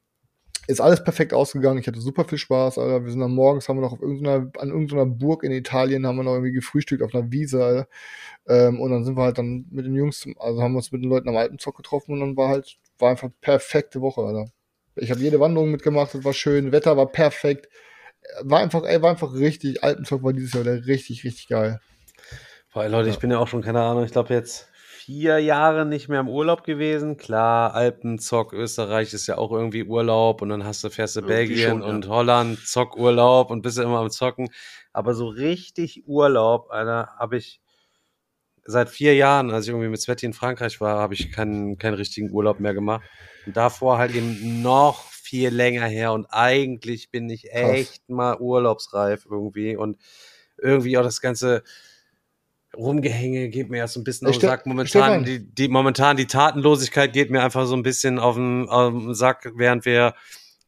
[0.66, 1.78] ist alles perfekt ausgegangen.
[1.78, 3.04] Ich hatte super viel Spaß, Alter.
[3.04, 6.16] Wir sind dann morgens, haben wir noch auf irgendeiner, an irgendeiner Burg in Italien, haben
[6.16, 7.88] wir noch irgendwie gefrühstückt auf einer Wiese, Alter.
[8.46, 10.92] Ähm, und dann sind wir halt dann mit den Jungs, zum- also haben wir uns
[10.92, 14.50] mit den Leuten am Alpenzock getroffen und dann war halt, war einfach perfekte Woche, Alter.
[14.96, 17.68] Ich habe jede Wanderung mitgemacht, das war schön, Wetter war perfekt.
[18.42, 21.80] War einfach, ey, war einfach richtig, Alpenzock war dieses Jahr wieder richtig, richtig geil.
[22.72, 24.68] Boah, Leute, ich bin ja auch schon, keine Ahnung, ich glaube jetzt
[25.10, 27.16] vier Jahre nicht mehr im Urlaub gewesen.
[27.16, 31.20] Klar, Alpen, Zock, Österreich ist ja auch irgendwie Urlaub und dann hast du, fährst du
[31.20, 31.88] Irgendwie Belgien schon, ja.
[31.88, 34.50] und Holland, Zock-Urlaub und bist ja immer am Zocken.
[34.92, 37.60] Aber so richtig Urlaub, Alter, habe ich
[38.64, 41.94] seit vier Jahren, als ich irgendwie mit Sveti in Frankreich war, habe ich keinen, keinen
[41.94, 43.02] richtigen Urlaub mehr gemacht.
[43.46, 47.70] Und davor halt eben noch viel länger her und eigentlich bin ich Krass.
[47.72, 49.98] echt mal urlaubsreif irgendwie und
[50.56, 51.64] irgendwie auch das ganze
[52.76, 54.66] Rumgehänge geht mir erst so ein bisschen auf den Sack.
[54.66, 58.92] Momentan die, die, momentan die Tatenlosigkeit geht mir einfach so ein bisschen auf den, auf
[58.92, 60.14] den Sack, während wir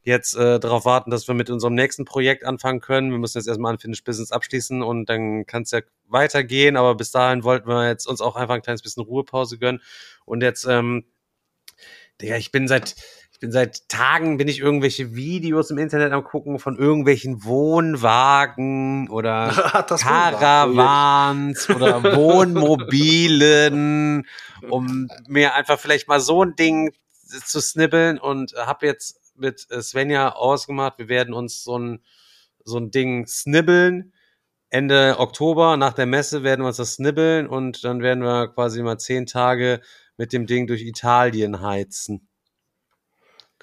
[0.03, 3.11] jetzt äh, darauf warten, dass wir mit unserem nächsten Projekt anfangen können.
[3.11, 6.75] Wir müssen jetzt erstmal Unfinished Business abschließen und dann kann es ja weitergehen.
[6.75, 9.81] Aber bis dahin wollten wir jetzt uns auch einfach ein kleines bisschen Ruhepause gönnen.
[10.25, 11.05] Und jetzt, ähm,
[12.21, 12.95] Digga, ich bin seit,
[13.43, 19.49] bin seit Tagen, bin ich irgendwelche Videos im Internet am gucken von irgendwelchen Wohnwagen oder
[19.49, 19.97] Wohnwagen.
[19.97, 24.25] Caravans oder Wohnmobilen,
[24.69, 26.93] um mir einfach vielleicht mal so ein Ding
[27.45, 32.01] zu snibbeln und habe jetzt mit äh, Svenja ausgemacht, wir werden uns so ein,
[32.63, 34.13] so ein Ding snibbeln.
[34.69, 38.81] Ende Oktober nach der Messe werden wir uns das snibbeln und dann werden wir quasi
[38.81, 39.81] mal zehn Tage
[40.15, 42.29] mit dem Ding durch Italien heizen.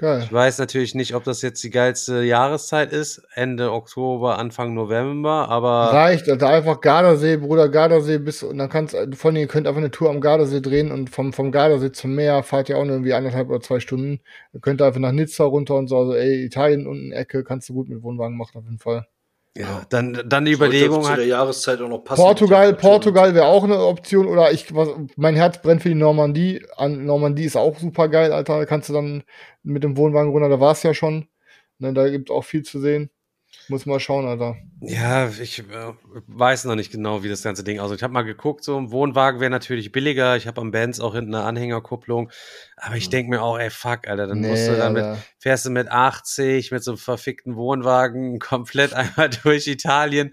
[0.00, 0.22] Geil.
[0.24, 5.50] Ich weiß natürlich nicht, ob das jetzt die geilste Jahreszeit ist, Ende Oktober, Anfang November,
[5.50, 9.76] aber Reicht, also einfach Gardasee, Bruder, Gardasee bis, und dann kannst, von ihr könnt einfach
[9.78, 12.94] eine Tour am Gardasee drehen und vom, vom Gardasee zum Meer fahrt ihr auch nur
[12.94, 14.20] irgendwie eineinhalb oder zwei Stunden.
[14.54, 17.74] Ihr könnt einfach nach Nizza runter und so, also ey, Italien unten Ecke kannst du
[17.74, 19.06] gut mit Wohnwagen machen auf jeden Fall.
[19.56, 22.22] Ja, dann, dann die Überlegung hat, der Jahreszeit auch noch passen.
[22.22, 22.72] Portugal.
[22.74, 26.64] Portugal wäre auch eine Option oder ich, was, mein Herz brennt für die Normandie.
[26.76, 28.58] An Normandie ist auch super geil, Alter.
[28.58, 29.24] Da kannst du dann
[29.62, 31.26] mit dem Wohnwagen runter, da war's ja schon.
[31.78, 33.10] Ne, da gibt auch viel zu sehen.
[33.68, 34.56] Muss mal schauen, Alter.
[34.80, 35.64] Ja, ich äh,
[36.26, 37.98] weiß noch nicht genau, wie das ganze Ding aussieht.
[37.98, 40.36] Ich habe mal geguckt, so ein Wohnwagen wäre natürlich billiger.
[40.36, 42.30] Ich habe am Benz auch hinten eine Anhängerkupplung.
[42.82, 45.22] Aber ich denke mir auch, ey, fuck, Alter, dann musst du damit, Alter.
[45.38, 50.30] fährst du mit 80 mit so einem verfickten Wohnwagen komplett einmal durch Italien.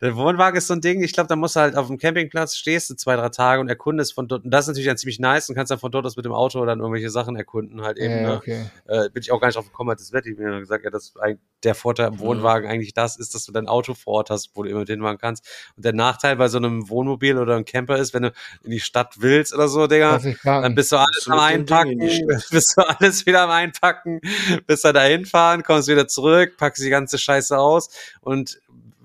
[0.00, 2.56] Der Wohnwagen ist so ein Ding, ich glaube, da musst du halt auf dem Campingplatz
[2.56, 4.44] stehst du zwei, drei Tage und erkundest von dort.
[4.44, 6.32] Und das ist natürlich dann ziemlich nice und kannst dann von dort aus mit dem
[6.32, 8.14] Auto dann irgendwelche Sachen erkunden halt eben.
[8.14, 8.36] Ja, ne?
[8.36, 8.64] okay.
[8.86, 11.14] äh, bin ich auch gar nicht drauf gekommen, hat das Wetti mir gesagt, ja, dass
[11.16, 14.50] eigentlich der Vorteil am Wohnwagen eigentlich das ist, dass du dein Auto vor Ort hast,
[14.54, 15.46] wo du immer mit hinfahren kannst.
[15.76, 18.32] Und der Nachteil bei so einem Wohnmobil oder einem Camper ist, wenn du
[18.64, 22.10] in die Stadt willst oder so, Digga, dann bist du alles am mit Einpacken, die
[22.10, 22.46] Stadt.
[22.50, 24.20] bist du alles wieder am Einpacken,
[24.66, 27.90] bist dann da hinfahren, kommst wieder zurück, packst die ganze Scheiße aus
[28.20, 28.60] und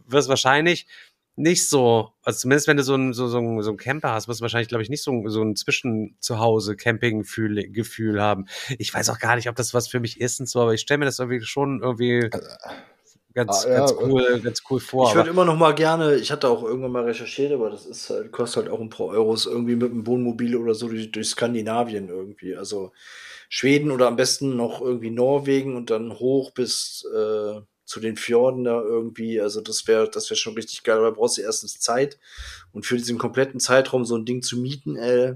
[0.07, 0.87] wirst wahrscheinlich
[1.37, 4.29] nicht so, also zumindest wenn du so ein, so, so ein, so ein Camper hast,
[4.29, 8.45] wirst du wahrscheinlich, glaube ich, nicht so, ein- so ein Zwischen-Zuhause-Camping-Gefühl Gefühl haben.
[8.77, 10.81] Ich weiß auch gar nicht, ob das was für mich ist und so, aber ich
[10.81, 12.29] stelle mir das irgendwie schon irgendwie
[13.35, 15.09] ganz, ah, ja, ganz äh, cool, ganz cool vor.
[15.09, 18.09] Ich würde immer noch mal gerne, ich hatte auch irgendwann mal recherchiert, aber das ist
[18.09, 21.27] halt, kostet halt auch ein paar Euros irgendwie mit einem Wohnmobil oder so durch, durch
[21.27, 22.55] Skandinavien irgendwie.
[22.55, 22.93] Also
[23.49, 28.63] Schweden oder am besten noch irgendwie Norwegen und dann hoch bis äh, zu den Fjorden
[28.63, 29.39] da irgendwie.
[29.39, 30.97] Also das wäre das wäre schon richtig geil.
[30.97, 32.17] Aber da brauchst du erstens Zeit
[32.71, 35.35] und für diesen kompletten Zeitraum so ein Ding zu mieten, ey,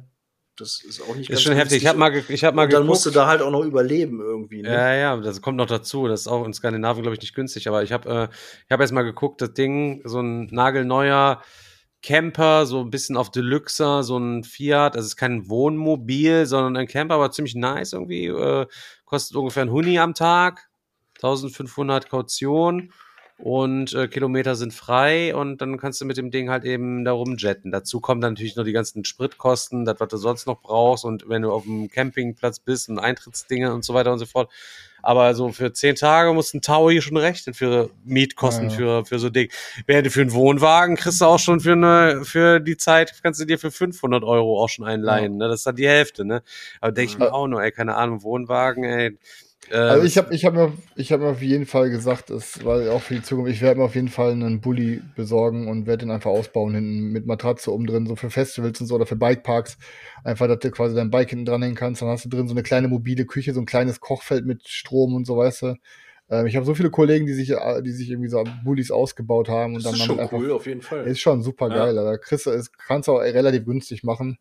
[0.60, 1.82] das ist auch nicht ist schon heftig.
[1.82, 2.88] Ich habe mal, ich hab mal und dann geguckt.
[2.88, 4.62] musst du da halt auch noch überleben irgendwie.
[4.62, 4.70] Ne?
[4.74, 6.08] Ja, ja, das kommt noch dazu.
[6.08, 7.68] Das ist auch in Skandinavien, glaube ich, nicht günstig.
[7.68, 11.42] Aber ich habe äh, ich hab jetzt mal geguckt, das Ding, so ein nagelneuer
[12.02, 14.96] Camper, so ein bisschen auf Deluxe, so ein Fiat.
[14.96, 18.28] Also es ist kein Wohnmobil, sondern ein Camper, aber ziemlich nice irgendwie.
[18.28, 18.68] Äh,
[19.06, 20.70] kostet ungefähr ein Huni am Tag.
[21.16, 22.94] 1500 Kaution
[23.40, 27.14] und äh, Kilometer sind frei und dann kannst du mit dem Ding halt eben da
[27.14, 27.72] rumjetten.
[27.72, 31.30] Dazu kommen dann natürlich noch die ganzen Spritkosten, das, was du sonst noch brauchst und
[31.30, 34.52] wenn du auf dem Campingplatz bist und Eintrittsdinge und so weiter und so fort.
[35.02, 38.76] Aber so für zehn Tage musst ein Taui schon rechnen für Mietkosten Ja, ja.
[38.76, 39.50] für, für so Ding.
[39.86, 43.40] Während du für einen Wohnwagen kriegst du auch schon für eine, für die Zeit kannst
[43.40, 45.48] du dir für 500 Euro auch schon einleihen, ne?
[45.48, 46.44] Das ist dann die Hälfte, ne?
[46.82, 49.18] Aber denke ich mir auch nur, ey, keine Ahnung, Wohnwagen, ey,
[49.72, 52.92] Also ich habe ich hab mir, ich hab mir auf jeden Fall gesagt, es war
[52.92, 56.06] auch für die Zukunft, ich werde mir auf jeden Fall einen Bulli besorgen und werde
[56.06, 59.16] den einfach ausbauen hinten mit Matratze oben drin, so für Festivals und so oder für
[59.16, 59.78] Bikeparks.
[60.24, 62.02] Einfach, dass du quasi dein Bike hinten dranhängen kannst.
[62.02, 65.14] Dann hast du drin so eine kleine mobile Küche, so ein kleines Kochfeld mit Strom
[65.14, 65.76] und so, weißt du.
[66.32, 69.50] Ähm, ich habe so viele Kollegen, die sich, äh, die sich irgendwie so Bullis ausgebaut
[69.50, 71.06] haben und Das dann ist schon einfach cool, auf jeden Fall.
[71.08, 72.02] ist schon super geil, Ja.
[72.02, 72.18] Alter.
[72.20, 74.38] Kriegst du, es kannst du auch relativ günstig machen.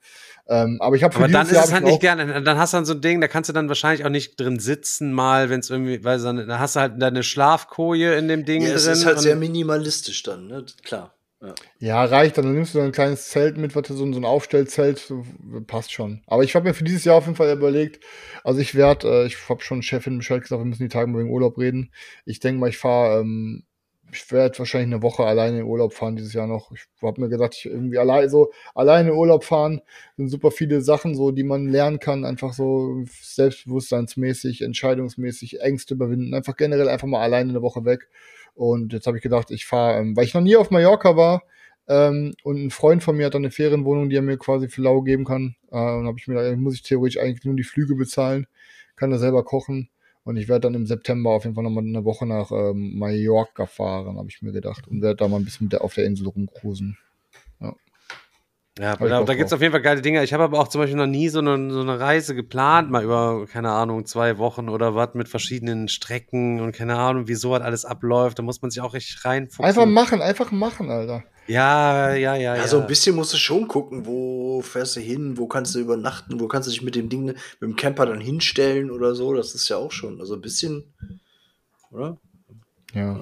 [0.49, 2.43] Ähm, aber ich habe für Aber dann ist Jahr es halt ich nicht gerne.
[2.43, 4.59] Dann hast du dann so ein Ding, da kannst du dann wahrscheinlich auch nicht drin
[4.59, 8.45] sitzen, mal, wenn es irgendwie, weil dann, dann hast du halt deine Schlafkoje in dem
[8.45, 8.77] Ding Ja, drin.
[8.77, 10.65] es ist halt und- sehr minimalistisch dann, ne?
[10.85, 11.15] Klar.
[11.79, 12.05] Ja.
[12.05, 12.37] Reicht.
[12.39, 15.13] Dann nimmst du so ein kleines Zelt mit, was so, ein- Aufstellzelt,
[15.67, 16.23] passt schon.
[16.27, 18.05] Aber ich habe mir für dieses Jahr auf jeden Fall überlegt,
[18.45, 21.21] also ich werde, äh, ich habe schon Chefin Bescheid gesagt, wir müssen die Tage mal
[21.21, 21.93] wegen Urlaub reden.
[22.25, 23.65] Ich denke mal, ich fahre, ähm,
[24.11, 26.73] ich werde wahrscheinlich eine Woche alleine in Urlaub fahren dieses Jahr noch.
[26.73, 29.83] Ich habe mir gedacht, ich irgendwie allein so alleine in Urlaub fahren
[30.17, 36.35] sind super viele Sachen so, die man lernen kann, einfach so selbstbewusstseinsmäßig, entscheidungsmäßig, Ängste überwinden,
[36.35, 38.09] einfach generell einfach mal alleine eine Woche weg.
[38.59, 41.43] Und jetzt habe ich gedacht, ich fahre, ähm, weil ich noch nie auf Mallorca war,
[41.89, 44.83] ähm, und ein Freund von mir hat dann eine Ferienwohnung, die er mir quasi für
[44.83, 45.57] lau geben kann.
[45.71, 48.47] Äh, und habe ich mir gedacht, muss ich theoretisch eigentlich nur die Flüge bezahlen,
[48.97, 49.89] kann da selber kochen.
[50.25, 53.65] Und ich werde dann im September auf jeden Fall nochmal eine Woche nach ähm, Mallorca
[53.65, 54.87] fahren, habe ich mir gedacht.
[54.87, 56.99] Und werde da mal ein bisschen auf der Insel rumcruisen.
[57.61, 57.75] Ja,
[58.79, 60.23] Ich da, da gibt es auf jeden Fall geile Dinge.
[60.23, 63.03] Ich habe aber auch zum Beispiel noch nie so eine, so eine Reise geplant, mal
[63.03, 67.51] über, keine Ahnung, zwei Wochen oder was mit verschiedenen Strecken und keine Ahnung, wie so
[67.51, 68.39] was alles abläuft.
[68.39, 69.65] Da muss man sich auch richtig reinfuchsen.
[69.65, 71.25] Einfach machen, einfach machen, Alter.
[71.49, 72.69] Ja, ja, ja, Ja, ja.
[72.69, 76.39] so ein bisschen musst du schon gucken, wo fährst du hin, wo kannst du übernachten,
[76.39, 79.35] wo kannst du dich mit dem Ding, mit dem Camper dann hinstellen oder so.
[79.35, 80.93] Das ist ja auch schon, also ein bisschen,
[81.91, 82.19] oder?
[82.95, 83.19] Ja.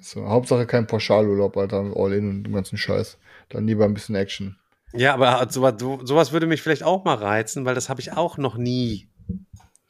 [0.00, 3.16] So, Hauptsache kein Pauschalurlaub, Alter, all in und den ganzen Scheiß.
[3.48, 4.57] Dann lieber ein bisschen Action.
[4.92, 8.12] Ja, aber sowas, so- sowas würde mich vielleicht auch mal reizen, weil das habe ich
[8.12, 9.08] auch noch nie,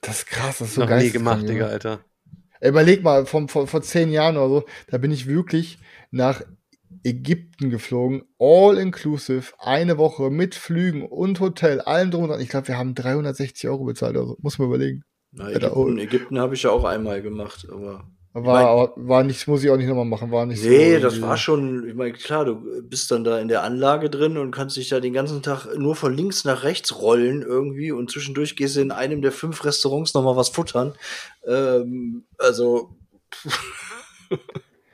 [0.01, 2.01] Das ist krass, das ist so noch nie gemacht, Digga, Alter.
[2.61, 5.79] Ey, Überleg mal, vom, vor, vor zehn Jahren oder so, da bin ich wirklich
[6.11, 6.43] nach
[7.05, 12.41] Ägypten geflogen, all inclusive, eine Woche mit Flügen und Hotel, allem drum und dran.
[12.41, 14.37] Ich glaube, wir haben 360 Euro bezahlt oder so.
[14.41, 15.05] Muss man überlegen.
[15.31, 18.11] Na, Ägypten, Ägypten habe ich ja auch einmal gemacht, aber.
[18.35, 21.03] War, aber war nicht, muss ich auch nicht nochmal machen, war nicht Nee, so.
[21.03, 24.51] das war schon, ich meine, klar, du bist dann da in der Anlage drin und
[24.51, 28.55] kannst dich da den ganzen Tag nur von links nach rechts rollen irgendwie und zwischendurch
[28.55, 30.95] gehst du in einem der fünf Restaurants nochmal was futtern.
[31.47, 32.91] Ähm, also.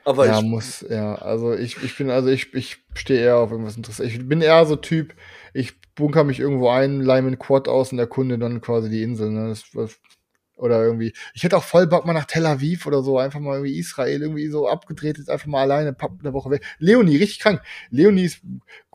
[0.05, 3.51] aber ja, ich, muss, ja, also ich, ich bin, also ich, ich stehe eher auf
[3.51, 4.15] irgendwas Interessantes.
[4.15, 5.13] Ich bin eher so Typ,
[5.53, 9.03] ich bunker mich irgendwo ein, leih mir einen Quad aus und erkunde dann quasi die
[9.03, 9.49] Insel, ne?
[9.49, 9.99] Das, das,
[10.55, 11.13] oder irgendwie.
[11.33, 14.21] Ich hätte auch voll Bock mal nach Tel Aviv oder so, einfach mal irgendwie Israel,
[14.21, 16.63] irgendwie so abgedreht, jetzt einfach mal alleine, eine Woche weg.
[16.79, 17.61] Leonie, richtig krank.
[17.89, 18.41] Leonie ist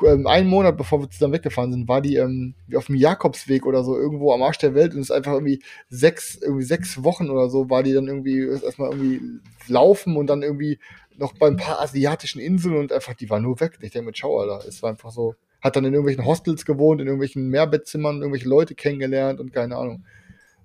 [0.07, 3.85] ähm, einen Monat, bevor wir zusammen weggefahren sind, war die ähm, auf dem Jakobsweg oder
[3.85, 7.51] so, irgendwo am Arsch der Welt und ist einfach irgendwie sechs, irgendwie sechs Wochen oder
[7.51, 9.21] so, war die dann irgendwie erstmal irgendwie
[9.69, 10.79] laufen und dann irgendwie
[11.17, 13.79] noch bei ein paar asiatischen Inseln und einfach, die war nur weg.
[13.83, 14.67] Ich denke mit Schau, Alter.
[14.67, 18.75] Es war einfach so, hat dann in irgendwelchen Hostels gewohnt, in irgendwelchen Mehrbettzimmern, irgendwelche Leute
[18.75, 20.05] kennengelernt und keine Ahnung.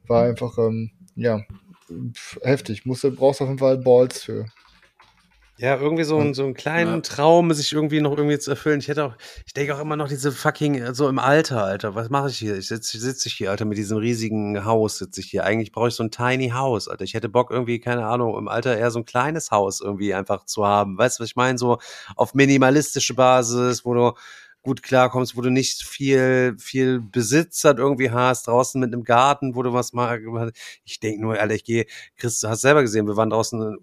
[0.08, 1.42] War einfach, ähm, ja,
[2.14, 2.86] pf, heftig.
[2.86, 4.46] Musste, brauchst auf jeden Fall Balls für.
[5.58, 7.00] Ja, irgendwie so, ein, so einen kleinen Ja.
[7.00, 8.80] Traum, sich irgendwie noch irgendwie zu erfüllen.
[8.80, 9.16] Ich hätte auch,
[9.46, 12.58] ich denke auch immer noch diese fucking, so im Alter, Alter, was mache ich hier?
[12.58, 15.46] Ich sitze sitz ich hier, Alter, mit diesem riesigen Haus sitze ich hier.
[15.46, 17.06] Eigentlich brauche ich so ein tiny Haus, Alter.
[17.06, 20.44] Ich hätte Bock irgendwie, keine Ahnung, im Alter eher so ein kleines Haus irgendwie einfach
[20.44, 20.98] zu haben.
[20.98, 21.58] Weißt du, was ich meine?
[21.58, 21.78] So
[22.18, 24.12] auf minimalistische Basis, wo du
[24.66, 29.56] gut klarkommst, wo du nicht viel, viel Besitz halt irgendwie hast, draußen mit einem Garten,
[29.56, 30.20] wo du was mal,
[30.84, 31.86] ich denke nur, Alter, ich gehe,
[32.18, 33.78] Chris, du hast selber gesehen, wir waren draußen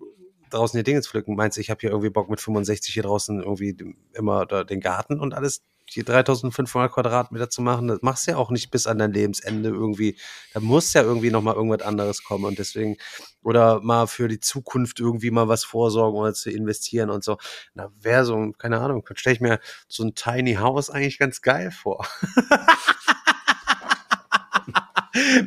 [0.50, 1.34] draußen hier Dinge zu pflücken.
[1.34, 3.74] Meinst du, ich habe hier irgendwie Bock mit 65 hier draußen irgendwie
[4.12, 7.88] immer da den Garten und alles hier 3500 Quadratmeter zu machen?
[7.88, 10.16] Das machst du ja auch nicht bis an dein Lebensende irgendwie.
[10.54, 12.96] Da muss ja irgendwie noch mal irgendwas anderes kommen und deswegen
[13.42, 17.38] oder mal für die Zukunft irgendwie mal was vorsorgen oder zu investieren und so.
[17.74, 21.70] Na, wäre so, keine Ahnung, stelle ich mir so ein Tiny House eigentlich ganz geil
[21.70, 22.06] vor.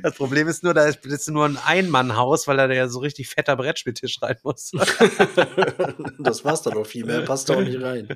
[0.03, 3.55] Das Problem ist nur, da ist nur ein Einmannhaus, weil da ja so richtig fetter
[3.55, 4.71] Brettspieltisch rein muss.
[6.19, 8.07] das war's dann auch viel mehr, passt da auch nicht rein.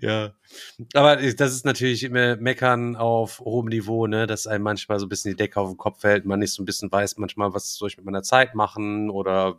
[0.00, 0.32] ja.
[0.94, 5.08] Aber das ist natürlich immer Meckern auf hohem Niveau, ne, dass einem manchmal so ein
[5.08, 7.74] bisschen die Decke auf den Kopf fällt, man nicht so ein bisschen weiß, manchmal, was
[7.74, 9.58] soll ich mit meiner Zeit machen oder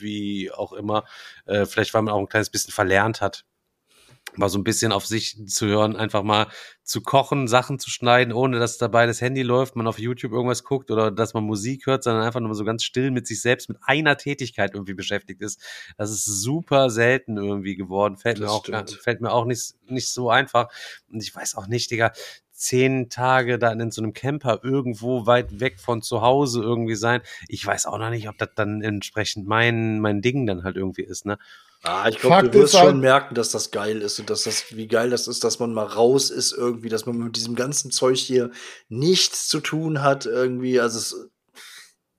[0.00, 1.04] wie auch immer.
[1.46, 3.44] Äh, vielleicht, weil man auch ein kleines bisschen verlernt hat.
[4.36, 6.46] Mal so ein bisschen auf sich zu hören, einfach mal
[6.82, 10.64] zu kochen, Sachen zu schneiden, ohne dass dabei das Handy läuft, man auf YouTube irgendwas
[10.64, 13.68] guckt oder dass man Musik hört, sondern einfach nur so ganz still mit sich selbst,
[13.68, 15.62] mit einer Tätigkeit irgendwie beschäftigt ist.
[15.96, 18.16] Das ist super selten irgendwie geworden.
[18.16, 18.90] Fällt Das mir auch, stimmt.
[19.02, 20.68] fällt mir auch nicht, nicht so einfach.
[21.10, 22.12] Und ich weiß auch nicht, Digga,
[22.60, 27.22] zehn Tage dann in so einem Camper irgendwo weit weg von zu Hause irgendwie sein.
[27.48, 31.02] Ich weiß auch noch nicht, ob das dann entsprechend mein, mein Ding dann halt irgendwie
[31.02, 31.38] ist, ne?
[31.82, 34.42] Ah, ich glaube, du wirst ist halt- schon merken, dass das geil ist und dass
[34.42, 37.54] das, wie geil das ist, dass man mal raus ist irgendwie, dass man mit diesem
[37.54, 38.50] ganzen Zeug hier
[38.88, 40.78] nichts zu tun hat irgendwie.
[40.78, 41.30] Also es,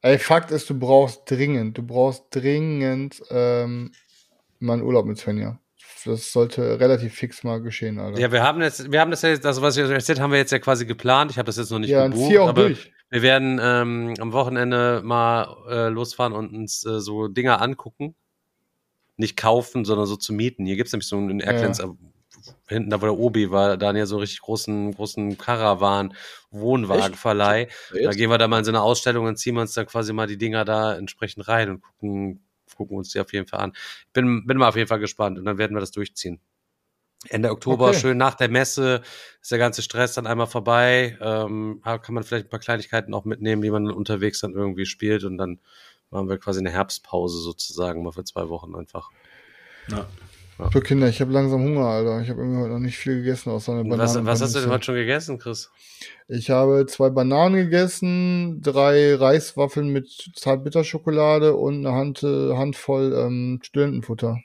[0.04, 3.92] Ey, Fakt ist, du brauchst dringend, du brauchst dringend ähm,
[4.60, 5.60] mal einen Urlaub mit Svenja.
[6.06, 8.20] Das sollte relativ fix mal geschehen, Alter.
[8.20, 10.32] Ja, wir haben jetzt, wir haben das ja jetzt, also was ich euch erzählt, haben
[10.32, 11.30] wir jetzt ja quasi geplant.
[11.30, 12.92] Ich habe das jetzt noch nicht ja, gebucht, zieh auch aber durch.
[13.12, 18.16] wir werden ähm, am Wochenende mal äh, losfahren und uns äh, so Dinger angucken.
[19.22, 20.66] Nicht kaufen, sondern so zu mieten.
[20.66, 21.86] Hier gibt's nämlich so einen Erklens, Ja.
[21.86, 21.90] äh,
[22.68, 26.16] hinten da wo der Obi war, da ja so einen richtig großen, großen Caravan,
[26.50, 27.68] Wohnwagenverleih.
[27.92, 30.12] Da gehen wir da mal in so eine Ausstellung und ziehen wir uns dann quasi
[30.12, 32.44] mal die Dinger da entsprechend rein und gucken,
[32.76, 33.74] gucken uns die auf jeden Fall an.
[34.08, 36.40] Ich bin, bin mal auf jeden Fall gespannt und dann werden wir das durchziehen.
[37.30, 38.00] Ende Oktober, Okay.
[38.00, 39.04] schön nach der Messe,
[39.40, 41.18] ist der ganze Stress dann einmal vorbei.
[41.22, 45.24] Ähm, kann man vielleicht ein paar Kleinigkeiten auch mitnehmen, die man unterwegs dann irgendwie spielt
[45.24, 45.60] und dann
[46.12, 49.10] machen wir quasi eine Herbstpause sozusagen, mal für zwei Wochen einfach.
[49.88, 50.06] ja.
[50.72, 52.22] So, Kinder, ich habe langsam Hunger, Alter.
[52.22, 54.04] Ich habe irgendwie heute noch nicht viel gegessen, außer eine Banane.
[54.04, 55.72] Was, was hast du denn heute schon gegessen, Chris?
[56.28, 64.38] Ich habe zwei Bananen gegessen, drei Reiswaffeln mit Zartbitterschokolade und eine Hand, Handvoll ähm, Studentenfutter.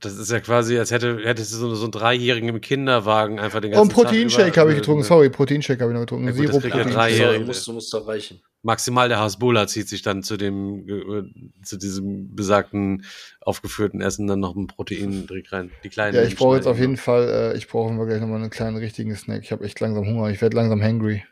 [0.00, 3.60] Das ist ja quasi, als hätte, hättest du so, so einen Dreijährigen im Kinderwagen einfach
[3.60, 5.02] den ganzen Und Proteinshake habe ich getrunken.
[5.02, 6.26] Sorry, Proteinshake habe ich noch getrunken.
[6.26, 7.40] Ja gut, das Zero kriegt ja Dreijährige.
[7.40, 8.40] du musst, du musst da reichen.
[8.62, 13.04] Maximal der Hasbulla zieht sich dann zu dem, äh, zu diesem besagten
[13.40, 15.70] aufgeführten Essen dann noch ein Proteindrink rein.
[15.84, 18.40] Die kleinen Ja, ich brauche jetzt auf jeden Fall, äh, ich brauche mal gleich nochmal
[18.40, 19.42] einen kleinen richtigen Snack.
[19.42, 20.30] Ich habe echt langsam Hunger.
[20.30, 21.24] Ich werde langsam hangry.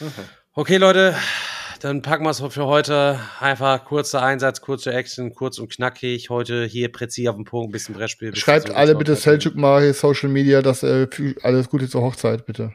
[0.00, 0.10] noch.
[0.52, 1.14] Okay, Leute,
[1.80, 3.20] dann packen wir es für heute.
[3.40, 6.30] Einfach kurzer Einsatz, kurze Action, kurz und knackig.
[6.30, 8.30] Heute hier präzise auf den Punkt, ein bisschen Brettspiel.
[8.30, 9.14] bisschen Schreibt so alle bitte.
[9.14, 12.72] Selchuk mal hier Social Media, dass äh, für- alles Gute zur Hochzeit, bitte.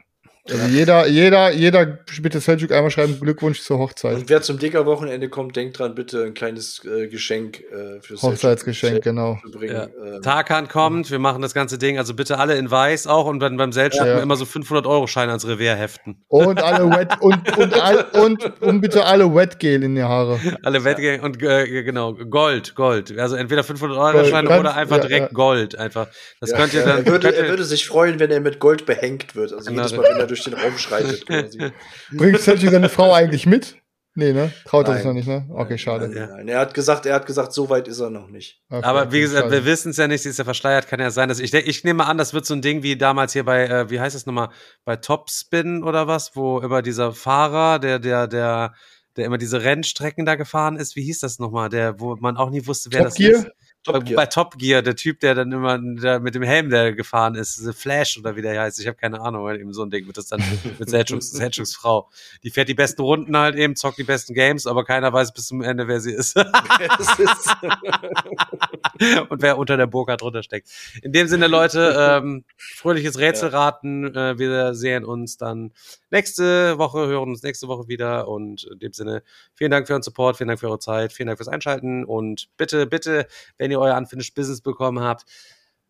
[0.50, 4.14] Also jeder, jeder, jeder bitte Selchuk einmal schreiben Glückwunsch zur Hochzeit.
[4.16, 9.02] Und wer zum Dicker-Wochenende kommt, denkt dran, bitte ein kleines äh, Geschenk äh, für Hochzeitsgeschenk,
[9.02, 9.38] genau.
[9.42, 9.72] zu bringen.
[9.74, 9.84] Ja.
[9.84, 13.40] Ähm, Tarkan kommt, wir machen das ganze Ding, also bitte alle in weiß auch und
[13.40, 14.18] dann beim Seltschuk Ja.
[14.18, 16.22] immer so 500 Euro Schein ans Revers heften.
[16.28, 20.38] Und alle Wet und und, all, und und bitte alle Wetgel in die Haare.
[20.62, 23.18] Alle Wettgänge und äh, genau, Gold, Gold.
[23.18, 25.34] Also entweder 500 Euro Gold, Schein ganz- oder einfach ja, direkt ja.
[25.34, 25.78] Gold.
[25.78, 26.08] Einfach.
[26.40, 26.98] Das ja, könnt ihr dann.
[26.98, 29.54] er, würde, könnt er würde sich freuen, wenn er mit Gold behängt wird.
[29.54, 29.82] Also Genau.
[29.84, 31.26] jedes Mal, wenn er durch den Raum schreitet.
[31.26, 31.72] Quasi.
[32.12, 33.76] Bringt Selchuk seine Frau eigentlich mit?
[34.16, 34.52] Nee, ne?
[34.64, 35.08] Traut er sich Nein.
[35.08, 35.48] noch nicht, ne?
[35.50, 36.08] Okay, schade.
[36.08, 38.60] Nein, nein, Er hat gesagt, er hat gesagt, so weit ist er noch nicht.
[38.70, 39.52] Okay, aber wie gesagt, schade.
[39.56, 41.68] wir wissen es ja nicht, sie ist ja verschleiert, kann ja sein, dass ich denke,
[41.68, 44.14] ich nehme an, das wird so ein Ding wie damals hier bei, äh, wie heißt
[44.14, 44.50] es nochmal,
[44.84, 48.74] bei Topspin oder was, wo immer dieser Fahrer, der, der, der,
[49.16, 52.50] der immer diese Rennstrecken da gefahren ist, wie hieß das nochmal, der, wo man auch
[52.50, 53.32] nie wusste, wer Top das Gear?
[53.32, 53.46] ist.
[53.86, 54.16] Bei, Top Gear.
[54.16, 57.56] bei Top Gear, der Typ, der dann immer der mit dem Helm, der gefahren ist,
[57.56, 60.06] The Flash oder wie der heißt, ich habe keine Ahnung, weil eben so ein Ding
[60.06, 60.42] wird das dann
[60.78, 62.08] mit Selchuks Frau.
[62.42, 65.48] Die fährt die besten Runden halt eben, zockt die besten Games, aber keiner weiß bis
[65.48, 66.36] zum Ende, wer sie ist.
[69.28, 70.68] Und wer unter der Burka drunter steckt.
[71.02, 74.14] In dem Sinne, Leute, ähm, fröhliches Rätselraten.
[74.14, 75.72] Äh, wir sehen uns dann
[76.10, 78.28] nächste Woche, hören uns nächste Woche wieder.
[78.28, 79.22] Und in dem Sinne,
[79.54, 82.04] vielen Dank für euren Support, vielen Dank für eure Zeit, vielen Dank fürs Einschalten.
[82.04, 83.26] Und bitte, bitte,
[83.58, 85.24] wenn ihr euer Unfinished Business bekommen habt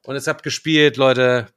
[0.05, 1.49] und es habt gespielt, Leute,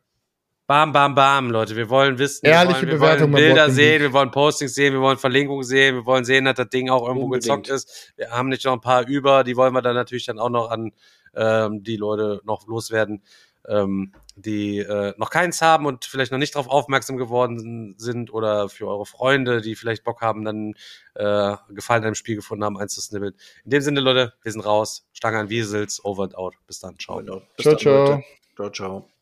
[0.68, 1.78] Bam, bam, bam, Leute.
[1.78, 4.92] Wir wollen wissen, Ehrliche wir wollen, wir Bewertung wollen Bilder sehen, wir wollen Postings sehen,
[4.92, 7.64] wir wollen Verlinkungen sehen, wir wollen sehen, dass das Ding auch irgendwo Unbedingt.
[7.64, 8.12] gezockt ist.
[8.18, 10.70] Wir haben nicht noch ein paar über, die wollen wir dann natürlich dann auch noch
[10.70, 10.92] an
[11.36, 13.22] ähm, die Leute noch loswerden,
[13.68, 18.70] ähm, die äh, noch keins haben und vielleicht noch nicht darauf aufmerksam geworden sind oder
[18.70, 20.74] für eure Freunde, die vielleicht Bock haben, dann
[21.16, 23.34] äh, Gefallen an einem Spiel gefunden haben, eins zu snibbeln.
[23.66, 25.08] In dem Sinne, Leute, wir sind raus.
[25.14, 26.56] Stange an Wiesels, over and out.
[26.68, 27.20] Bis dann, ciao.
[27.20, 27.94] Bis Ciao, dann, ciao.
[27.94, 28.24] Leute.
[28.56, 29.17] Ciao, ciao.